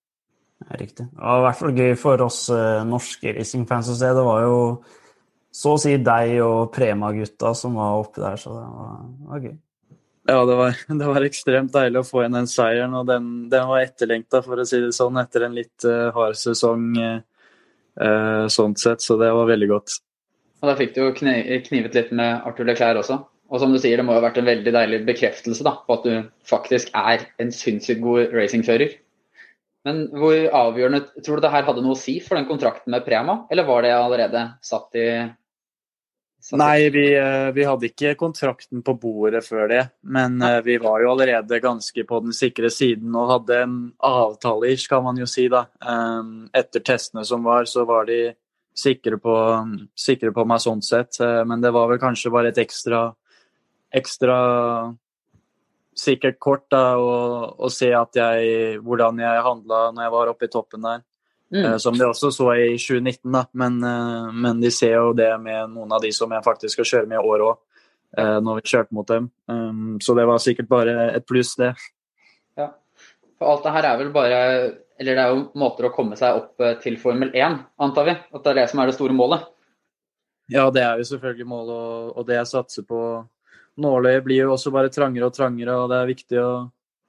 Ja, 0.61 0.77
riktig. 0.79 1.07
var 1.17 1.41
i 1.41 1.45
hvert 1.47 1.59
fall 1.59 1.79
gøy 1.81 1.95
for 1.99 2.23
oss 2.23 2.41
norske 2.85 3.33
racingfans 3.33 3.89
å 3.91 3.97
se. 3.97 4.11
Det 4.13 4.25
var 4.27 4.45
jo 4.45 4.59
så 5.51 5.73
å 5.73 5.81
si 5.81 5.97
deg 5.99 6.37
og 6.45 6.69
Prema-gutta 6.71 7.51
som 7.57 7.75
var 7.81 8.05
oppe 8.05 8.21
der, 8.21 8.37
så 8.39 8.53
det 8.55 8.67
var, 8.77 8.95
det 9.01 9.31
var 9.33 9.43
gøy. 9.49 9.57
Ja, 10.29 10.45
det 10.45 10.55
var, 10.55 10.77
det 10.99 11.07
var, 11.07 11.25
ekstremt 11.25 11.73
deilig 11.73 12.01
å 12.01 12.07
få 12.07 12.21
igjen 12.21 12.37
den 12.37 12.49
seieren, 12.49 12.95
og 12.97 13.09
den, 13.09 13.27
den 13.51 13.67
var 13.69 13.83
etterlengta, 13.85 14.43
for 14.45 14.61
å 14.61 14.67
si 14.67 14.81
det 14.83 14.93
sånn, 14.97 15.19
etter 15.21 15.47
en 15.47 15.57
litt 15.57 15.87
uh, 15.87 16.11
hard 16.15 16.37
sesong 16.37 16.93
uh, 16.99 18.45
sånn 18.51 18.77
sett, 18.79 19.03
så 19.03 19.17
det 19.19 19.31
var 19.33 19.49
veldig 19.49 19.69
godt. 19.71 19.99
Og 20.61 20.69
Da 20.69 20.77
fikk 20.77 20.93
du 20.95 21.03
jo 21.03 21.13
knivet 21.17 21.95
litt 21.97 22.11
med 22.13 22.45
Arthur 22.45 22.67
Leclerc 22.69 23.01
også. 23.01 23.17
Og 23.51 23.59
som 23.59 23.73
du 23.73 23.79
sier, 23.81 23.99
det 23.99 24.05
må 24.07 24.13
jo 24.13 24.21
ha 24.21 24.27
vært 24.29 24.39
en 24.39 24.47
veldig 24.47 24.71
deilig 24.71 25.01
bekreftelse 25.09 25.65
da, 25.67 25.73
på 25.83 25.97
at 25.97 26.05
du 26.07 26.13
faktisk 26.47 26.93
er 26.95 27.25
en 27.41 27.49
sinnssykt 27.51 27.99
god 28.03 28.31
racingfører. 28.35 28.93
Men 29.87 30.03
hvor 30.13 30.37
avgjørende 30.37 31.23
Tror 31.25 31.39
du 31.39 31.45
det 31.47 31.51
her 31.51 31.65
hadde 31.65 31.81
noe 31.83 31.97
å 31.97 31.99
si 31.99 32.19
for 32.23 32.37
den 32.37 32.47
kontrakten 32.47 32.93
med 32.93 33.03
Prema, 33.03 33.41
eller 33.51 33.67
var 33.67 33.83
det 33.83 33.95
allerede 33.97 34.45
satt 34.63 34.95
i 34.95 35.07
Nei, 36.51 36.89
vi, 36.89 37.05
eh, 37.13 37.51
vi, 37.53 37.63
hadde 37.65 37.87
ikke 37.91 38.15
kontrakten 38.17 38.81
på 38.85 38.95
bordet 38.99 39.43
før 39.45 39.67
det. 39.69 39.81
Men. 40.01 40.41
Eh, 40.41 40.59
vi 40.65 40.77
var 40.81 41.01
jo 41.03 41.11
allerede 41.13 41.59
ganske 41.61 42.05
på 42.07 42.19
den 42.25 42.33
sikre 42.33 42.71
siden 42.73 43.15
og 43.15 43.29
hadde 43.35 43.59
en 43.63 43.75
avtale, 43.97 44.73
kan 44.89 45.03
man 45.03 45.19
jo 45.21 45.27
si. 45.29 45.47
da. 45.49 45.67
Ehm, 45.85 46.49
etter 46.53 46.81
testene 46.81 47.25
som 47.25 47.43
var, 47.43 47.65
så 47.65 47.85
var 47.85 48.05
de 48.09 48.33
sikre 48.73 49.19
på, 49.21 49.35
sikre 49.95 50.31
på 50.33 50.45
meg 50.45 50.63
sånn 50.63 50.81
sett. 50.81 51.19
Eh, 51.21 51.43
men 51.45 51.61
det 51.61 51.71
var 51.71 51.87
vel 51.91 52.01
kanskje 52.01 52.33
bare 52.33 52.49
et 52.49 52.57
ekstra, 52.57 53.13
ekstra 53.93 54.39
sikkert 55.97 56.39
kort 56.39 56.69
da, 56.71 56.97
å, 56.97 57.69
se 57.69 57.91
jeg, 57.91 58.79
hvordan 58.81 59.19
jeg 59.19 59.45
handla 59.45 59.91
når 59.91 60.05
jeg 60.05 60.13
var 60.15 60.31
oppe 60.31 60.47
i 60.47 60.51
toppen 60.51 60.87
der. 60.87 61.03
Mm. 61.53 61.65
Eh, 61.65 61.77
som 61.77 61.97
de 61.97 62.05
også 62.05 62.31
så 62.31 62.47
i 62.55 62.77
2019, 62.79 63.31
da. 63.31 63.45
Men, 63.51 63.83
eh, 63.83 64.31
men, 64.33 64.61
de 64.61 64.71
ser 64.71 64.95
jo 64.95 65.13
det 65.13 65.31
med 65.41 65.73
noen 65.73 65.91
av 65.91 66.01
de 66.01 66.11
som 66.15 66.31
jeg 66.31 66.45
faktisk 66.45 66.79
skal 66.79 66.89
kjøre 66.91 67.09
med 67.11 67.19
i 67.19 67.31
år 67.33 67.43
òg, 67.49 67.57
eh, 68.17 68.37
når 68.39 68.61
vi 68.61 68.71
kjørte 68.71 68.95
mot 68.95 69.07
dem. 69.07 69.29
Um, 69.47 69.97
så 69.99 70.15
det 70.15 70.27
var 70.27 70.39
sikkert 70.39 70.69
bare 70.71 71.11
et 71.15 71.27
pluss, 71.27 71.55
det. 71.59 71.73
Ja. 72.57 72.69
For 73.39 73.51
alt 73.51 73.67
det 73.67 73.75
her 73.75 73.89
er 73.89 73.99
vel 73.99 74.13
bare 74.13 74.39
Eller 75.01 75.15
det 75.17 75.21
er 75.23 75.31
jo 75.33 75.45
måter 75.57 75.87
å 75.87 75.95
komme 75.95 76.13
seg 76.13 76.35
opp 76.37 76.61
til 76.83 76.93
Formel 77.01 77.31
1, 77.33 77.55
antar 77.81 78.05
vi? 78.05 78.13
At 78.13 78.43
det 78.43 78.51
er 78.51 78.57
det 78.59 78.65
som 78.69 78.79
er 78.79 78.85
det 78.85 78.93
store 78.93 79.15
målet? 79.17 79.47
Ja, 80.51 80.67
det 80.69 80.83
er 80.83 80.99
jo 80.99 81.07
selvfølgelig 81.09 81.47
målet, 81.49 81.71
og, 81.73 82.11
og 82.19 82.27
det 82.27 82.35
jeg 82.35 82.49
satser 82.51 82.85
på. 82.85 82.99
Nåløyet 83.81 84.23
blir 84.23 84.43
jo 84.43 84.51
også 84.53 84.69
bare 84.69 84.91
trangere 84.93 85.25
og 85.25 85.33
trangere, 85.33 85.73
og 85.73 85.89
det 85.89 85.97
er 85.97 86.11
viktig 86.11 86.37
å, 86.37 86.51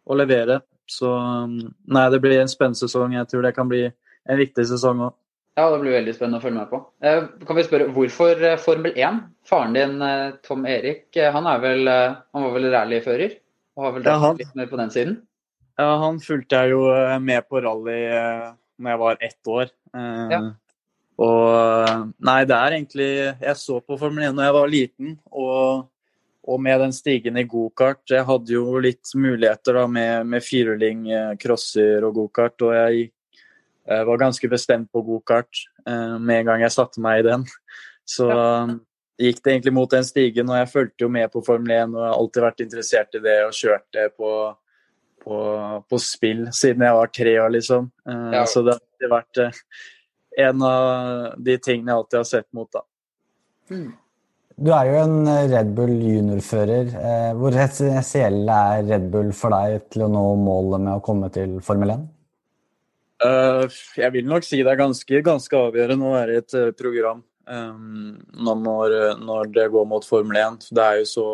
å 0.09 0.17
levere. 0.17 0.63
Så 0.89 1.11
um, 1.13 1.59
nei, 1.85 2.07
det 2.15 2.23
blir 2.25 2.41
en 2.41 2.49
spennende 2.49 2.81
sesong. 2.81 3.13
Jeg 3.13 3.29
tror 3.29 3.45
det 3.45 3.53
kan 3.59 3.69
bli 3.69 3.83
en 4.31 4.41
viktig 4.41 4.67
sesong 4.71 5.07
òg. 5.09 5.19
Ja, 5.59 5.67
det 5.69 5.83
blir 5.83 5.93
veldig 5.99 6.15
spennende 6.17 6.39
å 6.41 6.43
følge 6.43 6.63
med 6.63 6.71
på. 6.71 6.79
Eh, 7.05 7.27
kan 7.45 7.59
vi 7.59 7.65
spørre, 7.67 7.91
Hvorfor 7.93 8.41
eh, 8.41 8.61
Formel 8.61 8.95
1? 8.97 9.19
Faren 9.49 9.77
din, 9.77 9.99
eh, 10.07 10.39
Tom 10.47 10.65
Erik, 10.69 11.11
han, 11.13 11.49
er 11.51 11.61
vel, 11.61 11.91
han 11.93 12.47
var 12.47 12.55
vel 12.55 12.71
rallyfører? 12.73 13.37
Og 13.77 13.85
har 13.85 13.95
vel 13.99 14.09
ja, 14.09 14.17
han, 14.23 14.41
litt 14.41 14.57
mer 14.57 14.71
på 14.71 14.81
den 14.81 14.95
siden? 14.95 15.21
Ja, 15.81 15.91
han 16.01 16.23
fulgte 16.25 16.63
jeg 16.63 16.73
jo 16.73 16.83
med 17.25 17.45
på 17.49 17.61
rally 17.65 18.01
når 18.83 18.93
jeg 18.93 19.01
var 19.03 19.23
ett 19.29 19.53
år. 19.53 19.71
Ja. 20.33 20.41
Og 21.23 22.11
nei, 22.25 22.39
det 22.49 22.57
er 22.57 22.75
egentlig 22.75 23.09
Jeg 23.13 23.57
så 23.61 23.77
på 23.85 23.99
Formel 24.01 24.25
1 24.31 24.37
når 24.37 24.47
jeg 24.47 24.55
var 24.57 24.71
liten, 24.73 25.17
og, 25.29 25.89
og 26.49 26.63
med 26.65 26.81
den 26.81 26.95
stigen 26.97 27.37
i 27.37 27.45
gokart 27.45 28.09
Jeg 28.09 28.25
hadde 28.25 28.55
jo 28.55 28.81
litt 28.81 29.13
muligheter 29.13 29.77
da 29.77 29.85
med, 29.85 30.31
med 30.33 30.45
firhjuling, 30.45 31.05
crosser 31.41 32.09
og 32.09 32.17
gokart, 32.21 32.57
og 32.65 32.73
jeg 32.77 33.11
jeg 33.89 34.07
var 34.07 34.21
ganske 34.21 34.49
bestemt 34.49 34.91
på 34.95 35.03
gokart 35.03 35.65
eh, 35.89 36.19
med 36.19 36.43
en 36.43 36.51
gang 36.53 36.65
jeg 36.65 36.75
satte 36.75 37.03
meg 37.03 37.23
i 37.23 37.29
den. 37.31 37.47
Så 38.09 38.29
ja. 38.31 38.43
Um, 38.63 38.77
gikk 39.23 39.41
det 39.43 39.55
egentlig 39.55 39.75
mot 39.75 39.91
den 39.91 40.07
stigen, 40.07 40.51
og 40.51 40.59
jeg 40.59 40.71
fulgte 40.71 41.05
jo 41.05 41.13
med 41.13 41.31
på 41.33 41.43
Formel 41.47 41.75
1 41.75 41.97
og 41.97 42.05
har 42.05 42.17
alltid 42.17 42.45
vært 42.47 42.63
interessert 42.65 43.19
i 43.19 43.23
det 43.23 43.39
og 43.47 43.57
kjørt 43.57 43.87
det 43.95 44.07
på, 44.19 44.31
på, 45.23 45.41
på 45.87 46.03
spill 46.03 46.47
siden 46.55 46.87
jeg 46.87 46.99
var 46.99 47.11
tre 47.15 47.35
år, 47.43 47.51
liksom. 47.59 47.91
Eh, 48.07 48.31
ja. 48.39 48.45
Så 48.47 48.63
det 48.67 48.77
har 48.77 48.83
alltid 48.83 49.13
vært 49.17 49.43
eh, 49.43 49.61
en 50.47 50.65
av 50.67 51.43
de 51.51 51.59
tingene 51.59 51.93
jeg 51.93 52.05
alltid 52.05 52.21
har 52.21 52.31
sett 52.31 52.49
mot, 52.55 52.71
da. 52.71 52.87
Mm. 53.73 53.91
Du 54.63 54.69
er 54.77 54.87
jo 54.87 54.97
en 55.01 55.29
Red 55.51 55.71
Bull 55.75 55.95
juniorfører. 55.97 56.91
Hvor 57.39 57.55
essensiell 57.57 58.43
er 58.53 58.83
Red 58.85 59.07
Bull 59.11 59.31
for 59.35 59.55
deg 59.55 59.89
til 59.91 60.05
å 60.05 60.11
nå 60.13 60.27
målet 60.39 60.85
med 60.85 60.99
å 60.99 61.03
komme 61.03 61.31
til 61.35 61.57
Formel 61.65 61.95
1? 61.97 62.11
Uh, 63.23 63.69
jeg 63.95 64.11
vil 64.17 64.27
nok 64.27 64.47
si 64.47 64.59
det 64.65 64.73
er 64.73 64.81
ganske, 64.81 65.21
ganske 65.23 65.59
avgjørende 65.59 66.09
å 66.09 66.15
være 66.17 66.35
i 66.35 66.41
et 66.41 66.55
uh, 66.59 66.71
program 66.75 67.21
um, 67.47 68.17
når, 68.35 68.97
når, 69.23 69.51
det 69.55 69.69
går 69.71 69.87
mot 69.87 70.07
Formel 70.07 70.41
1. 70.41 70.71
Det 70.75 70.83
er 70.83 71.01
jo 71.03 71.09
så 71.11 71.27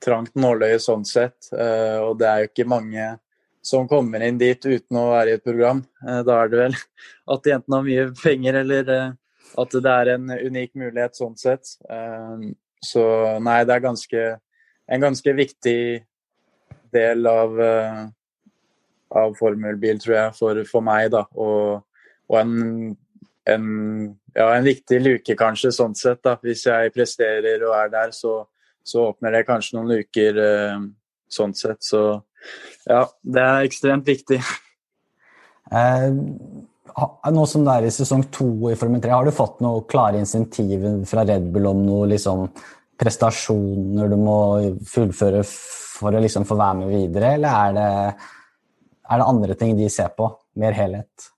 trangt 0.00 0.32
nåløye 0.40 0.78
sånn 0.80 1.02
sett, 1.04 1.50
og 1.52 2.14
det 2.16 2.24
er 2.24 2.38
jo 2.40 2.46
ikke 2.48 2.64
mange 2.72 3.08
som 3.60 3.84
kommer 3.84 4.22
inn 4.24 4.38
dit 4.40 4.56
uten 4.64 4.96
å 4.96 5.10
være 5.10 5.34
i 5.34 5.36
et 5.36 5.44
program. 5.44 5.82
da 6.00 6.38
er 6.40 6.48
det 6.48 6.60
vel 6.62 6.76
at 7.34 7.42
de 7.44 7.52
enten 7.52 7.76
har 7.76 7.84
mye 7.84 8.06
penger, 8.16 8.56
eller 8.62 8.88
at 9.60 9.76
det 9.76 9.92
er 9.92 10.12
en 10.14 10.32
unik 10.32 10.72
mulighet 10.80 11.20
sånn 11.20 11.36
sett. 11.36 11.74
så 12.80 13.04
nei, 13.44 13.58
det 13.68 13.76
er 13.76 13.84
ganske, 13.84 14.24
en 14.88 15.04
ganske 15.04 15.36
viktig 15.42 15.82
del 16.96 17.28
av 17.28 17.60
av 19.16 19.34
formelbil, 19.38 20.00
tror 20.02 20.16
jeg, 20.16 20.34
for, 20.38 20.62
for 20.70 20.86
meg. 20.86 21.10
da, 21.14 21.24
Og, 21.34 21.82
og 22.30 22.38
en, 22.40 22.94
en, 23.50 23.66
ja, 24.36 24.46
en, 24.46 24.66
viktig 24.66 25.00
luke, 25.02 25.36
kanskje, 25.38 25.72
sånn 25.74 25.96
sett. 25.98 26.22
da, 26.26 26.36
Hvis 26.42 26.66
jeg 26.68 26.94
presterer 26.94 27.66
og 27.66 27.76
er 27.78 27.92
der, 27.92 28.14
så, 28.16 28.40
så 28.82 29.10
åpner 29.10 29.34
det 29.34 29.46
kanskje 29.48 29.78
noen 29.78 29.94
luker 29.96 30.42
eh, 30.46 30.88
sånn 31.30 31.54
sett. 31.58 31.82
Så 31.84 32.02
ja, 32.88 33.04
det 33.22 33.46
er 33.46 33.68
ekstremt 33.68 34.08
viktig. 34.08 34.40
Eh, 35.70 36.08
nå 37.30 37.46
som 37.46 37.64
det 37.66 37.76
er 37.76 37.86
i 37.86 37.94
sesong 37.94 38.26
to 38.34 38.50
i 38.70 38.76
Formel 38.78 39.02
3, 39.02 39.14
har 39.14 39.26
du 39.26 39.34
fått 39.34 39.60
noen 39.64 39.86
klare 39.90 40.20
insentiver 40.22 41.02
fra 41.08 41.26
Red 41.26 41.50
Bull 41.54 41.70
om 41.70 41.84
noe 41.86 42.08
liksom 42.10 42.48
prestasjoner 43.00 44.10
du 44.12 44.18
må 44.20 44.40
fullføre 44.88 45.44
for 45.46 46.16
å 46.16 46.20
liksom 46.22 46.46
få 46.48 46.56
være 46.58 46.78
med 46.80 46.92
videre, 46.92 47.34
eller 47.36 47.68
er 47.68 47.76
det, 47.76 47.88
er 49.10 49.20
det 49.20 49.28
andre 49.28 49.56
ting 49.58 49.76
de 49.78 49.88
ser 49.90 50.12
på? 50.16 50.28
Mer 50.60 50.74
helhet? 50.76 51.30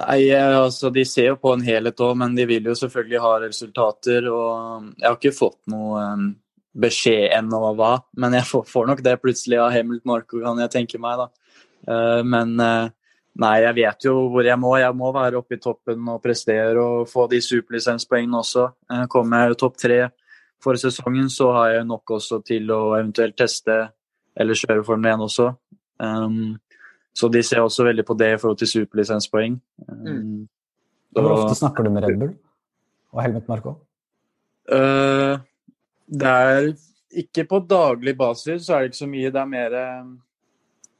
Nei, 0.00 0.32
altså 0.34 0.90
De 0.90 1.04
ser 1.06 1.28
jo 1.30 1.36
på 1.38 1.52
en 1.54 1.62
helhet 1.62 2.00
òg, 2.02 2.16
men 2.18 2.34
de 2.34 2.46
vil 2.50 2.66
jo 2.66 2.74
selvfølgelig 2.78 3.20
ha 3.22 3.34
resultater. 3.44 4.26
og 4.30 4.90
Jeg 4.98 5.06
har 5.06 5.18
ikke 5.18 5.36
fått 5.36 5.60
noe 5.70 6.02
um, 6.02 6.26
beskjed 6.74 7.30
ennå 7.36 7.60
hva, 7.78 7.94
men 8.18 8.34
jeg 8.34 8.48
får, 8.50 8.88
nok 8.90 9.04
det 9.06 9.20
plutselig 9.22 9.60
av 9.62 9.70
hemmelt 9.74 10.02
Marco, 10.08 10.40
kan 10.42 10.58
jeg 10.64 10.72
tenke 10.74 10.98
meg. 10.98 11.22
da. 11.22 11.28
Uh, 11.86 12.22
men 12.26 12.58
uh, 12.58 12.90
nei, 13.38 13.54
jeg 13.62 13.78
vet 13.78 14.08
jo 14.08 14.16
hvor 14.34 14.46
jeg 14.46 14.58
må. 14.58 14.74
Jeg 14.82 14.98
må 14.98 15.12
være 15.14 15.38
oppe 15.38 15.58
i 15.58 15.62
toppen 15.62 16.10
og 16.10 16.22
prestere 16.24 16.82
og 16.82 17.06
få 17.10 17.28
de 17.30 17.38
superlisenspoengene 17.44 18.42
også. 18.42 18.66
Uh, 18.90 19.06
kommer 19.06 19.44
jeg 19.44 19.54
jo 19.54 19.60
topp 19.62 19.78
tre 19.86 20.00
for 20.64 20.80
sesongen, 20.80 21.30
så 21.30 21.52
har 21.54 21.76
jeg 21.76 21.86
nok 21.86 22.16
også 22.16 22.40
til 22.46 22.70
å 22.72 22.96
eventuelt 22.96 23.36
teste 23.38 23.84
eller 24.34 24.58
kjøre 24.58 24.82
Formel 24.86 25.12
1 25.12 25.24
også. 25.28 25.52
Um, 26.02 26.56
så 27.14 27.30
de 27.30 27.42
ser 27.46 27.62
også 27.62 27.86
veldig 27.86 28.04
på 28.06 28.16
det 28.18 28.32
i 28.34 28.38
forhold 28.42 28.58
til 28.58 28.70
superlisenspoeng. 28.70 29.60
Um, 29.86 30.06
mm. 30.06 30.48
Hvor 31.14 31.30
ofte 31.36 31.54
snakker 31.60 31.86
du 31.86 31.92
med 31.94 32.02
Red 32.02 32.18
Bull 32.18 32.32
og 33.14 33.22
Helmet 33.22 33.48
Marco? 33.48 33.76
Uh, 34.66 35.38
det 36.10 36.30
er 36.30 36.72
ikke 37.14 37.44
på 37.46 37.60
daglig 37.70 38.16
basis, 38.18 38.66
så 38.66 38.74
er 38.74 38.82
det 38.82 38.90
ikke 38.90 39.02
så 39.04 39.10
mye. 39.12 39.30
Det 39.30 39.40
er 39.40 39.52
mer, 39.52 39.76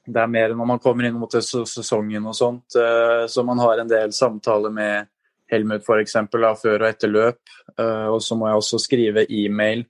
det 0.06 0.22
er 0.22 0.30
mer 0.30 0.54
når 0.54 0.70
man 0.70 0.82
kommer 0.84 1.08
inn 1.08 1.18
mot 1.18 1.34
sesongen 1.34 2.30
og 2.30 2.38
sånt. 2.38 2.78
Uh, 2.78 3.26
så 3.26 3.42
man 3.42 3.58
har 3.64 3.82
en 3.82 3.90
del 3.90 4.14
samtaler 4.14 4.70
med 4.70 5.10
Helmut 5.50 5.82
f.eks. 5.82 6.14
før 6.30 6.78
og 6.78 6.88
etter 6.88 7.10
løp. 7.10 7.42
Uh, 7.74 8.14
og 8.14 8.22
så 8.22 8.38
må 8.38 8.46
jeg 8.52 8.62
også 8.62 8.84
skrive 8.86 9.26
e-mail 9.26 9.86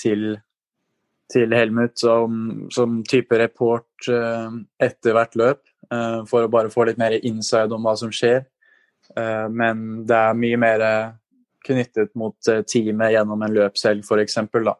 til 0.00 0.38
til 1.32 1.54
Helmut 1.54 1.98
som, 1.98 2.66
som 2.72 3.00
type 3.08 3.38
report 3.40 4.08
uh, 4.10 4.52
etter 4.82 5.16
hvert 5.16 5.38
løp, 5.38 5.62
uh, 5.90 6.22
for 6.28 6.46
å 6.46 6.52
bare 6.52 6.70
få 6.72 6.86
litt 6.86 7.00
mer 7.00 7.18
inside 7.18 7.74
om 7.74 7.86
hva 7.86 7.96
som 7.98 8.12
skjer. 8.14 8.44
Uh, 9.16 9.46
men 9.50 10.06
det 10.06 10.18
er 10.18 10.38
mye 10.38 10.60
mer 10.60 10.86
knyttet 11.66 12.12
mot 12.14 12.36
teamet 12.70 13.16
gjennom 13.16 13.42
en 13.42 13.54
løpshelg, 13.56 14.04
f.eks., 14.06 14.36
da. 14.62 14.74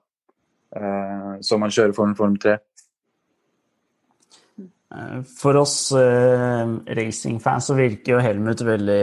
som 1.42 1.58
man 1.58 1.72
kjører 1.74 1.94
for 1.96 2.06
en 2.06 2.14
Form 2.14 2.36
3. 2.38 2.52
For 5.34 5.58
oss 5.58 5.90
racingfans 5.90 7.72
så 7.72 7.74
virker 7.74 8.14
jo 8.14 8.22
Helmut 8.22 8.62
veldig 8.62 9.00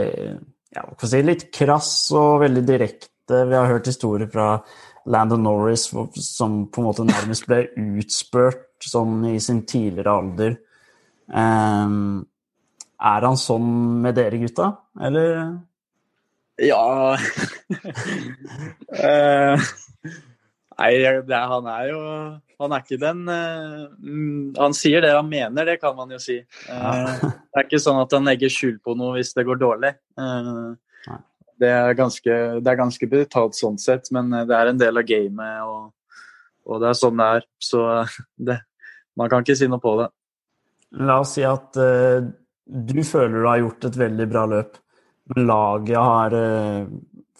ja, 0.72 0.86
si, 0.96 1.20
litt 1.28 1.50
krass 1.52 1.90
og 2.16 2.40
veldig 2.46 2.64
direkte. 2.72 3.42
Vi 3.50 3.58
har 3.58 3.68
hørt 3.68 3.92
historier 3.92 4.32
fra 4.32 4.48
Landon 5.06 5.42
Norris, 5.44 5.90
som 6.16 6.64
på 6.72 6.80
en 6.80 6.86
måte 6.88 7.04
nærmest 7.06 7.46
ble 7.48 7.66
utspurt 8.00 8.84
sånn 8.84 9.24
i 9.32 9.40
sin 9.42 9.62
tidligere 9.68 10.14
alder. 10.20 10.56
Um, 11.28 12.24
er 13.04 13.26
han 13.26 13.36
sånn 13.40 13.68
med 14.04 14.16
dere 14.18 14.38
gutta, 14.40 14.70
eller? 15.00 15.58
Ja 16.62 17.16
uh, 17.16 17.18
Nei, 20.78 20.90
det, 21.02 21.38
han 21.50 21.66
er 21.66 21.88
jo 21.88 22.00
Han 22.62 22.74
er 22.76 22.84
ikke 22.84 23.00
den 23.02 23.24
uh, 23.26 23.90
Han 24.60 24.76
sier 24.78 25.02
det 25.02 25.10
han 25.16 25.26
mener, 25.26 25.66
det 25.66 25.80
kan 25.82 25.96
man 25.98 26.12
jo 26.14 26.20
si. 26.22 26.38
Uh, 26.68 27.10
det 27.18 27.58
er 27.58 27.66
ikke 27.66 27.82
sånn 27.82 27.98
at 28.04 28.14
han 28.14 28.30
legger 28.30 28.52
skjul 28.52 28.78
på 28.84 28.94
noe 28.98 29.16
hvis 29.18 29.34
det 29.34 29.46
går 29.48 29.58
dårlig. 29.60 29.92
Det 31.60 31.70
er 31.70 31.96
ganske, 31.98 32.36
det 32.60 32.70
er 32.70 32.78
ganske 32.78 33.08
brutalt 33.10 33.56
sånn 33.58 33.76
sett, 33.80 34.10
men 34.14 34.32
eh, 34.34 34.46
det 34.48 34.56
er 34.58 34.70
en 34.70 34.80
del 34.80 35.00
av 35.00 35.06
gamet, 35.08 35.60
og, 35.62 36.22
og 36.66 36.82
det 36.82 36.90
er 36.90 36.98
sånn 36.98 37.20
det 37.20 37.28
er. 37.38 37.48
Så 37.62 37.82
det, 38.48 38.58
man 39.18 39.30
kan 39.30 39.44
ikke 39.44 39.58
si 39.58 39.68
noe 39.70 39.82
på 39.82 39.96
det. 40.02 40.08
La 41.04 41.20
oss 41.22 41.34
si 41.36 41.44
at 41.46 41.78
uh, 41.80 42.22
du 42.64 43.00
føler 43.06 43.40
du 43.40 43.48
har 43.48 43.62
gjort 43.62 43.88
et 43.88 44.00
veldig 44.04 44.28
bra 44.30 44.44
løp, 44.50 44.78
men 45.32 45.48
laget 45.48 45.98
har 45.98 46.36
uh, 46.38 46.90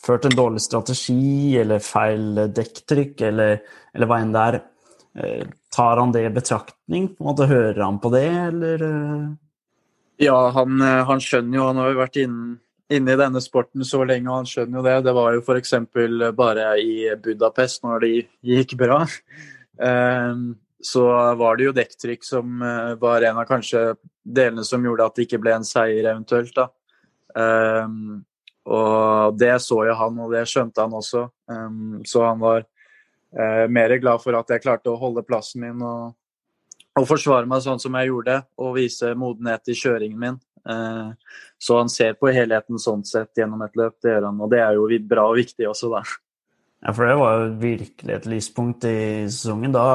ført 0.05 0.27
en 0.29 0.39
dårlig 0.39 0.63
strategi 0.65 1.55
eller 1.61 1.83
feil 1.85 2.47
dekktrykk, 2.55 3.27
eller, 3.31 3.61
eller 3.95 4.11
hva 4.11 4.21
enn 4.23 4.35
det 4.35 4.49
er. 4.51 4.61
Uh, 5.15 5.45
tar 5.75 6.03
han 6.03 6.15
det 6.15 6.27
i 6.27 6.35
betraktning? 6.35 7.09
På 7.15 7.25
en 7.25 7.31
måte, 7.31 7.51
hører 7.51 7.83
han 7.83 8.03
på 8.03 8.11
det, 8.15 8.29
eller? 8.49 8.85
Ja, 10.23 10.37
han, 10.55 10.79
han 10.79 11.23
skjønner 11.23 11.59
jo, 11.59 11.71
han 11.71 11.81
har 11.83 11.91
jo 11.91 11.99
vært 11.99 12.21
innen 12.23 12.53
inne 12.93 13.15
i 13.15 13.19
denne 13.19 13.41
sporten 13.41 13.85
så 13.87 14.03
lenge, 14.05 14.29
og 14.29 14.43
han 14.43 14.49
skjønner 14.49 14.79
jo 14.79 14.85
det. 14.85 14.97
Det 15.07 15.15
var 15.17 15.37
jo 15.37 15.43
f.eks. 15.45 15.75
bare 16.37 16.69
i 16.83 17.09
Budapest, 17.23 17.83
når 17.85 18.05
det 18.05 18.13
gikk 18.45 18.77
bra. 18.81 19.01
Ehm, 19.81 20.55
så 20.85 21.07
var 21.41 21.57
det 21.57 21.69
jo 21.69 21.77
dekktrykk 21.77 22.27
som 22.27 22.61
eh, 22.63 22.93
var 23.01 23.25
en 23.25 23.41
av 23.41 23.49
kanskje 23.49 23.95
delene 24.23 24.65
som 24.69 24.85
gjorde 24.85 25.07
at 25.07 25.17
det 25.17 25.27
ikke 25.27 25.41
ble 25.43 25.57
en 25.57 25.67
seier 25.67 26.05
eventuelt. 26.05 26.55
da. 26.57 26.69
Ehm, 27.41 28.21
og 28.65 29.37
det 29.37 29.57
så 29.61 29.83
jo 29.89 29.97
han, 29.99 30.21
og 30.25 30.33
det 30.33 30.45
skjønte 30.49 30.85
han 30.85 30.95
også. 31.01 31.27
Ehm, 31.53 32.03
så 32.09 32.27
han 32.29 32.43
var 32.43 32.63
eh, 32.65 33.65
mer 33.69 33.97
glad 34.01 34.23
for 34.23 34.37
at 34.39 34.53
jeg 34.53 34.65
klarte 34.65 34.93
å 34.93 35.01
holde 35.01 35.25
plassen 35.27 35.65
min 35.65 35.83
og, 35.85 36.15
og 36.95 37.09
forsvare 37.09 37.49
meg 37.51 37.65
sånn 37.65 37.81
som 37.83 37.97
jeg 37.99 38.13
gjorde, 38.13 38.43
og 38.61 38.77
vise 38.77 39.17
modenhet 39.19 39.73
i 39.73 39.79
kjøringen 39.79 40.21
min. 40.21 40.43
Eh, 40.69 41.11
så 41.59 41.79
han 41.79 41.91
ser 41.93 42.17
på 42.19 42.33
helheten 42.33 42.81
sånn 42.81 43.05
sett 43.07 43.37
gjennom 43.39 43.63
et 43.67 43.77
løp, 43.79 43.97
det 44.03 44.15
gjør 44.15 44.29
han. 44.31 44.41
Og 44.45 44.53
det 44.53 44.63
er 44.65 44.79
jo 44.79 44.89
bra 45.09 45.27
og 45.31 45.39
viktig 45.41 45.69
også, 45.71 45.91
da. 45.93 46.03
Ja, 46.85 46.93
for 46.93 47.09
det 47.09 47.17
var 47.21 47.39
jo 47.39 47.53
virkelig 47.63 48.15
et 48.15 48.29
lyspunkt 48.29 48.85
i 48.89 48.99
sesongen. 49.31 49.73
Da 49.73 49.87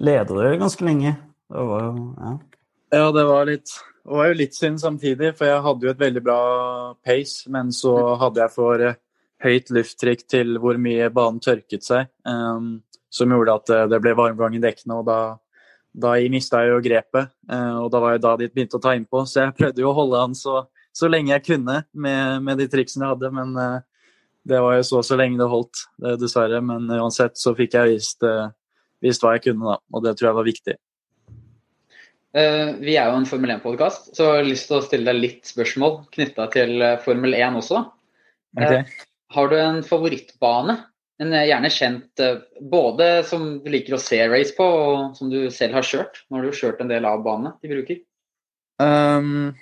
leder 0.00 0.32
dere 0.32 0.60
ganske 0.60 0.84
lenge. 0.86 1.16
Det 1.52 1.66
var 1.70 1.84
jo 1.88 1.92
Ja, 2.16 2.38
ja 2.96 3.12
det 3.12 3.26
var 3.28 3.46
litt 3.48 3.76
det 4.06 4.14
var 4.14 4.28
jo 4.30 4.34
litt 4.38 4.54
synd 4.54 4.78
samtidig, 4.78 5.32
for 5.34 5.48
jeg 5.50 5.62
hadde 5.64 5.82
jo 5.82 5.90
et 5.90 5.98
veldig 5.98 6.20
bra 6.22 6.40
pace, 7.02 7.48
men 7.50 7.72
så 7.74 8.14
hadde 8.20 8.38
jeg 8.38 8.52
for 8.54 8.84
eh, 8.86 8.98
høyt 9.42 9.72
lufttrykk 9.74 10.22
til 10.30 10.60
hvor 10.62 10.78
mye 10.78 11.08
banen 11.10 11.40
tørket 11.42 11.82
seg, 11.82 12.12
um, 12.22 12.84
som 13.10 13.34
gjorde 13.34 13.56
at 13.58 13.72
det 13.90 13.98
ble 14.04 14.12
varmgang 14.14 14.54
i 14.54 14.62
dekkene, 14.62 15.00
og 15.00 15.08
da 15.10 15.18
da 15.96 16.12
mista 16.32 16.60
jeg 16.62 16.74
jo 16.74 16.84
grepet, 16.84 17.30
eh, 17.50 17.76
og 17.80 17.90
da 17.92 18.00
var 18.02 18.16
jo 18.16 18.22
da 18.26 18.34
de 18.40 18.48
begynte 18.52 18.76
å 18.78 18.82
ta 18.82 18.92
innpå. 18.96 19.24
Så 19.24 19.42
jeg 19.46 19.56
prøvde 19.56 19.82
jo 19.82 19.90
å 19.90 19.96
holde 19.96 20.22
han 20.22 20.36
så, 20.36 20.66
så 20.92 21.08
lenge 21.08 21.32
jeg 21.32 21.46
kunne 21.46 21.82
med, 21.92 22.42
med, 22.44 22.60
de 22.60 22.68
triksene 22.72 23.06
jeg 23.06 23.16
hadde, 23.16 23.30
men 23.36 23.54
uh, 23.56 23.78
det 24.46 24.60
var 24.62 24.76
jo 24.76 24.86
så 24.86 25.02
så 25.06 25.18
lenge 25.18 25.40
det 25.40 25.48
holdt, 25.50 25.86
dessverre. 26.20 26.60
Men 26.64 26.90
uansett 26.98 27.40
så 27.40 27.54
fikk 27.56 27.78
jeg 27.78 27.96
vist, 27.96 28.26
uh, 28.28 28.50
vist, 29.04 29.24
hva 29.24 29.36
jeg 29.36 29.48
kunne, 29.48 29.72
da, 29.72 29.80
og 29.92 30.04
det 30.04 30.16
tror 30.18 30.30
jeg 30.30 30.40
var 30.40 30.50
viktig. 30.50 30.76
Vi 32.36 32.92
er 33.00 33.06
jo 33.08 33.16
en 33.16 33.24
Formel 33.24 33.54
1-podkast, 33.54 34.10
så 34.12 34.26
jeg 34.26 34.40
har 34.42 34.44
lyst 34.44 34.66
til 34.68 34.76
å 34.76 34.84
stille 34.84 35.08
deg 35.08 35.22
litt 35.22 35.48
spørsmål 35.48 35.94
knytta 36.12 36.44
til 36.52 36.82
Formel 37.00 37.32
1 37.32 37.56
også. 37.62 37.80
Okay. 38.56 38.82
har 39.32 39.48
du 39.48 39.54
en 39.56 39.78
favorittbane 39.84 40.74
men 41.20 41.36
gjerne 41.48 41.70
kjent 41.72 42.20
eh, 42.20 42.40
både 42.60 43.10
som 43.24 43.46
du 43.64 43.70
liker 43.72 43.96
å 43.96 44.00
se 44.00 44.18
race 44.28 44.52
på, 44.56 44.64
og 44.64 45.16
som 45.16 45.30
du 45.32 45.46
selv 45.52 45.78
har 45.78 45.86
kjørt. 45.86 46.24
Nå 46.28 46.38
har 46.38 46.44
du 46.44 46.50
jo 46.50 46.58
kjørt 46.60 46.82
en 46.84 46.92
del 46.92 47.08
av 47.08 47.22
banene 47.24 47.54
de 47.62 47.72
bruker. 47.72 48.02
Um, 48.82 49.54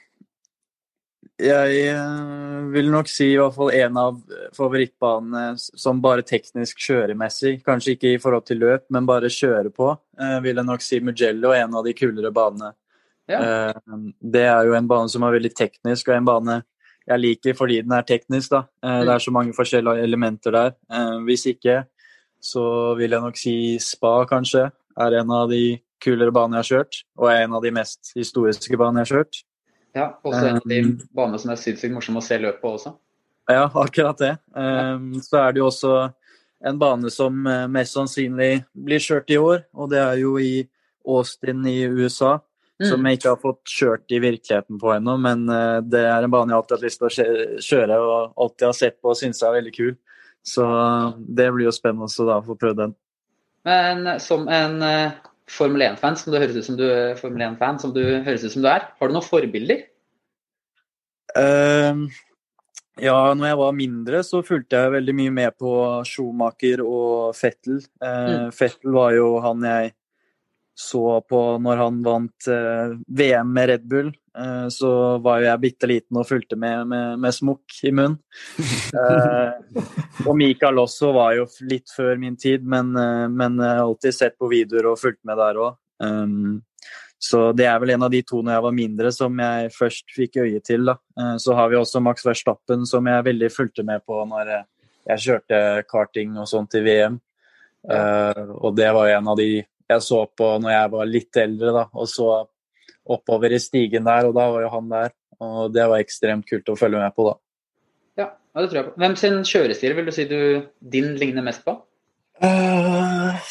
jeg 1.38 1.78
eh, 1.90 2.58
vil 2.74 2.90
nok 2.90 3.10
si 3.10 3.28
i 3.32 3.38
hvert 3.38 3.54
fall 3.54 3.70
en 3.74 4.00
av 4.02 4.18
favorittbanene 4.54 5.54
som 5.58 6.02
bare 6.02 6.26
teknisk 6.26 6.82
kjøremessig, 6.82 7.60
kanskje 7.66 7.94
ikke 7.94 8.14
i 8.14 8.20
forhold 8.22 8.46
til 8.50 8.62
løp, 8.64 8.88
men 8.94 9.06
bare 9.06 9.30
kjøre 9.30 9.70
på, 9.74 9.92
uh, 9.94 10.38
vil 10.42 10.58
jeg 10.58 10.66
nok 10.66 10.82
si 10.82 11.02
Mugello, 11.02 11.54
en 11.54 11.78
av 11.78 11.86
de 11.86 11.94
kulere 11.94 12.34
banene. 12.34 12.74
Ja. 13.30 13.40
Uh, 13.40 14.10
det 14.20 14.46
er 14.50 14.66
jo 14.66 14.74
en 14.74 14.90
bane 14.90 15.10
som 15.10 15.22
er 15.26 15.38
veldig 15.38 15.54
teknisk, 15.54 16.10
og 16.10 16.18
en 16.18 16.30
bane 16.30 16.62
jeg 17.04 17.20
liker 17.20 17.56
fordi 17.56 17.80
den 17.84 17.92
er 17.92 18.06
teknisk. 18.06 18.50
da. 18.50 18.64
Eh, 18.82 19.00
det 19.04 19.14
er 19.14 19.18
så 19.18 19.32
mange 19.34 19.54
forskjellige 19.56 20.04
elementer 20.04 20.50
der. 20.52 20.74
Eh, 20.90 21.18
hvis 21.26 21.46
ikke, 21.46 21.84
så 22.40 22.94
vil 22.98 23.10
jeg 23.10 23.20
nok 23.20 23.40
si 23.40 23.56
spa, 23.80 24.24
kanskje, 24.28 24.70
er 24.96 25.18
en 25.20 25.30
av 25.30 25.48
de 25.50 25.80
kulere 26.04 26.32
banene 26.32 26.60
jeg 26.60 26.64
har 26.64 26.70
kjørt. 26.70 27.02
Og 27.18 27.30
er 27.30 27.44
en 27.44 27.56
av 27.56 27.62
de 27.62 27.72
mest 27.74 28.12
historiske 28.16 28.76
banene 28.76 29.04
jeg 29.04 29.10
har 29.10 29.18
kjørt. 29.18 29.42
Ja, 29.94 30.08
også 30.24 30.44
en 30.48 30.60
av 30.60 30.68
de 30.68 30.80
eh, 30.80 30.92
banene 31.14 31.40
som 31.40 31.54
er 31.54 31.60
sinnssykt 31.60 31.94
morsom 31.94 32.20
å 32.20 32.24
se 32.24 32.38
løp 32.40 32.60
på 32.62 32.74
også. 32.78 32.96
Ja, 33.50 33.68
akkurat 33.68 34.16
det. 34.16 34.38
Så 35.20 35.36
er 35.36 35.52
det 35.52 35.60
jo 35.60 35.66
også 35.68 35.90
en 36.64 36.78
bane 36.80 37.10
som 37.12 37.42
mest 37.68 37.92
sannsynlig 37.92 38.62
blir 38.72 39.02
kjørt 39.04 39.28
i 39.28 39.36
år, 39.36 39.66
og 39.76 39.90
det 39.92 40.00
er 40.00 40.14
jo 40.22 40.38
i 40.40 40.62
Austin 41.04 41.60
i 41.68 41.82
USA. 41.84 42.38
Mm. 42.84 42.88
Som 42.90 43.06
jeg 43.06 43.18
ikke 43.18 43.30
har 43.32 43.40
fått 43.40 43.70
kjørt 43.72 44.12
i 44.12 44.20
virkeligheten 44.20 44.80
på 44.80 44.90
ennå, 44.92 45.14
men 45.24 45.46
uh, 45.48 45.78
det 45.80 46.02
er 46.04 46.26
en 46.26 46.32
bane 46.32 46.52
jeg 46.52 46.58
alltid 46.58 46.74
har 46.74 46.82
hatt 46.82 46.88
lyst 46.88 47.00
til 47.00 47.08
å 47.08 47.62
kjøre 47.68 48.00
og 48.02 48.42
alltid 48.44 48.66
har 48.68 48.76
sett 48.76 48.98
på 49.00 49.12
og 49.12 49.16
syns 49.20 49.40
er 49.42 49.56
veldig 49.56 49.72
kul. 49.76 49.94
Så 50.44 50.66
uh, 50.68 51.14
det 51.16 51.48
blir 51.54 51.70
jo 51.70 51.74
spennende 51.74 52.10
også 52.10 52.28
da 52.28 52.40
å 52.42 52.44
få 52.44 52.58
prøvd 52.60 52.82
den. 52.82 52.92
Men 53.64 54.04
eh, 54.10 54.20
som 54.20 54.44
en 54.52 54.76
Formel 55.48 55.86
1-fan, 55.86 56.18
som 56.20 56.34
som 56.66 56.76
du, 56.76 56.84
Formel 57.16 57.46
1-fan, 57.46 57.80
som 57.80 57.94
du 57.96 58.02
høres 58.26 58.44
ut 58.44 58.52
som 58.52 58.64
du 58.64 58.68
er, 58.68 58.84
har 59.00 59.08
du 59.08 59.16
noen 59.16 59.24
forbilder? 59.24 59.86
Uh, 61.32 62.04
Ja, 63.02 63.34
når 63.34 63.48
jeg 63.48 63.58
var 63.58 63.72
mindre, 63.74 64.20
så 64.22 64.42
fulgte 64.46 64.78
jeg 64.78 64.92
veldig 64.94 65.14
mye 65.18 65.30
med 65.34 65.56
på 65.58 65.70
Schumacher 66.06 66.82
og 66.84 67.34
Fettel. 67.34 67.80
Uh, 67.98 68.12
Mm. 68.24 68.52
Fettel 68.54 68.94
var 68.94 69.14
jo 69.16 69.40
han 69.42 69.64
jeg 69.66 69.94
så 70.74 71.20
på 71.22 71.40
når 71.62 71.76
han 71.78 72.02
vant 72.02 72.48
eh, 72.50 72.94
VM 73.06 73.52
med 73.54 73.68
Red 73.70 73.84
Bull. 73.88 74.08
Eh, 74.38 74.66
så 74.74 74.90
var 75.22 75.38
jo 75.40 75.46
jeg 75.46 75.62
bitte 75.62 75.86
liten 75.90 76.18
og 76.18 76.26
fulgte 76.26 76.58
med 76.58 76.88
med, 76.90 77.20
med 77.22 77.34
smokk 77.36 77.80
i 77.84 77.94
munnen. 77.94 78.18
Eh, 78.94 79.80
og 80.28 80.36
Mikael 80.38 80.78
også 80.78 81.08
var 81.14 81.32
jo 81.34 81.48
litt 81.66 81.90
før 81.90 82.14
min 82.20 82.36
tid, 82.38 82.62
men, 82.62 82.92
eh, 82.96 83.24
men 83.30 83.58
har 83.58 83.80
alltid 83.82 84.14
sett 84.14 84.36
på 84.38 84.46
videoer 84.50 84.92
og 84.92 85.00
fulgt 85.00 85.18
med 85.26 85.40
der 85.40 85.58
òg. 85.58 85.74
Um, 85.98 86.62
så 87.18 87.48
det 87.56 87.66
er 87.66 87.80
vel 87.82 87.94
en 87.94 88.04
av 88.06 88.12
de 88.12 88.20
to 88.26 88.42
når 88.42 88.54
jeg 88.54 88.64
var 88.66 88.76
mindre 88.76 89.10
som 89.14 89.38
jeg 89.40 89.72
først 89.74 90.14
fikk 90.14 90.38
øye 90.44 90.60
til. 90.62 90.86
Da. 90.90 90.96
Eh, 91.18 91.36
Så 91.42 91.54
har 91.58 91.70
vi 91.72 91.78
også 91.80 92.02
Max 92.02 92.22
Verstappen 92.26 92.86
som 92.86 93.06
jeg 93.10 93.26
veldig 93.30 93.50
fulgte 93.54 93.84
med 93.86 94.04
på 94.06 94.20
når 94.28 94.46
jeg- 94.52 94.66
jeg 95.08 95.24
kjørte 95.26 95.84
karting 95.90 96.36
og 96.38 96.46
sånt 96.46 96.74
i 96.74 96.84
VM. 96.84 97.20
Uh, 97.84 98.46
og 98.64 98.76
det 98.76 98.92
var 98.94 99.08
en 99.12 99.28
av 99.28 99.36
de 99.36 99.64
jeg 99.90 100.02
så 100.04 100.20
på 100.36 100.50
når 100.62 100.74
jeg 100.74 100.92
var 100.94 101.10
litt 101.10 101.40
eldre, 101.40 101.72
da, 101.76 101.84
og 101.92 102.08
så 102.10 102.28
oppover 103.04 103.52
i 103.52 103.60
stigen 103.60 104.06
der, 104.08 104.28
og 104.28 104.36
da 104.36 104.46
var 104.52 104.64
jo 104.64 104.72
han 104.72 104.92
der. 104.92 105.12
Og 105.44 105.72
det 105.74 105.84
var 105.90 106.00
ekstremt 106.00 106.46
kult 106.48 106.70
å 106.72 106.76
følge 106.78 107.00
med 107.02 107.12
på, 107.16 107.26
da. 107.28 107.34
Ja, 108.22 108.28
det 108.60 108.70
tror 108.70 108.78
jeg 108.80 108.86
på. 108.88 108.94
Hvem 109.02 109.16
sin 109.20 109.40
kjørestil 109.44 109.96
vil 109.98 110.08
du 110.08 110.14
si 110.14 110.24
du, 110.30 110.38
din 110.94 111.14
ligner 111.20 111.44
mest 111.44 111.64
på? 111.66 111.76
Eh, 112.40 113.44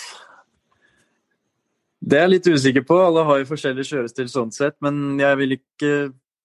Det 2.04 2.18
er 2.18 2.26
jeg 2.26 2.34
litt 2.34 2.48
usikker 2.52 2.84
på. 2.88 2.98
Alle 3.00 3.24
har 3.28 3.40
jo 3.40 3.50
forskjellig 3.52 3.86
kjørestil 3.88 4.32
sånn 4.32 4.52
sett, 4.56 4.76
men 4.84 5.20
jeg 5.22 5.40
vil 5.40 5.58
ikke 5.60 5.94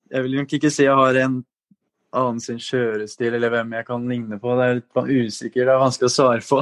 Jeg 0.08 0.24
vil 0.24 0.38
nok 0.38 0.52
ikke 0.56 0.70
si 0.72 0.86
jeg 0.86 0.96
har 0.96 1.16
en 1.20 1.42
annen 2.16 2.40
sin 2.40 2.56
kjørestil, 2.62 3.34
eller 3.36 3.50
hvem 3.52 3.72
jeg 3.76 3.84
kan 3.88 4.06
ligne 4.08 4.38
på. 4.40 4.54
Det 4.56 4.64
er 4.66 4.74
litt 4.78 4.94
usikker, 5.28 5.64
det 5.68 5.72
er 5.74 5.82
vanskelig 5.82 6.08
å 6.08 6.14
svare 6.14 6.40
på. 6.46 6.58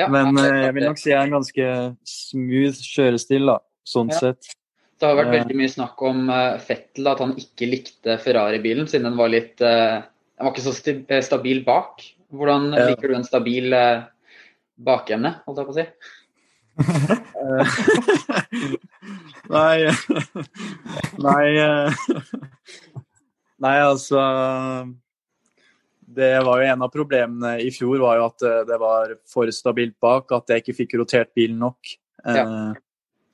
Ja, 0.00 0.06
Men 0.10 0.26
eh, 0.42 0.64
jeg 0.66 0.74
vil 0.74 0.86
nok 0.88 0.98
si 0.98 1.10
jeg 1.12 1.18
er 1.20 1.24
en 1.28 1.36
ganske 1.36 1.66
smooth 2.04 2.78
kjørestil, 2.82 3.46
da. 3.52 3.58
Sånn 3.86 4.10
Ja. 4.12 4.18
sett. 4.18 4.42
Det 4.98 5.06
har 5.06 5.14
vært 5.14 5.28
Eh. 5.32 5.38
veldig 5.44 5.56
mye 5.56 5.68
snakk 5.70 6.02
om 6.02 6.30
eh, 6.30 6.58
Fettel, 6.58 7.06
at 7.06 7.18
han 7.22 7.36
ikke 7.38 7.66
likte 7.70 8.18
Ferrari-bilen 8.18 8.86
siden 8.90 9.04
den 9.10 9.16
var 9.16 9.28
litt 9.30 9.56
Den 9.58 10.02
var 10.46 10.52
ikke 10.52 10.66
så 10.66 10.72
stabil 11.22 11.62
bak. 11.64 12.02
Hvordan 12.32 12.70
liker 12.74 13.08
du 13.08 13.14
en 13.14 13.24
stabil 13.24 13.70
bakende, 14.78 15.34
holdt 15.46 15.58
jeg 15.58 15.66
på 15.66 15.72
å 15.72 15.78
si? 15.78 15.86
Nei 19.48 19.90
Nei 21.26 21.46
Nei, 23.60 23.74
altså 23.82 24.20
Det 26.08 26.28
var 26.46 26.60
jo 26.62 26.68
en 26.72 26.82
av 26.86 26.90
problemene 26.94 27.56
i 27.60 27.70
fjor, 27.74 27.98
var 28.00 28.16
jo 28.20 28.26
at 28.30 28.44
eh, 28.46 28.60
det 28.68 28.78
var 28.80 29.16
for 29.28 29.50
stabilt 29.52 29.96
bak. 30.00 30.30
At 30.32 30.48
jeg 30.54 30.62
ikke 30.64 30.76
fikk 30.82 30.94
rotert 31.02 31.32
bilen 31.36 31.58
nok. 31.60 31.90
Eh, 32.24 32.72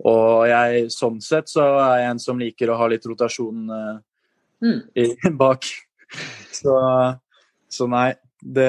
Og 0.04 0.46
jeg, 0.50 0.88
sånn 0.90 1.20
sett 1.22 1.48
så 1.48 1.62
er 1.78 2.00
jeg 2.02 2.10
en 2.10 2.18
som 2.24 2.40
liker 2.42 2.72
å 2.72 2.76
ha 2.80 2.88
litt 2.90 3.06
rotasjon 3.06 3.70
eh, 3.70 3.94
Mm. 4.64 4.78
i, 4.96 5.04
bak. 5.42 5.66
Så, 6.54 6.72
så 7.68 7.86
nei. 7.90 8.14
Det, 8.40 8.68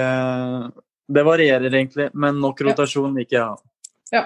det 1.07 1.23
varierer 1.23 1.69
egentlig, 1.71 2.09
men 2.13 2.39
nok 2.41 2.59
Ja. 2.61 2.67
rotasjon 2.71 3.15
liker 3.15 3.37
jeg 3.37 3.43
å 3.45 3.53
ha. 3.53 3.57
Ja. 4.11 4.23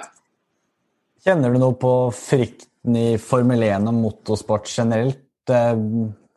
Kjenner 1.25 1.53
du 1.53 1.59
noe 1.61 1.75
på 1.77 1.91
frykten 2.15 2.95
i 2.97 3.17
Formel 3.21 3.61
1 3.67 3.85
og 3.91 3.97
motorsport 4.01 4.65
generelt? 4.71 5.21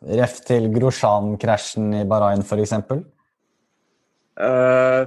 Eh, 0.03 0.17
Ref 0.19 0.41
til 0.47 0.69
Grosjean-krasjen 0.75 1.93
i 2.01 2.05
Bahrain, 2.09 2.43
f.eks. 2.43 2.73
Uh, 4.33 5.05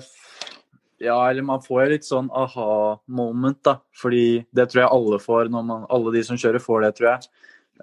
ja, 1.02 1.18
eller 1.30 1.44
man 1.44 1.64
får 1.64 1.82
jo 1.84 1.92
litt 1.92 2.08
sånn 2.08 2.30
aha-moment, 2.32 3.62
da. 3.66 3.80
Fordi 3.96 4.46
det 4.56 4.70
tror 4.72 4.86
jeg 4.86 4.94
alle 4.98 5.20
får, 5.20 5.52
når 5.52 5.68
man, 5.68 5.86
alle 5.90 6.16
de 6.16 6.24
som 6.28 6.40
kjører 6.40 6.64
får 6.64 6.86
det, 6.86 6.94
tror 6.98 7.12
jeg. 7.12 7.30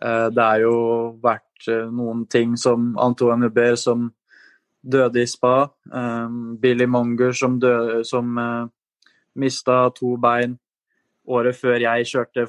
Uh, 0.01 0.29
det 0.33 0.45
er 0.45 0.65
jo 0.65 0.77
vært 1.23 1.69
uh, 1.69 1.89
noen 1.93 2.27
ting 2.33 2.57
som 2.61 2.93
Antoine 3.01 3.49
Hubert 3.49 3.81
som 3.83 4.11
døde 4.83 5.23
i 5.23 5.29
spa. 5.31 5.69
eh, 5.95 6.29
Billy 6.59 6.89
Monger 6.91 7.31
som, 7.39 7.61
døde, 7.61 8.01
som 8.03 8.33
uh, 8.35 8.67
mista 9.39 9.77
to 9.95 10.17
bein 10.19 10.57
året 11.23 11.55
før 11.55 11.79
jeg 11.79 12.09
kjørte 12.11 12.49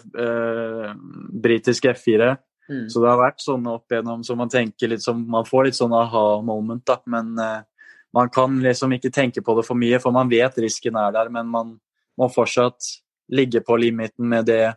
britisk 1.44 1.86
F4. 1.92 2.32
Mm. 2.70 2.88
Så 2.90 3.02
det 3.04 3.10
har 3.12 3.20
vært 3.20 3.44
sånne 3.44 3.76
opp 3.76 3.92
igjennom 3.92 4.24
så 4.24 4.36
man 4.40 4.52
tenker 4.52 4.92
litt 4.94 5.04
som, 5.04 5.20
man 5.30 5.48
får 5.48 5.68
litt 5.68 5.78
sånn 5.78 5.96
aha-moment, 5.98 6.84
da. 6.88 7.00
Men 7.12 7.34
uh, 7.40 7.90
man 8.16 8.32
kan 8.34 8.60
liksom 8.64 8.96
ikke 8.96 9.12
tenke 9.14 9.44
på 9.44 9.58
det 9.58 9.66
for 9.68 9.80
mye, 9.80 10.00
for 10.04 10.16
man 10.16 10.32
vet 10.32 10.60
risken 10.64 11.00
er 11.00 11.16
der. 11.16 11.32
Men 11.34 11.52
man 11.52 11.76
må 12.20 12.30
fortsatt 12.32 12.94
ligge 13.34 13.64
på 13.66 13.78
limiten 13.82 14.30
med 14.30 14.48
det, 14.48 14.76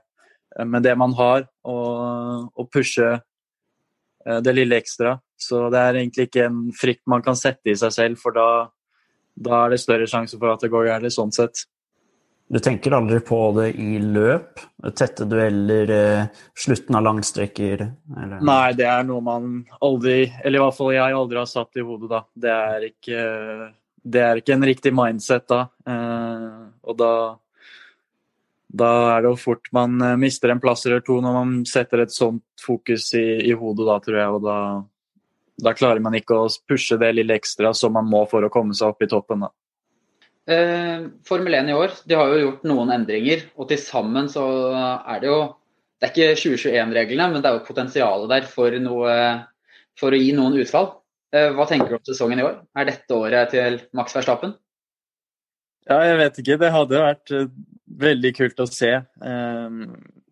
med 0.64 0.86
det 0.86 0.96
man 0.98 1.14
har, 1.18 1.46
og, 1.68 2.50
og 2.56 2.70
pushe 2.72 3.12
uh, 3.16 4.40
det 4.42 4.56
lille 4.56 4.80
ekstra. 4.80 5.18
Så 5.36 5.66
det 5.70 5.82
er 5.82 6.00
egentlig 6.00 6.30
ikke 6.30 6.48
en 6.48 6.66
frykt 6.74 7.04
man 7.10 7.22
kan 7.22 7.36
sette 7.38 7.70
i 7.70 7.78
seg 7.78 7.94
selv, 7.94 8.20
for 8.22 8.34
da, 8.34 8.48
da 9.36 9.64
er 9.64 9.74
det 9.74 9.82
større 9.82 10.08
sjanse 10.10 10.38
for 10.40 10.54
at 10.54 10.64
det 10.64 10.72
går 10.72 10.88
galt, 10.88 11.12
sånn 11.14 11.34
sett. 11.34 11.66
Du 12.48 12.58
tenker 12.62 12.94
aldri 12.94 13.18
på 13.26 13.38
det 13.56 13.72
i 13.82 13.96
løp? 13.98 14.60
Tette 14.94 15.26
dueller, 15.26 15.90
eh, 15.90 16.26
slutten 16.54 16.94
av 16.94 17.02
langstrekker? 17.02 17.80
Eller? 18.22 18.40
Nei, 18.40 18.72
det 18.78 18.86
er 18.86 19.02
noe 19.08 19.24
man 19.24 19.64
aldri, 19.82 20.30
eller 20.44 20.60
i 20.60 20.62
hvert 20.62 20.76
fall 20.76 20.92
jeg 20.94 21.16
aldri 21.16 21.40
har 21.42 21.50
satt 21.50 21.80
i 21.80 21.86
hodet, 21.86 22.10
da. 22.12 22.22
Det 22.34 22.52
er 22.54 22.86
ikke, 22.86 23.24
det 23.98 24.22
er 24.22 24.42
ikke 24.42 24.54
en 24.54 24.68
riktig 24.70 24.94
mindset 24.94 25.48
da. 25.50 25.64
Eh, 25.90 26.62
og 26.86 27.02
da 27.02 27.12
da 28.76 28.88
er 29.14 29.22
det 29.22 29.30
jo 29.30 29.38
fort 29.40 29.68
man 29.72 30.00
eh, 30.02 30.18
mister 30.20 30.52
en 30.52 30.60
plass 30.60 30.86
eller 30.86 31.02
to 31.04 31.20
når 31.22 31.36
man 31.36 31.52
setter 31.68 32.02
et 32.02 32.12
sånt 32.12 32.44
fokus 32.60 33.12
i, 33.16 33.24
i 33.48 33.54
hodet, 33.56 33.86
da, 33.88 33.98
tror 34.02 34.18
jeg. 34.20 34.38
Og 34.38 34.42
da, 34.44 34.56
da 35.66 35.74
klarer 35.76 36.02
man 36.04 36.16
ikke 36.18 36.38
å 36.38 36.48
pushe 36.68 36.98
det 37.00 37.12
lille 37.16 37.38
ekstra 37.38 37.72
som 37.74 37.94
man 37.96 38.08
må 38.10 38.24
for 38.30 38.44
å 38.44 38.52
komme 38.52 38.76
seg 38.76 38.92
opp 38.92 39.06
i 39.06 39.10
toppen, 39.10 39.46
da. 39.46 39.52
Eh, 40.46 41.06
Formel 41.26 41.56
1 41.58 41.70
i 41.72 41.74
år 41.74 41.94
de 42.06 42.14
har 42.14 42.30
jo 42.30 42.42
gjort 42.44 42.66
noen 42.70 42.92
endringer, 42.94 43.48
og 43.58 43.66
til 43.70 43.80
sammen 43.82 44.28
så 44.30 44.44
er 44.76 45.22
det 45.22 45.32
jo 45.32 45.40
Det 45.96 46.10
er 46.10 46.12
ikke 46.12 46.36
2021-reglene, 46.36 47.26
men 47.32 47.40
det 47.40 47.48
er 47.48 47.54
jo 47.56 47.64
potensialet 47.64 48.28
der 48.28 48.44
for, 48.50 48.74
noe, 48.84 49.12
for 49.96 50.12
å 50.12 50.18
gi 50.20 50.34
noen 50.36 50.58
utfall. 50.60 50.90
Eh, 51.32 51.48
hva 51.56 51.64
tenker 51.64 51.88
du 51.88 51.96
om 51.96 52.02
sesongen 52.04 52.42
i 52.42 52.44
år? 52.44 52.58
Er 52.76 52.84
dette 52.84 53.16
året 53.16 53.54
til 53.54 53.78
Max 53.96 54.12
Verstappen? 54.12 54.52
Ja, 55.88 56.02
jeg 56.04 56.18
vet 56.20 56.42
ikke. 56.42 56.58
Det 56.60 56.70
hadde 56.74 57.00
vært 57.00 57.32
eh, 57.32 57.48
veldig 58.04 58.32
kult 58.36 58.60
å 58.60 58.68
se. 58.68 58.92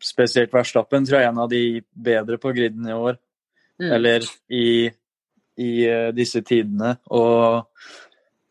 Spesielt 0.05 0.53
Verstappen 0.53 1.09
tror 1.09 1.23
jeg 1.23 1.31
er 1.31 1.33
en 1.33 1.43
av 1.47 1.49
de 1.49 1.65
bedre 1.97 2.37
på 2.45 2.53
griden 2.53 2.85
i 2.85 2.99
år. 2.99 3.17
Mm. 3.81 3.89
Eller 3.89 4.29
i, 4.53 4.67
i 5.65 5.73
disse 6.13 6.45
tidene. 6.45 6.99
Og 7.09 7.65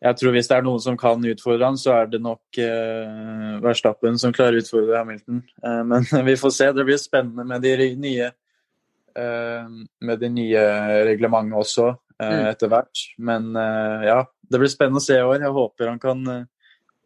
jeg 0.04 0.16
tror 0.20 0.34
hvis 0.34 0.48
det 0.50 0.56
er 0.58 0.64
noen 0.66 0.82
som 0.84 0.96
kan 1.00 1.22
utfordre 1.24 1.68
han, 1.70 1.78
så 1.80 1.94
er 1.96 2.08
det 2.12 2.20
nok 2.20 2.58
eh, 2.60 3.58
Verstappen 3.64 4.18
som 4.20 4.34
klarer 4.36 4.58
å 4.58 4.64
utfordre 4.64 4.98
Hamilton. 5.00 5.38
Eh, 5.64 5.82
men 5.90 6.04
vi 6.28 6.34
får 6.40 6.52
se. 6.52 6.72
Det 6.76 6.84
blir 6.84 7.00
spennende 7.00 7.46
med 7.48 7.64
de 7.64 7.92
nye 7.96 8.26
eh, 8.28 9.70
med 10.04 10.20
de 10.20 10.30
nye 10.32 10.64
reglementene 11.10 11.60
også 11.60 11.88
eh, 11.90 12.00
Mm. 12.24 12.44
etter 12.52 12.70
hvert. 12.70 13.00
Men 13.18 13.48
eh, 13.58 14.04
ja, 14.10 14.20
det 14.50 14.60
blir 14.60 14.70
spennende 14.70 15.00
å 15.00 15.06
se 15.06 15.16
i 15.18 15.24
år. 15.24 15.40
Jeg 15.42 15.56
håper 15.56 15.90
han 15.90 15.98
kan 16.02 16.20
eh, 16.30 16.44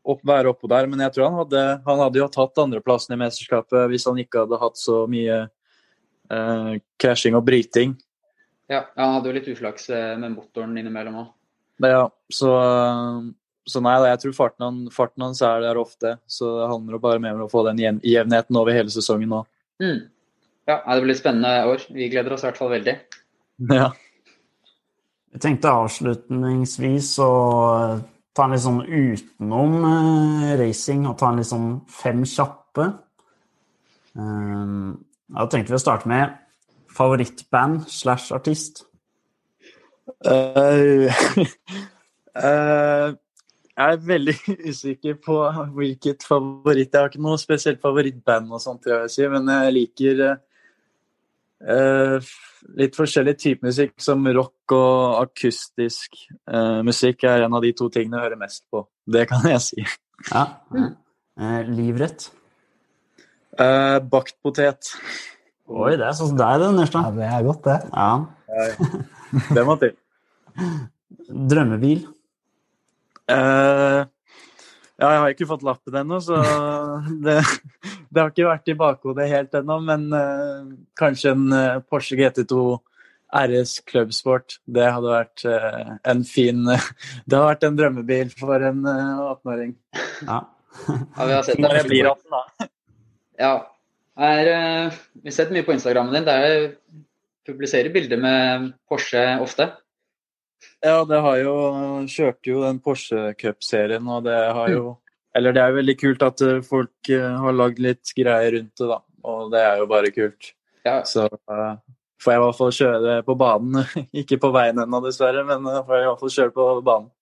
opp, 0.05 0.21
være 0.27 0.51
oppå 0.53 0.69
der. 0.69 0.91
Men 0.91 1.01
jeg 1.07 1.15
tror 1.15 1.31
han 1.31 1.39
hadde, 1.45 1.63
han 1.87 2.03
hadde 2.05 2.21
jo 2.21 2.29
tatt 2.35 2.61
andreplassen 2.61 3.15
i 3.17 3.23
mesterskapet 3.23 3.89
hvis 3.93 4.05
han 4.11 4.21
ikke 4.21 4.45
hadde 4.45 4.61
hatt 4.61 4.77
så 4.81 5.05
mye 5.11 5.41
eh, 5.47 6.75
krasjing 7.01 7.39
og 7.39 7.47
bryting. 7.47 7.97
Ja, 8.69 8.85
han 8.99 9.17
hadde 9.17 9.31
jo 9.31 9.39
litt 9.39 9.49
uflaks 9.49 9.89
med 10.21 10.35
motoren 10.35 10.77
innimellom 10.77 11.23
òg. 11.23 11.35
Ja, 11.85 12.09
så, 12.35 12.53
så 13.69 13.83
nei 13.85 13.95
da, 14.03 14.11
jeg 14.13 14.23
tror 14.25 14.37
farten, 14.37 14.65
han, 14.67 14.79
farten 14.95 15.25
hans 15.29 15.43
er 15.47 15.63
der 15.63 15.79
ofte. 15.81 16.17
Så 16.27 16.51
det 16.59 16.69
handler 16.73 16.99
jo 16.99 17.03
bare 17.05 17.23
mer 17.23 17.37
om 17.39 17.47
å 17.47 17.53
få 17.53 17.63
den 17.69 17.81
jevn- 17.83 18.03
jevnheten 18.07 18.59
over 18.59 18.75
hele 18.75 18.91
sesongen 18.93 19.31
nå. 19.35 19.45
Mm. 19.83 20.01
Ja, 20.69 20.83
det 20.85 21.05
blir 21.07 21.17
spennende 21.17 21.65
år. 21.71 21.87
Vi 21.95 22.11
gleder 22.13 22.35
oss 22.35 22.45
i 22.45 22.51
hvert 22.51 22.61
fall 22.61 22.75
veldig. 22.77 22.99
Ja. 23.75 23.89
Jeg 25.35 25.43
tenkte 25.43 25.71
avslutningsvis 25.75 27.09
å 27.21 27.33
ta 28.33 28.45
en 28.47 28.55
litt 28.55 28.63
sånn 28.63 28.79
utenom 28.87 29.75
eh, 29.85 30.53
racing 30.61 31.05
og 31.11 31.19
ta 31.21 31.29
en 31.33 31.41
litt 31.43 31.51
sånn 31.51 31.73
fem 31.91 32.23
kjappe. 32.27 32.87
Um, 34.15 34.95
da 35.29 35.45
tenkte 35.51 35.75
vi 35.75 35.79
å 35.79 35.83
starte 35.83 36.09
med 36.11 36.33
favorittband 36.97 37.85
slash 37.93 38.33
artist. 38.35 38.87
Eh, 40.25 41.23
eh, 42.45 43.09
jeg 43.79 43.95
er 43.95 44.05
veldig 44.09 44.35
usikker 44.71 45.19
på 45.23 45.37
hvilket 45.77 46.25
favoritt 46.27 46.95
Jeg 46.95 47.01
har 47.01 47.13
ikke 47.13 47.23
noe 47.23 47.39
spesielt 47.39 47.83
favorittband, 47.83 48.51
og 48.51 48.63
sånt, 48.63 48.89
jeg 48.91 49.13
si, 49.13 49.27
men 49.31 49.51
jeg 49.53 49.75
liker, 49.77 50.25
eh, 50.31 50.39
Eh, 51.59 52.27
litt 52.79 52.95
forskjellig 52.95 53.35
type 53.39 53.67
musikk, 53.67 53.97
som 54.03 54.23
rock 54.31 54.75
og 54.77 55.25
akustisk 55.25 56.15
eh, 56.31 56.81
musikk 56.87 57.25
er 57.27 57.47
en 57.47 57.57
av 57.59 57.65
de 57.65 57.73
to 57.75 57.89
tingene 57.91 58.19
jeg 58.19 58.29
hører 58.29 58.41
mest 58.45 58.63
på. 58.71 58.85
Det 59.07 59.27
kan 59.31 59.47
jeg 59.51 59.65
si. 59.65 59.87
Ja. 60.31 60.45
Eh, 60.79 61.61
livrett. 61.67 62.29
Eh, 63.59 63.99
bakt 64.07 64.39
potet. 64.45 64.93
Oi, 65.69 65.97
det 65.99 66.07
er 66.07 66.15
sånn 66.17 66.33
som 66.33 66.39
deg, 66.39 66.63
det, 66.63 66.87
Ja, 66.95 67.07
det 67.17 67.29
er 67.29 67.47
godt, 67.51 67.65
det. 67.67 67.79
Ja. 67.93 68.11
Det 69.57 69.65
må 69.67 69.77
til. 69.81 69.97
Drømmebil. 71.29 72.05
Uh, 73.29 74.05
ja, 74.99 75.09
jeg 75.13 75.21
har 75.23 75.33
ikke 75.35 75.49
fått 75.51 75.65
lappen 75.67 75.99
ennå, 76.01 76.19
så 76.25 76.39
det, 77.25 77.39
det 78.09 78.23
har 78.23 78.33
ikke 78.33 78.49
vært 78.49 78.73
i 78.73 78.77
bakhodet 78.79 79.31
helt 79.31 79.59
ennå. 79.61 79.79
Men 79.85 80.09
uh, 80.15 80.69
kanskje 80.99 81.35
en 81.37 81.49
uh, 81.55 81.81
Porsche 81.85 82.19
GT2 82.19 82.79
RS 83.39 83.79
Clubsport. 83.89 84.59
Det 84.65 84.87
hadde 84.89 85.13
vært 85.13 85.43
en 86.09 86.23
fin 86.25 86.63
Det 87.29 87.37
hadde 87.37 87.45
vært 87.45 87.67
en 87.69 87.77
drømmebil 87.77 88.31
for 88.39 88.69
en 88.71 88.81
uh, 88.89 89.35
18-åring. 89.35 89.75
Ja. 90.25 90.45
Ja, 90.79 91.25
vi 91.27 91.33
har 91.35 91.43
sett 91.45 91.61
Når 91.61 91.81
jeg 91.81 91.89
blir 91.91 92.09
18, 92.13 92.33
da. 92.33 92.69
Ja. 93.39 93.53
Er, 94.19 94.49
vi 95.21 95.31
har 95.31 95.35
sett 95.35 95.53
mye 95.55 95.67
på 95.67 95.75
Instagrammen 95.77 96.15
din. 96.17 96.27
Der 96.27 96.73
publiserer 97.49 97.93
bilder 97.95 98.21
med 98.23 98.71
Porsche 98.89 99.25
ofte. 99.43 99.71
Ja, 100.83 101.03
det 101.07 101.19
har 101.23 101.37
jo 101.39 101.55
Kjørte 102.11 102.51
jo 102.51 102.63
den 102.65 102.81
Porsche 102.83 103.33
Cup-serien, 103.39 104.07
og 104.11 104.25
det 104.27 104.37
har 104.37 104.73
jo 104.73 104.97
Eller 105.37 105.55
det 105.55 105.63
er 105.63 105.71
jo 105.71 105.79
veldig 105.79 105.95
kult 106.01 106.25
at 106.27 106.43
eh, 106.43 106.63
folk 106.67 107.11
eh, 107.15 107.35
har 107.43 107.55
lagd 107.55 107.79
litt 107.83 108.11
greier 108.17 108.57
rundt 108.57 108.81
det, 108.81 108.89
da. 108.91 108.99
Og 109.29 109.53
det 109.53 109.61
er 109.61 109.83
jo 109.83 109.87
bare 109.91 110.11
kult. 110.11 110.55
Ja, 110.87 111.03
Så 111.05 111.27
uh, 111.29 111.77
får 112.23 112.33
jeg 112.33 112.41
i 112.41 112.45
hvert 112.45 112.59
fall 112.59 112.73
kjøre 112.75 113.03
det 113.05 113.17
på 113.27 113.37
banen. 113.39 113.85
Ikke 114.23 114.39
på 114.41 114.51
veien 114.55 114.81
ennå, 114.83 115.03
dessverre, 115.05 115.45
men 115.47 115.67
uh, 115.69 115.83
får 115.87 115.99
jeg 115.99 116.07
i 116.07 116.09
hvert 116.09 116.25
fall 116.25 116.35
kjøre 116.39 116.55
på 116.57 116.67
banen. 116.89 117.13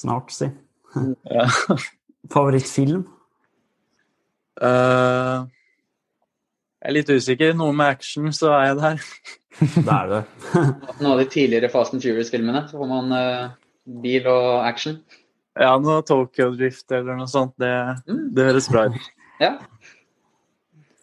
Snart, 0.00 0.34
si. 0.34 0.50
Ja. 1.28 1.46
Favorittfilm? 2.32 3.04
Uh, 4.58 5.46
jeg 6.78 6.90
er 6.90 6.96
litt 6.96 7.12
usikker. 7.12 7.54
Noe 7.58 7.76
med 7.76 7.98
action, 7.98 8.32
så 8.34 8.54
er 8.56 8.70
jeg 8.70 8.80
der. 8.80 9.04
Det 9.58 9.90
er 9.90 10.10
det. 10.12 10.20
Noen 11.00 11.12
av 11.12 11.18
de 11.22 11.26
tidligere 11.32 11.70
Fast 11.72 11.94
and 11.96 12.02
Furious-filmene. 12.04 12.64
Så 12.70 12.78
får 12.78 12.90
man 12.90 13.14
uh, 13.14 13.50
bil 14.02 14.26
og 14.30 14.66
action. 14.68 15.00
Ja, 15.58 15.72
noe 15.82 16.04
Tokyo 16.06 16.52
Drift 16.54 16.92
eller 16.94 17.18
noe 17.18 17.26
sånt. 17.30 17.56
Det, 17.58 17.72
Mm. 18.06 18.28
det 18.36 18.48
høres 18.50 18.70
bra 18.70 18.86
ut. 18.92 18.98
Ja. 19.38 19.52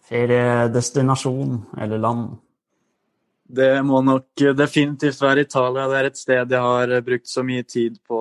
Feriedestinasjon 0.09 1.61
eller 1.81 1.97
land? 1.97 2.35
Det 3.47 3.83
må 3.85 4.01
nok 4.01 4.41
definitivt 4.57 5.21
være 5.21 5.45
Italia. 5.45 5.85
Det 5.87 5.97
er 5.99 6.09
et 6.09 6.19
sted 6.19 6.51
jeg 6.51 6.61
har 6.61 6.93
brukt 7.05 7.29
så 7.29 7.43
mye 7.45 7.63
tid 7.63 7.97
på 8.07 8.19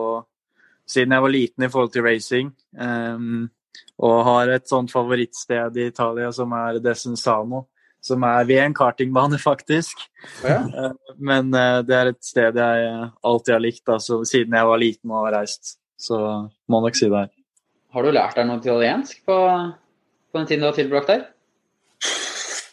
siden 0.86 1.14
jeg 1.16 1.24
var 1.24 1.32
liten 1.32 1.64
i 1.64 1.70
forhold 1.72 1.92
til 1.94 2.04
racing. 2.04 2.50
Um, 2.78 3.48
og 4.04 4.16
har 4.26 4.52
et 4.54 4.68
sånt 4.68 4.92
favorittsted 4.92 5.78
i 5.80 5.88
Italia 5.90 6.30
som 6.34 6.52
er 6.56 6.78
Desenzano. 6.84 7.64
Som 8.04 8.24
er 8.28 8.44
ved 8.44 8.60
en 8.60 8.74
kartingbane, 8.76 9.38
faktisk. 9.40 10.02
Ja. 10.44 10.58
Eh, 10.68 11.14
Men 11.16 11.54
eh, 11.56 11.78
det 11.88 11.96
er 11.96 12.10
et 12.12 12.24
sted 12.24 12.58
jeg 12.60 13.06
alltid 13.24 13.54
har 13.54 13.62
likt, 13.64 13.86
altså, 13.88 14.20
siden 14.28 14.56
jeg 14.56 14.68
var 14.68 14.80
liten 14.82 15.12
og 15.12 15.24
har 15.24 15.38
reist. 15.38 15.78
Så 15.96 16.18
må 16.68 16.82
nok 16.84 16.98
si 16.98 17.08
det 17.08 17.22
her. 17.22 17.30
Har 17.94 18.04
du 18.04 18.10
lært 18.12 18.36
deg 18.36 18.48
noe 18.48 18.60
italiensk 18.60 19.22
på, 19.24 19.36
på 20.28 20.40
den 20.40 20.50
tiden 20.50 20.64
du 20.64 20.68
har 20.68 20.76
tilbrakt 20.76 21.12
der? 21.12 21.22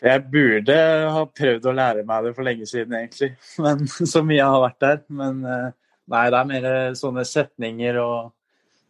Jeg 0.02 0.24
burde 0.34 0.76
ha 1.14 1.24
prøvd 1.30 1.68
å 1.70 1.76
lære 1.78 2.04
meg 2.10 2.26
det 2.26 2.34
for 2.36 2.48
lenge 2.48 2.68
siden, 2.68 2.98
egentlig. 2.98 3.32
Men 3.64 3.86
så 3.88 4.26
mye 4.26 4.42
jeg 4.42 4.52
har 4.52 4.66
vært 4.66 4.84
der. 4.84 5.02
Men 5.22 5.42
eh, 5.46 5.72
nei, 6.12 6.26
det 6.34 6.42
er 6.42 6.52
mer 6.52 6.70
sånne 7.00 7.24
setninger 7.30 8.02
og, 8.04 8.34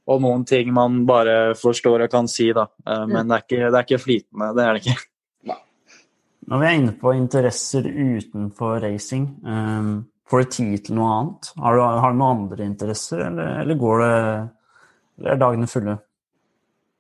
og 0.10 0.26
noen 0.26 0.48
ting 0.50 0.74
man 0.74 1.04
bare 1.06 1.54
forstår 1.60 2.08
og 2.08 2.18
kan 2.18 2.32
si, 2.32 2.50
da. 2.56 2.66
Men 2.88 3.28
det 3.30 3.38
er, 3.38 3.46
ikke, 3.46 3.64
det 3.68 3.76
er 3.76 3.86
ikke 3.86 4.06
flytende, 4.08 4.54
det 4.58 4.66
er 4.66 4.74
det 4.74 4.86
ikke. 4.88 5.11
Når 6.52 6.60
vi 6.60 6.68
er 6.68 6.78
inne 6.82 6.94
på 7.00 7.14
interesser 7.16 7.86
utenfor 7.88 8.82
racing, 8.84 9.28
um, 9.48 9.92
får 10.28 10.42
du 10.42 10.50
tid 10.52 10.82
til 10.84 10.98
noe 10.98 11.12
annet? 11.16 11.52
Har 11.64 11.78
du, 11.78 11.84
har 12.04 12.12
du 12.12 12.18
noen 12.20 12.42
andre 12.42 12.66
interesser, 12.68 13.22
eller, 13.30 13.62
eller 13.62 13.80
går 13.80 14.04
det 14.04 14.16
Eller 15.22 15.32
er 15.32 15.40
dagene 15.40 15.70
fulle? 15.70 15.96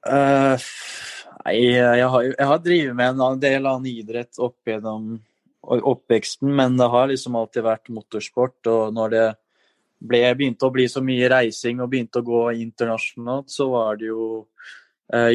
Uh, 0.07 0.55
nei, 1.43 1.57
jeg 1.75 2.07
har, 2.13 2.29
jeg 2.29 2.47
har 2.51 2.63
drevet 2.63 2.95
med 2.95 3.21
en 3.25 3.41
del 3.41 3.67
annen 3.67 3.91
idrett 3.91 4.39
opp 4.39 4.71
gjennom 4.71 5.17
oppveksten, 5.61 6.51
men 6.55 6.77
det 6.79 6.87
har 6.93 7.11
liksom 7.11 7.35
alltid 7.35 7.65
vært 7.65 7.91
motorsport. 7.91 8.59
Og 8.71 8.95
når 8.95 9.13
det 9.15 9.25
ble, 9.99 10.21
begynte 10.37 10.69
å 10.69 10.73
bli 10.73 10.87
så 10.89 11.03
mye 11.03 11.29
reising 11.31 11.81
og 11.83 11.91
begynte 11.91 12.21
å 12.21 12.27
gå 12.27 12.45
internasjonalt, 12.63 13.51
så 13.51 13.67
var 13.73 13.99
det 13.99 14.13
jo 14.13 14.45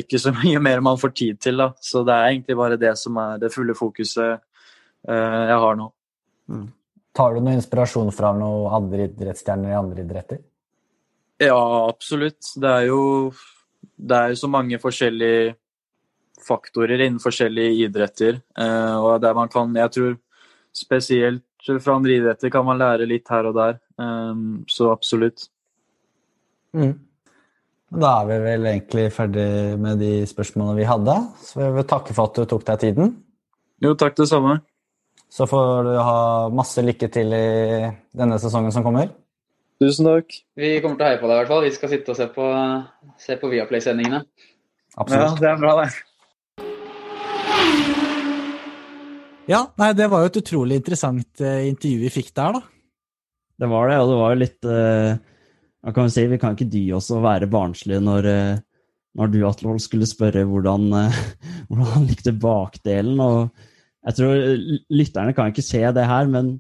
ikke 0.03 0.21
så 0.23 0.33
mye 0.43 0.63
mer 0.63 0.83
man 0.85 1.01
får 1.01 1.15
tid 1.17 1.41
til. 1.41 1.61
da. 1.63 1.71
Så 1.81 2.05
det 2.07 2.15
er 2.15 2.33
egentlig 2.33 2.57
bare 2.59 2.81
det 2.81 2.95
som 3.01 3.17
er 3.23 3.43
det 3.43 3.53
fulle 3.55 3.77
fokuset 3.77 4.39
eh, 5.09 5.43
jeg 5.51 5.61
har 5.67 5.79
nå. 5.81 5.91
Tar 7.17 7.35
du 7.35 7.41
noe 7.41 7.57
inspirasjon 7.57 8.13
fra 8.15 8.35
noen 8.37 8.73
andre 8.77 9.09
idrettsstjerner 9.09 9.73
i 9.73 9.79
andre 9.79 10.05
idretter? 10.05 10.41
Ja, 11.41 11.61
absolutt. 11.89 12.55
Det 12.57 12.73
er 12.73 12.89
jo 12.89 13.01
det 13.97 14.17
er 14.17 14.33
jo 14.33 14.41
så 14.43 14.51
mange 14.53 14.79
forskjellige 14.81 15.55
faktorer 16.47 17.01
innen 17.01 17.23
forskjellige 17.23 17.87
idretter. 17.87 18.41
eh, 18.59 18.97
og 18.97 19.21
der 19.23 19.35
man 19.35 19.49
kan, 19.49 19.75
jeg 19.77 19.91
tror 19.91 20.17
spesielt 20.73 21.43
fra 21.81 21.97
andre 21.97 22.13
idretter 22.21 22.51
kan 22.51 22.65
man 22.65 22.79
lære 22.79 23.09
litt 23.09 23.29
her 23.29 23.47
og 23.47 23.55
der. 23.55 23.79
eh, 23.99 24.35
så 24.69 24.91
absolutt. 24.93 25.49
Da 27.95 28.09
er 28.21 28.27
vi 28.27 28.37
vel 28.43 28.65
egentlig 28.67 29.05
ferdig 29.15 29.51
med 29.79 30.01
de 30.03 30.25
spørsmålene 30.27 30.81
vi 30.81 30.89
hadde. 30.89 31.15
Så 31.39 31.61
jeg 31.63 31.75
vil 31.77 31.87
takke 31.87 32.17
for 32.17 32.27
at 32.27 32.41
du 32.41 32.49
tok 32.51 32.65
deg 32.67 32.81
tiden. 32.83 33.13
Jo, 33.85 33.93
takk 33.95 34.17
det 34.19 34.27
samme. 34.27 34.57
Så 35.31 35.47
får 35.47 35.87
du 35.87 35.93
ha 36.01 36.19
masse 36.55 36.83
lykke 36.83 37.09
til 37.15 37.31
i 37.37 37.47
denne 38.17 38.41
sesongen 38.43 38.75
som 38.75 38.83
kommer. 38.87 39.13
Tusen 39.83 40.09
takk. 40.09 40.35
Vi 40.59 40.73
kommer 40.83 40.99
til 40.99 41.07
å 41.07 41.11
heie 41.13 41.21
på 41.21 41.31
deg 41.31 41.37
i 41.37 41.41
hvert 41.43 41.53
fall. 41.53 41.65
Vi 41.69 41.77
skal 41.77 41.93
sitte 41.93 42.11
og 42.15 42.19
se 42.19 42.27
på, 42.33 42.51
se 43.23 43.39
på 43.39 43.51
Viaplay-sendingene. 43.53 44.23
Ja, 44.97 45.27
det 45.37 45.51
er 45.51 45.59
bra, 45.61 45.75
det. 45.85 45.91
Ja, 49.47 49.61
nei, 49.79 49.93
det 49.95 50.09
var 50.11 50.25
jo 50.25 50.31
et 50.33 50.41
utrolig 50.41 50.81
interessant 50.81 51.45
eh, 51.45 51.69
intervju 51.69 52.01
vi 52.03 52.11
fikk 52.11 52.33
der, 52.35 52.57
da. 52.57 52.63
Det 53.63 53.69
var 53.71 53.93
det, 53.93 53.99
og 54.03 54.11
det 54.11 54.17
var 54.19 54.33
jo 54.33 54.41
litt 54.41 54.69
eh, 54.73 55.36
hva 55.87 55.93
kan 55.95 56.09
Vi 56.09 56.17
si, 56.17 56.27
vi 56.27 56.39
kan 56.43 56.57
ikke 56.57 56.67
dy 56.67 56.89
oss 56.97 57.13
å 57.15 57.23
være 57.23 57.47
barnslige 57.47 58.03
når, 58.03 58.27
eh, 58.27 58.63
når 59.15 59.29
du, 59.31 59.37
Atlol, 59.47 59.77
skulle 59.79 60.09
spørre 60.11 60.43
hvordan, 60.43 60.89
eh, 60.99 61.19
hvordan 61.69 61.93
han 61.93 62.07
likte 62.09 62.33
bakdelen. 62.35 63.21
og 63.23 63.53
Jeg 64.09 64.19
tror 64.19 64.41
lytterne 64.91 65.35
kan 65.37 65.53
ikke 65.53 65.63
se 65.63 65.85
det 65.95 66.09
her, 66.11 66.27
men 66.27 66.57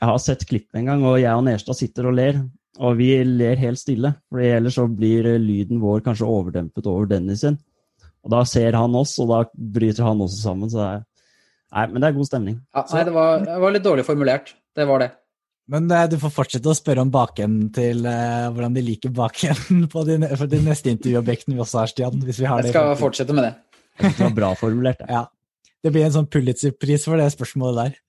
jeg 0.00 0.08
har 0.08 0.22
sett 0.24 0.46
klippet 0.48 0.80
en 0.80 0.88
gang, 0.88 1.04
og 1.04 1.18
jeg 1.20 1.36
og 1.36 1.44
Nerstad 1.44 1.76
sitter 1.76 2.08
og 2.08 2.16
ler. 2.16 2.40
Og 2.80 2.96
vi 2.96 3.10
ler 3.28 3.60
helt 3.60 3.80
stille, 3.80 4.14
for 4.28 4.40
ellers 4.40 4.80
så 4.80 4.86
blir 4.88 5.28
eh, 5.34 5.40
lyden 5.40 5.82
vår 5.84 6.00
kanskje 6.08 6.28
overdempet 6.28 6.88
over 6.88 7.12
Dennis 7.12 7.44
sin. 7.44 7.60
Og 8.24 8.32
da 8.32 8.40
ser 8.48 8.72
han 8.72 8.96
oss, 8.96 9.18
og 9.20 9.28
da 9.34 9.42
bryter 9.52 10.08
han 10.08 10.24
også 10.24 10.40
sammen. 10.48 10.72
så 10.72 10.80
det 10.80 10.88
er, 10.94 11.04
Nei, 11.76 11.86
men 11.92 12.00
det 12.00 12.08
er 12.08 12.16
god 12.16 12.28
stemning. 12.28 12.58
Ja, 12.72 12.88
nei, 12.94 13.04
det 13.04 13.12
var, 13.12 13.40
det 13.44 13.60
var 13.60 13.72
litt 13.74 13.84
dårlig 13.84 14.04
formulert. 14.06 14.54
Det 14.72 14.84
var 14.88 15.02
det. 15.02 15.12
Men 15.72 15.90
eh, 15.90 16.06
du 16.10 16.18
får 16.22 16.32
fortsette 16.34 16.70
å 16.70 16.76
spørre 16.76 17.02
om 17.02 17.12
bakenden 17.12 17.70
til 17.74 18.04
uh, 18.06 18.48
hvordan 18.54 18.74
de 18.76 18.84
liker 18.86 19.14
bakenden 19.14 19.86
på 19.92 20.04
de, 20.06 20.20
for 20.38 20.50
de 20.50 20.60
neste 20.62 20.92
intervjuobjektene 20.94 21.56
vi 21.56 21.62
også 21.64 21.82
har, 21.82 21.92
Stian. 21.92 22.18
Hvis 22.22 22.40
vi 22.42 22.50
har 22.50 22.62
Jeg 22.62 22.74
skal 22.74 22.92
det. 22.92 22.98
fortsette 23.02 23.36
med 23.36 23.48
det. 23.48 23.54
Det 24.02 24.18
var 24.20 24.34
bra 24.36 24.50
formulert. 24.58 25.02
Ja. 25.08 25.26
Det 25.82 25.92
blir 25.94 26.06
en 26.06 26.14
sånn 26.14 26.28
Pulitzer-pris 26.30 27.06
for 27.08 27.18
det 27.20 27.30
spørsmålet 27.34 27.80
der. 27.80 28.02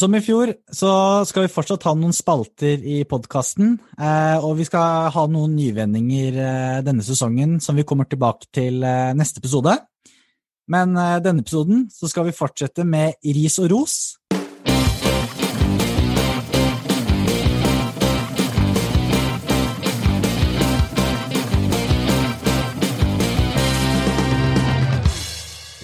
Som 0.00 0.14
i 0.14 0.20
fjor, 0.22 0.52
så 0.70 0.90
skal 1.26 1.48
vi 1.48 1.50
fortsatt 1.50 1.82
ha 1.88 1.96
noen 1.98 2.14
spalter 2.14 2.82
i 2.86 3.00
podkasten. 3.10 3.76
uh, 3.98 4.38
og 4.46 4.56
vi 4.60 4.66
skal 4.68 5.10
ha 5.14 5.24
noen 5.30 5.54
nyvendinger 5.58 6.38
uh, 6.38 6.80
denne 6.86 7.06
sesongen 7.06 7.58
som 7.62 7.78
vi 7.78 7.86
kommer 7.86 8.06
tilbake 8.10 8.50
til 8.54 8.84
eh, 8.86 9.14
neste 9.18 9.42
episode. 9.42 9.74
Men 10.70 10.94
eh, 10.96 11.18
denne 11.24 11.42
episoden 11.44 11.88
så 11.92 12.08
skal 12.10 12.28
vi 12.28 12.36
fortsette 12.36 12.86
med 12.86 13.18
ris 13.26 13.58
og 13.62 13.70
ros. 13.74 13.96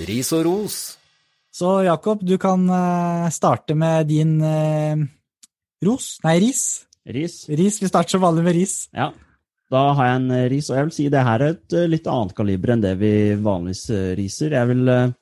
Ris 0.07 0.31
og 0.37 0.45
ros. 0.47 0.79
Så 1.51 1.81
Jakob, 1.87 2.21
du 2.23 2.37
kan 2.39 2.63
eh, 2.71 3.29
starte 3.35 3.75
med 3.75 4.07
din 4.11 4.37
eh, 4.45 5.01
ros. 5.83 6.17
Nei, 6.27 6.37
ris. 6.45 6.65
Ris. 7.07 7.47
Ris, 7.49 7.81
Vi 7.83 7.89
starter 7.89 8.17
som 8.17 8.23
vanlig 8.23 8.45
med 8.47 8.55
ris. 8.59 8.75
Ja, 8.95 9.11
da 9.73 9.83
har 9.99 10.11
jeg 10.11 10.21
en 10.21 10.29
eh, 10.37 10.49
ris, 10.53 10.69
og 10.71 10.79
jeg 10.79 10.89
vil 10.89 10.95
si 10.99 11.09
det 11.11 11.25
her 11.27 11.43
er 11.43 11.57
et 11.57 11.77
eh, 11.79 11.89
litt 11.91 12.07
annet 12.13 12.37
kaliber 12.39 12.75
enn 12.75 12.85
det 12.85 12.93
vi 13.01 13.13
vanligvis 13.35 13.87
riser. 14.21 14.55
Jeg 14.59 14.71
vil 14.71 14.93
eh, 14.93 15.17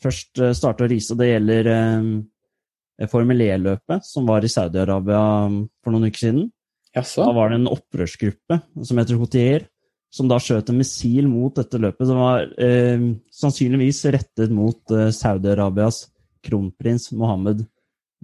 først 0.00 0.44
starte 0.56 0.86
å 0.86 0.90
rise, 0.90 1.12
og 1.12 1.20
det 1.20 1.32
gjelder 1.32 1.70
eh, 1.74 3.08
Formel 3.10 3.44
E-løpet, 3.44 4.06
som 4.06 4.28
var 4.30 4.46
i 4.46 4.52
Saudi-Arabia 4.52 5.24
mm, 5.50 5.60
for 5.84 5.96
noen 5.96 6.08
uker 6.08 6.28
siden. 6.28 6.48
Jaså? 6.94 7.26
Da 7.26 7.36
var 7.36 7.50
det 7.50 7.58
en 7.58 7.72
opprørsgruppe 7.74 8.60
som 8.86 9.00
heter 9.02 9.18
Hotier, 9.18 9.66
som 10.14 10.30
da 10.30 10.38
skjøt 10.38 10.70
en 10.70 10.78
missil 10.78 11.26
mot 11.26 11.54
dette 11.56 11.80
løpet, 11.80 12.06
som 12.06 12.20
var 12.22 12.46
eh, 12.62 13.10
sannsynligvis 13.34 14.04
rettet 14.14 14.52
mot 14.54 14.94
eh, 14.94 15.10
Saudi-Arabias 15.14 16.04
kronprins 16.44 17.10
Mohammed 17.16 17.64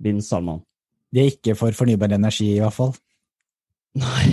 bin 0.01 0.21
Salman. 0.23 0.63
De 1.11 1.25
er 1.25 1.33
ikke 1.33 1.57
for 1.59 1.75
fornybar 1.75 2.15
energi, 2.15 2.53
i 2.55 2.61
hvert 2.63 2.77
fall. 2.77 2.95
Nei. 3.99 4.29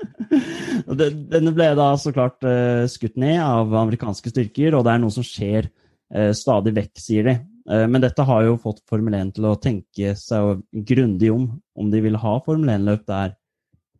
Denne 1.00 1.52
ble 1.54 1.68
da 1.76 1.90
så 2.00 2.14
klart 2.16 2.46
eh, 2.48 2.86
skutt 2.90 3.18
ned 3.20 3.36
av 3.44 3.74
amerikanske 3.82 4.32
styrker, 4.32 4.78
og 4.78 4.86
det 4.86 4.94
er 4.94 5.02
noe 5.02 5.14
som 5.14 5.26
skjer 5.26 5.68
eh, 5.68 6.32
stadig 6.36 6.72
vekk, 6.78 6.94
sier 7.02 7.28
de. 7.28 7.36
Eh, 7.70 7.84
men 7.90 8.02
dette 8.02 8.24
har 8.26 8.46
jo 8.46 8.56
fått 8.62 8.80
Formel 8.88 9.18
1 9.20 9.34
til 9.36 9.50
å 9.50 9.58
tenke 9.60 10.14
seg 10.18 10.64
grundig 10.88 11.28
om, 11.34 11.50
om 11.76 11.92
de 11.92 12.00
vil 12.08 12.16
ha 12.22 12.38
Formel 12.46 12.72
1-løp 12.78 13.04
der 13.10 13.36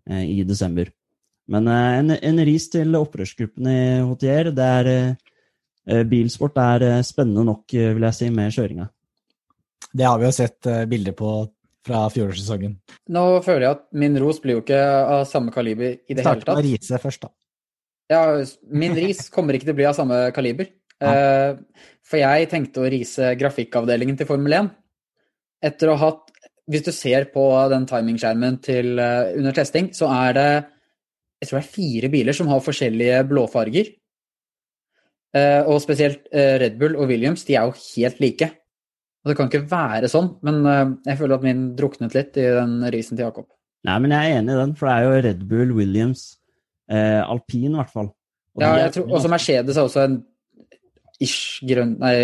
eh, 0.09 0.24
i 0.24 0.41
desember. 0.49 0.89
Men 1.51 1.69
eh, 1.69 1.99
en, 1.99 2.15
en 2.15 2.45
ris 2.47 2.69
til 2.71 2.95
opprørsgruppen 2.99 3.71
i 3.71 3.81
Hotier, 4.07 4.53
det 4.55 4.69
er 4.79 4.91
eh, 4.91 5.31
eh, 5.91 6.05
Bilsport 6.09 6.59
er 6.63 7.03
spennende 7.07 7.45
nok, 7.49 7.65
vil 7.75 8.07
jeg 8.07 8.19
si, 8.19 8.31
med 8.35 8.55
kjøringa. 8.55 8.87
Det 9.91 10.07
har 10.07 10.21
vi 10.21 10.29
jo 10.29 10.37
sett 10.37 10.69
bilder 10.87 11.17
på 11.19 11.33
fra 11.87 12.05
fjorårssesongen. 12.13 12.75
Nå 13.17 13.23
føler 13.43 13.65
jeg 13.65 13.75
at 13.79 13.87
min 13.99 14.19
ros 14.21 14.39
blir 14.43 14.59
jo 14.59 14.63
ikke 14.63 14.79
av 14.79 15.25
samme 15.27 15.51
kaliber 15.51 15.95
i 15.97 16.15
det 16.15 16.21
hele 16.21 16.27
Starte 16.27 16.45
med 16.45 16.51
tatt. 16.53 16.67
Riise 16.67 16.99
først, 17.03 17.25
da. 17.25 17.33
Ja, 18.11 18.21
min 18.71 18.95
ris 18.99 19.25
kommer 19.33 19.57
ikke 19.57 19.71
til 19.71 19.75
å 19.75 19.79
bli 19.81 19.89
av 19.91 19.97
samme 19.99 20.29
kaliber. 20.37 20.71
Ja. 21.01 21.55
for 22.05 22.21
jeg 22.21 22.49
tenkte 22.51 22.83
å 22.83 22.89
rise 22.93 23.31
grafikkavdelingen 23.41 24.19
til 24.21 24.27
Formel 24.29 24.53
1. 24.53 24.67
Etter 25.65 25.89
å 25.89 25.95
ha 25.97 26.11
hatt 26.11 26.27
Hvis 26.69 26.83
du 26.85 26.91
ser 26.93 27.25
på 27.33 27.45
den 27.73 27.87
timingskjermen 27.89 28.59
til 28.61 29.01
under 29.01 29.57
testing, 29.57 29.89
så 29.97 30.11
er 30.13 30.37
det 30.37 30.51
jeg 31.41 31.49
tror 31.49 31.57
det 31.57 31.64
er 31.64 31.74
fire 31.74 32.11
biler 32.12 32.36
som 32.36 32.51
har 32.53 32.64
forskjellige 32.64 33.20
blåfarger. 33.30 33.95
Eh, 35.36 35.62
og 35.62 35.78
spesielt 35.80 36.26
eh, 36.34 36.57
Red 36.61 36.76
Bull 36.80 36.99
og 36.99 37.09
Williams, 37.09 37.47
de 37.49 37.57
er 37.57 37.68
jo 37.68 37.76
helt 37.95 38.20
like. 38.20 38.51
Og 39.20 39.30
det 39.30 39.36
kan 39.38 39.49
ikke 39.49 39.68
være 39.70 40.11
sånn, 40.11 40.34
men 40.47 40.61
eh, 40.68 40.84
jeg 41.09 41.20
føler 41.20 41.38
at 41.38 41.47
min 41.47 41.64
druknet 41.78 42.16
litt 42.16 42.36
i 42.41 42.45
den 42.59 42.76
risen 42.93 43.16
til 43.16 43.28
Jakob. 43.28 43.49
Nei, 43.88 43.97
men 44.05 44.12
jeg 44.12 44.28
er 44.28 44.43
enig 44.43 44.53
i 44.53 44.61
den, 44.61 44.76
for 44.76 44.91
det 44.91 44.97
er 44.97 45.07
jo 45.07 45.22
Red 45.28 45.47
Bull, 45.49 45.74
Williams, 45.78 46.26
eh, 46.93 47.22
alpin 47.24 47.70
i 47.70 47.78
hvert 47.78 47.95
fall. 47.95 48.12
Og 48.59 48.66
Ja, 48.66 48.74
jeg 48.84 48.97
tror, 48.99 49.16
også 49.16 49.32
Mercedes 49.32 49.78
er 49.78 49.88
også 49.88 50.05
en 50.05 50.20
ish 51.20 51.61
grønn, 51.68 51.99
nei, 52.01 52.14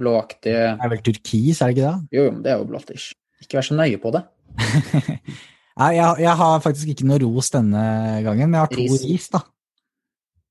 blåaktig 0.00 0.52
Det 0.52 0.68
er 0.72 0.92
vel 0.92 1.04
turkis, 1.04 1.60
er 1.60 1.70
det 1.70 1.76
ikke 1.76 1.88
det? 1.88 2.16
Jo, 2.18 2.24
jo, 2.26 2.30
men 2.34 2.44
det 2.44 2.52
er 2.52 2.60
jo 2.60 2.68
blått 2.68 2.92
ish. 2.92 3.12
Ikke 3.40 3.60
vær 3.60 3.68
så 3.68 3.76
nøye 3.76 4.00
på 4.02 4.12
det. 4.16 4.26
Nei, 5.76 5.90
jeg, 5.98 6.22
jeg 6.24 6.34
har 6.40 6.62
faktisk 6.64 6.88
ikke 6.94 7.04
noe 7.08 7.18
ros 7.20 7.50
denne 7.52 7.82
gangen, 8.24 8.48
men 8.48 8.56
jeg 8.56 8.64
har 8.64 8.72
to 8.72 8.80
Ris. 8.80 9.02
ris, 9.04 9.26
da. 9.34 9.42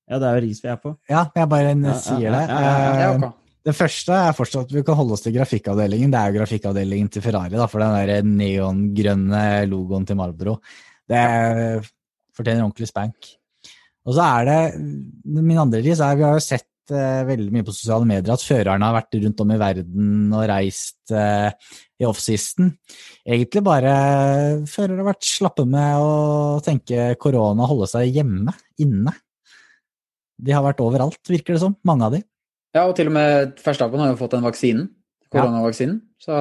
Ja, 0.06 0.20
det 0.22 0.28
er 0.30 0.36
jo 0.38 0.44
ris 0.46 0.60
vi 0.62 0.70
er 0.70 0.78
på. 0.84 0.92
Ja, 1.10 1.24
jeg 1.34 1.50
bare 1.50 1.72
Ja, 1.72 1.80
ja, 1.90 1.96
sier 2.04 2.28
ja, 2.28 2.36
det. 2.36 2.44
ja, 2.52 2.60
ja, 2.62 2.94
Ja, 3.02 3.10
Eh. 3.26 3.32
Det 3.66 3.74
første 3.74 4.14
er 4.14 4.36
fortsatt 4.38 4.68
at 4.68 4.74
vi 4.76 4.84
kan 4.86 4.94
holde 4.94 5.16
oss 5.16 5.24
til 5.26 5.34
grafikkavdelingen. 5.34 6.12
Det 6.14 6.20
er 6.20 6.30
jo 6.30 6.36
grafikkavdelingen 6.38 7.08
til 7.10 7.24
Ferrari, 7.26 7.56
da, 7.58 7.66
for 7.66 7.82
den 7.82 7.96
der 7.98 8.22
neongrønne 8.22 9.40
logoen 9.72 10.06
til 10.06 10.20
Marlboro. 10.20 10.60
Det 11.10 11.24
fortjener 12.38 12.62
ordentlig 12.68 12.92
spank. 12.92 13.32
Og 14.06 14.14
så 14.14 14.22
er 14.22 14.46
det 14.46 14.60
Min 15.26 15.58
andre 15.58 15.82
ris 15.82 15.98
er 16.06 16.14
vi 16.20 16.22
har 16.28 16.38
jo 16.38 16.44
sett 16.46 16.68
eh, 16.94 17.24
veldig 17.28 17.52
mye 17.54 17.66
på 17.66 17.74
sosiale 17.74 18.08
medier 18.10 18.34
at 18.34 18.44
førerne 18.46 18.88
har 18.88 18.96
vært 18.98 19.18
rundt 19.24 19.42
om 19.44 19.54
i 19.56 19.60
verden 19.62 20.36
og 20.36 20.46
reist 20.52 21.14
eh, 21.16 21.50
i 22.02 22.08
offseason. 22.08 22.70
Egentlig 23.26 23.64
bare 23.66 23.96
førere 24.70 25.02
har 25.02 25.10
vært 25.14 25.30
slappe 25.30 25.66
med 25.70 26.04
å 26.04 26.60
tenke 26.66 27.14
korona, 27.22 27.70
holde 27.70 27.90
seg 27.92 28.14
hjemme, 28.20 28.54
inne. 28.82 29.16
De 30.36 30.54
har 30.54 30.66
vært 30.66 30.84
overalt, 30.84 31.22
virker 31.32 31.56
det 31.56 31.64
som. 31.64 31.78
Mange 31.88 32.08
av 32.08 32.16
de. 32.18 32.22
Ja, 32.76 32.84
og 32.84 32.96
til 32.98 33.08
og 33.08 33.16
med 33.16 33.60
Verstappen 33.64 34.02
har 34.04 34.12
jo 34.12 34.20
fått 34.20 34.36
den 34.36 34.46
vaksinen. 34.46 34.88
Koronavaksinen. 35.32 36.00
Så 36.22 36.36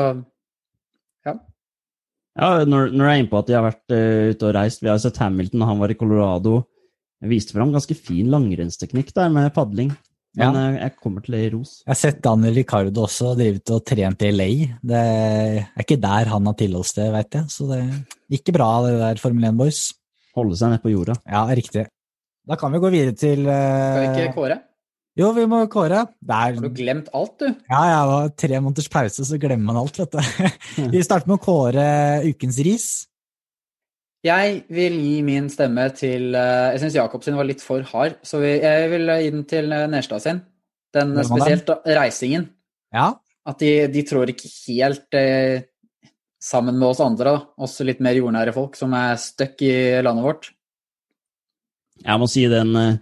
Ja, 2.34 2.64
når, 2.66 2.88
når 2.90 3.06
jeg 3.06 3.14
er 3.14 3.20
inne 3.22 3.30
på 3.30 3.38
at 3.38 3.46
de 3.48 3.54
har 3.54 3.62
vært 3.62 3.92
uh, 3.94 4.30
ute 4.34 4.48
og 4.48 4.56
reist 4.56 4.80
Vi 4.82 4.88
har 4.90 4.98
jo 4.98 5.04
sett 5.04 5.20
Hamilton, 5.22 5.62
han 5.68 5.78
var 5.78 5.92
i 5.94 5.98
Colorado. 5.98 6.64
Jeg 7.22 7.30
viste 7.30 7.54
fram 7.54 7.70
ganske 7.72 7.94
fin 7.96 8.26
langrennsteknikk 8.32 9.14
der 9.16 9.30
med 9.32 9.52
padling. 9.54 9.92
Men 10.34 10.56
ja. 10.58 10.64
jeg 10.82 10.96
kommer 10.98 11.22
til 11.22 11.36
det 11.36 11.42
i 11.46 11.50
ros. 11.52 11.72
Jeg 11.84 11.92
har 11.92 11.98
sett 12.00 12.22
Daniel 12.24 12.56
Ricardo 12.58 13.04
også 13.04 13.34
drevet 13.38 13.70
og 13.74 13.84
trent 13.86 14.24
i 14.26 14.32
LA. 14.34 14.48
Det 14.82 15.00
er 15.00 15.84
ikke 15.84 16.00
der 16.02 16.30
han 16.32 16.50
har 16.50 16.56
tilholdssted, 16.58 17.12
veit 17.14 17.38
jeg. 17.38 17.50
Så 17.54 17.68
det 17.70 17.80
gikk 18.34 18.50
bra, 18.56 18.68
det 18.86 18.96
der 18.98 19.22
Formel 19.22 19.46
1-boys. 19.52 19.84
Holde 20.34 20.58
seg 20.58 20.72
nede 20.74 20.82
på 20.82 20.90
jorda. 20.90 21.14
Ja, 21.30 21.44
riktig. 21.54 21.86
Da 22.44 22.58
kan 22.60 22.74
vi 22.74 22.82
gå 22.82 22.90
videre 22.92 23.14
til 23.16 23.46
skal 23.46 24.00
vi 24.00 24.06
eh, 24.08 24.24
ikke 24.24 24.36
kåre? 24.36 24.58
Jo, 25.14 25.30
vi 25.36 25.44
må 25.46 25.60
kåre. 25.70 26.02
Det 26.18 26.34
er, 26.34 26.56
Har 26.58 26.64
du 26.66 26.74
glemt 26.74 27.08
alt, 27.14 27.36
du? 27.38 27.46
ja, 27.46 27.82
ja, 27.86 27.98
det 28.02 28.10
var 28.10 28.30
tre 28.42 28.58
måneders 28.58 28.90
pause, 28.90 29.26
så 29.28 29.38
glemmer 29.38 29.70
man 29.70 29.78
alt, 29.84 30.00
vet 30.02 30.16
du. 30.16 30.48
vi 30.96 31.02
starter 31.06 31.30
med 31.30 31.38
å 31.38 31.44
kåre 31.44 31.84
ukens 32.26 32.58
ris. 32.66 32.88
Jeg 34.24 34.62
vil 34.72 34.96
gi 35.04 35.18
min 35.26 35.50
stemme 35.52 35.84
til 35.92 36.32
eh, 36.32 36.70
Jeg 36.72 36.80
syns 36.80 36.96
Jakob 36.96 37.24
sin 37.26 37.36
var 37.36 37.44
litt 37.48 37.60
for 37.64 37.84
hard, 37.90 38.16
så 38.24 38.40
jeg 38.40 38.88
vil 38.92 39.10
gi 39.20 39.30
den 39.34 39.44
til 39.48 39.72
eh, 39.74 39.86
Nerstad 39.92 40.24
sin. 40.24 40.40
Den 40.94 41.16
spesielt 41.26 41.68
reisingen. 41.84 42.48
Ja, 42.94 43.10
At 43.44 43.60
de, 43.60 43.88
de 43.92 44.04
trår 44.06 44.30
ikke 44.32 44.48
helt 44.48 45.16
eh, 45.18 45.66
sammen 46.40 46.78
med 46.78 46.92
oss 46.92 47.02
andre, 47.04 47.34
da. 47.34 47.64
Oss 47.66 47.80
litt 47.84 48.00
mer 48.04 48.16
jordnære 48.16 48.54
folk 48.56 48.78
som 48.78 48.94
er 48.96 49.18
stuck 49.20 49.60
i 49.66 49.74
landet 50.04 50.24
vårt. 50.24 50.48
Jeg 52.04 52.20
må 52.20 52.28
si 52.30 52.46
den 52.50 52.72
eh, 52.80 52.96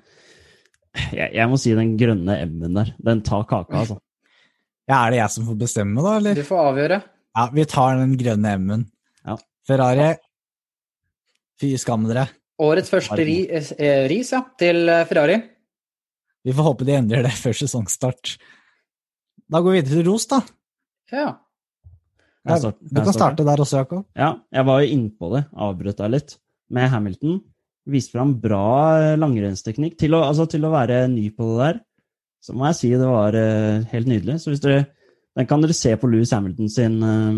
jeg, 1.15 1.29
jeg 1.39 1.49
må 1.49 1.61
si 1.61 1.77
den 1.77 1.95
grønne 2.01 2.41
M-en 2.49 2.81
der. 2.81 2.93
Den 3.01 3.23
tar 3.27 3.47
kaka, 3.49 3.85
altså. 3.85 4.01
ja 4.91 5.05
er 5.05 5.15
det 5.15 5.23
jeg 5.23 5.37
som 5.37 5.47
får 5.49 5.61
bestemme, 5.63 6.03
da, 6.05 6.19
eller? 6.19 6.37
Du 6.37 6.49
får 6.49 6.67
avgjøre. 6.73 7.01
Ja, 7.39 7.47
vi 7.55 7.65
tar 7.71 7.97
den 8.03 8.19
grønne 8.21 8.59
M-en. 8.59 8.85
Ja. 9.25 9.39
Ferrari, 9.69 10.11
fy 11.63 11.73
skam 11.81 12.05
dere. 12.11 12.27
Årets 12.63 12.91
første 12.93 13.23
ri, 13.27 13.39
eh, 13.49 14.03
ris, 14.11 14.33
ja, 14.35 14.43
til 14.61 14.85
eh, 14.91 15.05
Ferrari. 15.09 15.39
Vi 16.43 16.55
får 16.55 16.67
håpe 16.67 16.87
de 16.87 16.99
endrer 16.99 17.23
det 17.25 17.33
før 17.39 17.55
sesongstart. 17.55 18.35
Da 19.53 19.61
går 19.63 19.77
vi 19.77 19.81
videre 19.81 20.03
til 20.03 20.09
ros, 20.11 20.27
da. 20.31 20.43
Ja. 21.13 21.31
Starte- 22.43 22.83
Du 22.83 22.99
kan 22.99 23.15
starte 23.15 23.45
der 23.47 23.63
også, 23.63 23.79
Jakob. 23.85 24.07
Ja, 24.19 24.33
jeg 24.51 24.67
var 24.67 24.83
jo 24.83 24.91
innpå 24.97 25.31
det, 25.37 25.45
avbrøt 25.55 26.01
deg 26.03 26.11
litt, 26.17 26.37
med 26.71 26.91
Hamilton. 26.91 27.41
Viste 27.87 28.17
fram 28.17 28.35
bra 28.43 28.65
eh, 28.99 29.17
langrennsteknikk. 29.19 29.97
Til 29.99 30.15
å, 30.19 30.23
altså, 30.27 30.49
til 30.51 30.67
å 30.67 30.73
være 30.75 31.05
ny 31.11 31.29
på 31.35 31.47
det 31.53 31.59
der, 31.63 31.81
så 32.43 32.55
må 32.59 32.67
jeg 32.71 32.79
si 32.81 32.91
det 32.99 33.07
var 33.07 33.37
uh, 33.39 33.85
helt 33.93 34.09
nydelig. 34.11 34.41
Så 34.43 34.51
hvis 34.51 34.63
dere, 34.65 34.89
den 35.39 35.47
kan 35.47 35.63
dere 35.63 35.77
se 35.79 35.93
på 35.95 36.09
Louis 36.11 36.31
Hamilton 36.35 36.71
sin, 36.75 36.97
eh, 37.07 37.37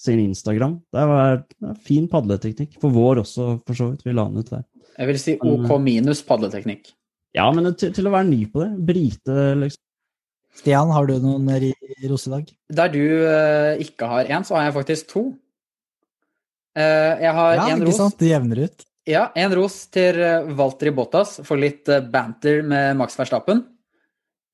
sin 0.00 0.22
Instagram. 0.22 0.78
Det 0.92 1.04
var, 1.10 1.42
en 1.64 1.76
fin 1.84 2.06
padleteknikk. 2.10 2.78
For 2.80 2.94
vår 2.94 3.22
også, 3.24 3.52
for 3.66 3.76
så 3.76 3.90
vidt. 3.90 4.06
Vi 4.06 4.16
la 4.16 4.26
den 4.30 4.40
ut 4.40 4.50
der. 4.52 4.64
Jeg 4.96 5.10
vil 5.10 5.20
si 5.20 5.36
OK 5.36 5.76
minus 5.82 6.24
padleteknikk. 6.26 6.90
Ja, 7.36 7.46
men 7.54 7.68
til, 7.78 7.92
til 7.94 8.08
å 8.08 8.14
være 8.14 8.28
ny 8.30 8.42
på 8.50 8.64
det. 8.64 8.70
Brite, 8.88 9.36
liksom. 9.60 9.84
Stian, 10.60 10.90
har 10.90 11.06
du 11.06 11.14
noen 11.22 11.46
ros 12.10 12.26
i 12.26 12.32
dag? 12.32 12.48
Der 12.80 12.90
du 12.92 13.02
uh, 13.22 13.78
ikke 13.80 14.08
har 14.10 14.30
én, 14.32 14.44
så 14.44 14.58
har 14.58 14.66
jeg 14.66 14.76
faktisk 14.80 15.12
to. 15.12 15.22
Uh, 16.76 17.12
jeg 17.22 17.34
har 17.36 17.54
Ja, 17.54 17.68
én 17.70 17.84
ikke 17.84 17.98
sant? 18.00 18.18
Det 18.18 18.32
jevner 18.32 18.64
ut. 18.66 18.86
Ja, 19.08 19.28
en 19.38 19.54
ros 19.56 19.76
til 19.92 20.18
Walter 20.20 20.56
Valtteri 20.58 20.92
Bottas 20.94 21.38
for 21.46 21.58
litt 21.58 21.88
eh, 21.88 22.02
banter 22.04 22.60
med 22.62 22.98
Max 22.98 23.16
Verstappen. 23.18 23.62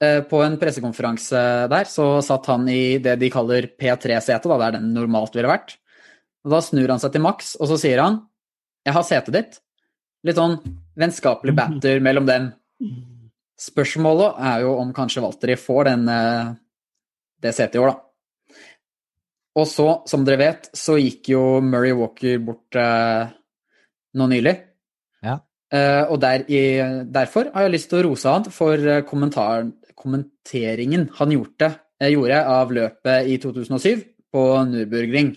Eh, 0.02 0.20
På 0.28 0.42
en 0.44 0.58
pressekonferanse 0.60 1.42
der 1.72 1.88
så 1.88 2.20
satt 2.24 2.46
han 2.52 2.68
i 2.68 2.98
det 3.02 3.16
de 3.20 3.30
kaller 3.32 3.70
P3-setet, 3.80 4.44
der 4.44 4.76
den 4.76 4.92
normalt 4.94 5.36
ville 5.36 5.50
vært. 5.50 5.78
Og 6.44 6.52
Da 6.52 6.60
snur 6.62 6.92
han 6.92 7.00
seg 7.02 7.14
til 7.14 7.24
Max, 7.24 7.56
og 7.58 7.68
så 7.68 7.78
sier 7.80 8.02
han 8.02 8.26
'Jeg 8.84 8.94
har 8.94 9.02
setet 9.02 9.34
ditt'. 9.34 9.60
Litt 10.24 10.36
sånn 10.36 10.60
vennskapelig 10.96 11.54
batter 11.60 12.00
mellom 12.00 12.26
dem. 12.26 12.52
Spørsmålet 13.58 14.36
er 14.38 14.60
jo 14.60 14.76
om 14.78 14.92
kanskje 14.92 15.22
Valtteri 15.22 15.56
får 15.56 15.84
den, 15.84 16.08
eh, 16.08 16.54
det 17.40 17.54
setet 17.54 17.76
i 17.76 17.78
år, 17.78 17.88
da. 17.88 18.00
Og 19.56 19.66
så, 19.66 20.02
som 20.06 20.24
dere 20.24 20.36
vet, 20.36 20.70
så 20.76 20.98
gikk 21.00 21.30
jo 21.32 21.60
Murray 21.64 21.92
Walker 21.96 22.38
bort 22.38 22.76
eh, 22.76 23.30
nå 24.14 24.26
nylig. 24.28 24.54
Ja. 25.24 25.38
Eh, 25.72 26.04
og 26.12 26.20
der 26.20 26.44
i, 26.52 26.60
derfor 27.10 27.48
har 27.54 27.62
jeg 27.62 27.72
lyst 27.72 27.88
til 27.88 28.02
å 28.02 28.10
rose 28.10 28.28
han 28.28 28.44
for 28.52 28.76
eh, 28.76 29.00
kommentar, 29.08 29.70
kommenteringen 29.96 31.08
han 31.18 31.32
gjorde, 31.34 31.72
eh, 32.00 32.12
gjorde 32.14 32.42
av 32.52 32.72
løpet 32.72 33.30
i 33.32 33.38
2007 33.42 34.04
på 34.32 34.44
Nürburgring, 34.70 35.34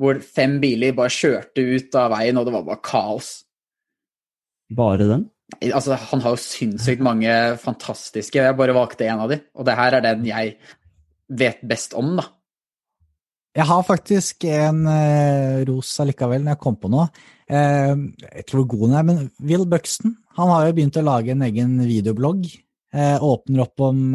hvor 0.00 0.18
fem 0.20 0.58
biler 0.62 0.96
bare 0.96 1.12
kjørte 1.12 1.62
ut 1.62 1.94
av 1.98 2.10
veien, 2.16 2.38
og 2.38 2.46
det 2.46 2.54
var 2.56 2.66
bare 2.66 2.82
kaos. 2.82 3.32
Bare 4.74 5.06
den. 5.06 5.28
Altså, 5.70 5.94
han 5.94 6.22
har 6.24 6.34
jo 6.34 6.40
sinnssykt 6.40 7.04
mange 7.04 7.30
fantastiske, 7.62 8.40
jeg 8.40 8.56
bare 8.58 8.74
valgte 8.74 9.06
en 9.06 9.22
av 9.22 9.30
de, 9.30 9.38
og 9.54 9.68
det 9.68 9.76
her 9.78 9.98
er 9.98 10.02
den 10.02 10.24
jeg 10.26 10.56
vet 11.28 11.62
best 11.62 11.94
om, 11.94 12.16
da. 12.18 12.26
Jeg 13.54 13.68
har 13.68 13.84
faktisk 13.86 14.44
en 14.50 14.80
eh, 14.90 15.62
ros 15.68 15.92
allikevel, 16.02 16.42
når 16.42 16.56
jeg 16.56 16.62
kom 16.64 16.74
på 16.80 16.90
noe. 16.90 17.04
Eh, 17.46 17.94
jeg 18.24 18.46
tror 18.50 18.66
god 18.66 18.88
den 18.88 18.96
er, 18.98 19.06
men 19.06 19.20
Will 19.46 19.62
Buxton 19.70 20.16
han 20.34 20.50
har 20.50 20.66
jo 20.66 20.74
begynt 20.74 20.98
å 20.98 21.04
lage 21.06 21.30
en 21.30 21.44
egen 21.46 21.76
videoblogg. 21.86 22.48
Uh, 22.94 23.18
åpner 23.26 23.64
opp 23.64 23.82
om 23.82 24.14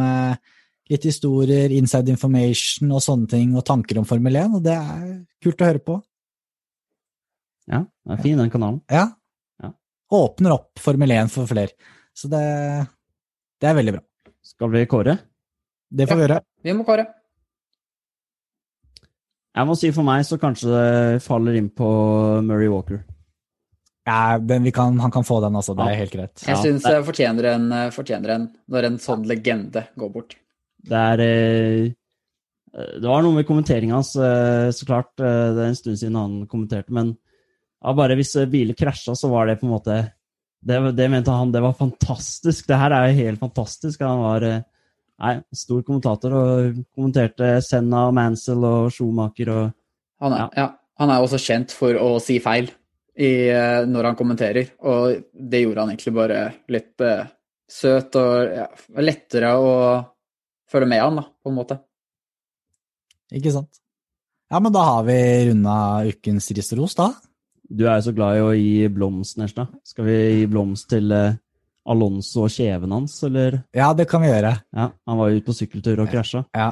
litt 0.90 1.06
historier, 1.06 1.70
inside 1.76 2.10
information 2.10 2.94
og 2.96 3.04
sånne 3.04 3.30
ting, 3.30 3.52
og 3.58 3.66
tanker 3.68 4.00
om 4.02 4.08
Formel 4.10 4.40
1, 4.40 4.56
og 4.58 4.64
det 4.66 4.74
er 4.74 5.04
kult 5.44 5.62
å 5.62 5.68
høre 5.70 5.84
på. 5.86 5.98
Ja, 7.70 7.84
det 7.86 8.16
er 8.16 8.24
fin, 8.24 8.40
den 8.40 8.50
kanalen. 8.50 8.82
Ja. 8.90 9.06
Ja. 9.62 9.74
Åpner 10.18 10.56
opp 10.56 10.82
Formel 10.82 11.14
1 11.14 11.30
for 11.34 11.50
flere. 11.50 11.76
Så 12.18 12.32
det, 12.32 12.42
det 13.62 13.70
er 13.70 13.78
veldig 13.78 14.00
bra. 14.00 14.04
Skal 14.42 14.74
vi 14.74 14.88
kåre? 14.90 15.20
Det 15.90 16.10
får 16.10 16.18
vi 16.18 16.26
gjøre. 16.26 16.42
Vi 16.66 16.76
må 16.78 16.86
kåre. 16.88 17.06
Jeg 19.60 19.68
må 19.68 19.76
si 19.78 19.90
for 19.94 20.08
meg 20.08 20.26
så 20.26 20.38
kanskje 20.42 20.70
det 20.72 21.24
faller 21.26 21.58
inn 21.60 21.70
på 21.74 21.88
Murray 22.46 22.70
Walker. 22.72 23.02
Ja, 24.10 24.38
den, 24.42 24.66
kan, 24.74 24.98
han 25.04 25.12
kan 25.14 25.26
få 25.28 25.38
den, 25.44 25.54
også, 25.60 25.76
Det 25.78 25.86
er 25.92 26.00
helt 26.02 26.14
greit. 26.16 26.42
Jeg 26.42 26.56
Ja, 26.56 26.62
syns 26.64 26.84
det- 26.84 26.94
jeg 26.96 27.06
fortjener 27.06 27.46
en, 27.54 27.72
eh, 27.72 27.90
fortjener 27.94 28.30
en 28.36 28.50
når 28.70 28.86
en 28.90 28.98
sånn 28.98 29.26
legende 29.30 29.86
går 29.98 30.12
bort. 30.14 30.36
Det 30.90 30.98
er 30.98 31.20
eh, 31.26 31.90
Det 32.74 33.08
var 33.10 33.22
noe 33.26 33.34
med 33.36 33.48
kommenteringa 33.48 33.98
hans, 33.98 34.16
eh, 34.16 34.70
så 34.72 34.86
klart. 34.86 35.12
eh, 35.20 35.54
Det 35.54 35.62
er 35.64 35.68
en 35.70 35.76
stund 35.76 35.98
siden 36.00 36.16
han 36.16 36.48
kommenterte, 36.48 36.90
men 36.92 37.18
ja, 37.84 37.94
bare 37.94 38.16
hvis 38.16 38.36
eh, 38.40 38.46
biler 38.46 38.74
krasja, 38.78 39.16
så 39.16 39.30
var 39.30 39.48
det 39.48 39.60
på 39.60 39.66
en 39.68 39.74
måte 39.74 40.12
det, 40.66 40.96
det 40.96 41.10
mente 41.10 41.32
han 41.32 41.52
det 41.54 41.62
var 41.64 41.74
fantastisk. 41.74 42.68
Det 42.68 42.78
her 42.78 42.92
er 42.92 43.08
jo 43.14 43.24
helt 43.24 43.40
fantastisk. 43.40 44.02
Han 44.02 44.20
var 44.20 44.44
eh, 44.44 44.62
nei, 45.20 45.34
stor 45.56 45.82
kommentator 45.88 46.34
og 46.36 46.86
kommenterte 46.96 47.62
Senna, 47.64 48.10
Mansell 48.12 48.64
og 48.68 48.92
Schumacher 48.92 49.50
og 49.50 49.74
Han 50.22 50.34
er, 50.34 50.38
Ja. 50.38 50.50
ja. 50.58 50.68
han 51.00 51.10
er 51.10 51.22
også 51.24 51.40
kjent 51.40 51.72
for 51.72 51.94
å 51.94 52.20
si 52.22 52.40
feil 52.40 52.70
i, 53.20 53.50
eh, 53.52 53.82
når 53.88 54.10
han 54.10 54.18
kommenterer, 54.20 54.72
og 54.88 55.18
det 55.34 55.64
gjorde 55.64 55.84
han 55.84 55.92
egentlig 55.92 56.16
bare 56.16 56.40
litt 56.72 57.04
eh, 57.04 57.28
søt 57.70 58.16
og 58.20 58.54
ja, 58.56 58.68
lettere 59.04 59.52
å 59.60 59.74
følge 60.70 60.90
med 60.90 61.04
han, 61.04 61.20
da, 61.20 61.26
på 61.28 61.52
en 61.52 61.58
måte. 61.58 61.80
Ikke 63.36 63.54
sant? 63.54 63.82
Ja, 64.50 64.62
men 64.64 64.74
da 64.74 64.86
har 64.88 65.04
vi 65.06 65.18
runda 65.50 65.76
ukens 66.10 66.48
ris 66.56 66.72
og 66.74 66.82
ros, 66.82 66.96
da. 66.98 67.12
Du 67.70 67.84
er 67.86 68.00
jo 68.00 68.08
så 68.08 68.16
glad 68.18 68.40
i 68.40 68.42
å 68.42 68.54
gi 68.58 68.88
blomst, 68.90 69.38
Nesla. 69.38 69.68
Skal 69.86 70.08
vi 70.08 70.18
gi 70.40 70.48
blomst 70.50 70.88
til 70.90 71.12
eh, 71.14 71.38
Alonso 71.90 72.48
og 72.48 72.56
kjeven 72.56 72.96
hans, 72.96 73.20
eller? 73.28 73.60
Ja, 73.76 73.92
det 73.98 74.08
kan 74.10 74.24
vi 74.24 74.32
gjøre. 74.32 74.56
Ja, 74.74 74.88
han 74.96 75.20
var 75.20 75.30
jo 75.30 75.38
ute 75.38 75.50
på 75.52 75.58
sykkeltur 75.60 76.02
og 76.06 76.10
krasja. 76.10 76.46
Ja. 76.56 76.72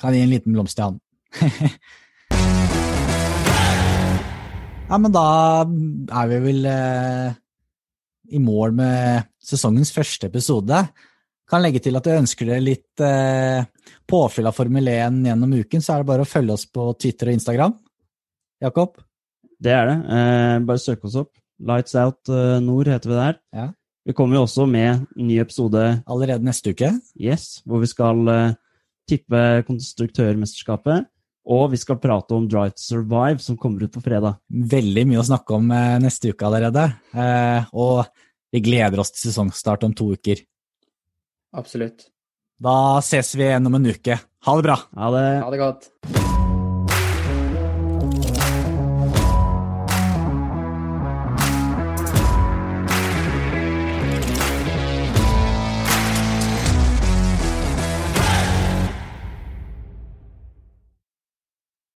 Kan 0.00 0.16
gi 0.16 0.24
en 0.24 0.32
liten 0.32 0.56
blomst 0.56 0.80
til 0.80 0.88
han. 0.88 0.98
ja, 4.86 4.98
men 4.98 5.12
da 5.14 5.26
er 5.66 6.30
vi 6.30 6.40
vel 6.44 6.66
eh, 6.70 7.34
i 8.36 8.40
mål 8.42 8.74
med 8.78 9.26
sesongens 9.42 9.92
første 9.94 10.30
episode. 10.30 10.82
Kan 11.46 11.62
legge 11.62 11.82
til 11.82 11.98
at 11.98 12.06
du 12.06 12.14
ønsker 12.14 12.48
deg 12.50 12.64
litt 12.64 13.02
eh, 13.04 13.66
påfyll 14.08 14.50
av 14.50 14.56
Formel 14.56 14.90
1 14.90 15.24
gjennom 15.28 15.56
uken, 15.58 15.82
så 15.82 15.94
er 15.94 16.02
det 16.02 16.10
bare 16.10 16.26
å 16.26 16.30
følge 16.30 16.56
oss 16.56 16.66
på 16.70 16.88
Twitter 16.98 17.30
og 17.30 17.38
Instagram. 17.38 17.74
Jakob? 18.62 18.96
Det 19.62 19.72
er 19.72 19.90
det. 19.90 19.98
Eh, 20.16 20.54
bare 20.68 20.82
søk 20.82 21.04
oss 21.06 21.18
opp. 21.22 21.32
Lights 21.66 21.96
Out 21.96 22.30
eh, 22.32 22.58
Nord 22.64 22.90
heter 22.90 23.12
vi 23.12 23.18
der. 23.18 23.40
Ja. 23.56 23.66
Vi 24.06 24.14
kommer 24.14 24.38
jo 24.38 24.44
også 24.46 24.68
med 24.70 25.06
ny 25.18 25.40
episode 25.42 25.82
Allerede 26.06 26.46
neste 26.46 26.70
uke. 26.74 26.92
Yes, 27.18 27.60
hvor 27.66 27.82
vi 27.82 27.90
skal 27.90 28.22
eh, 28.30 28.56
tippe 29.10 29.42
konstruktørmesterskapet. 29.66 31.06
Og 31.46 31.70
vi 31.70 31.78
skal 31.78 32.00
prate 32.02 32.34
om 32.34 32.48
Drive 32.50 32.74
to 32.74 32.82
Survive, 32.82 33.38
som 33.42 33.58
kommer 33.60 33.86
ut 33.86 33.94
på 33.94 34.02
fredag. 34.02 34.40
Veldig 34.50 35.06
mye 35.06 35.22
å 35.22 35.26
snakke 35.28 35.54
om 35.54 35.70
eh, 35.70 35.96
neste 36.02 36.34
uke 36.34 36.48
allerede. 36.48 36.88
Eh, 37.14 37.68
og 37.78 38.02
vi 38.50 38.64
gleder 38.66 39.02
oss 39.02 39.14
til 39.14 39.28
sesongstart 39.28 39.86
om 39.86 39.94
to 39.94 40.10
uker. 40.16 40.42
Absolutt. 41.56 42.08
Da 42.58 42.98
ses 43.04 43.34
vi 43.36 43.46
igjen 43.46 43.68
om 43.68 43.78
en 43.78 43.92
uke. 43.92 44.18
Ha 44.18 44.56
det 44.58 44.66
bra! 44.66 44.80
Ha 44.96 45.12
det. 45.14 45.28
Ha 45.44 45.52
det 45.54 45.62
godt. 45.62 46.35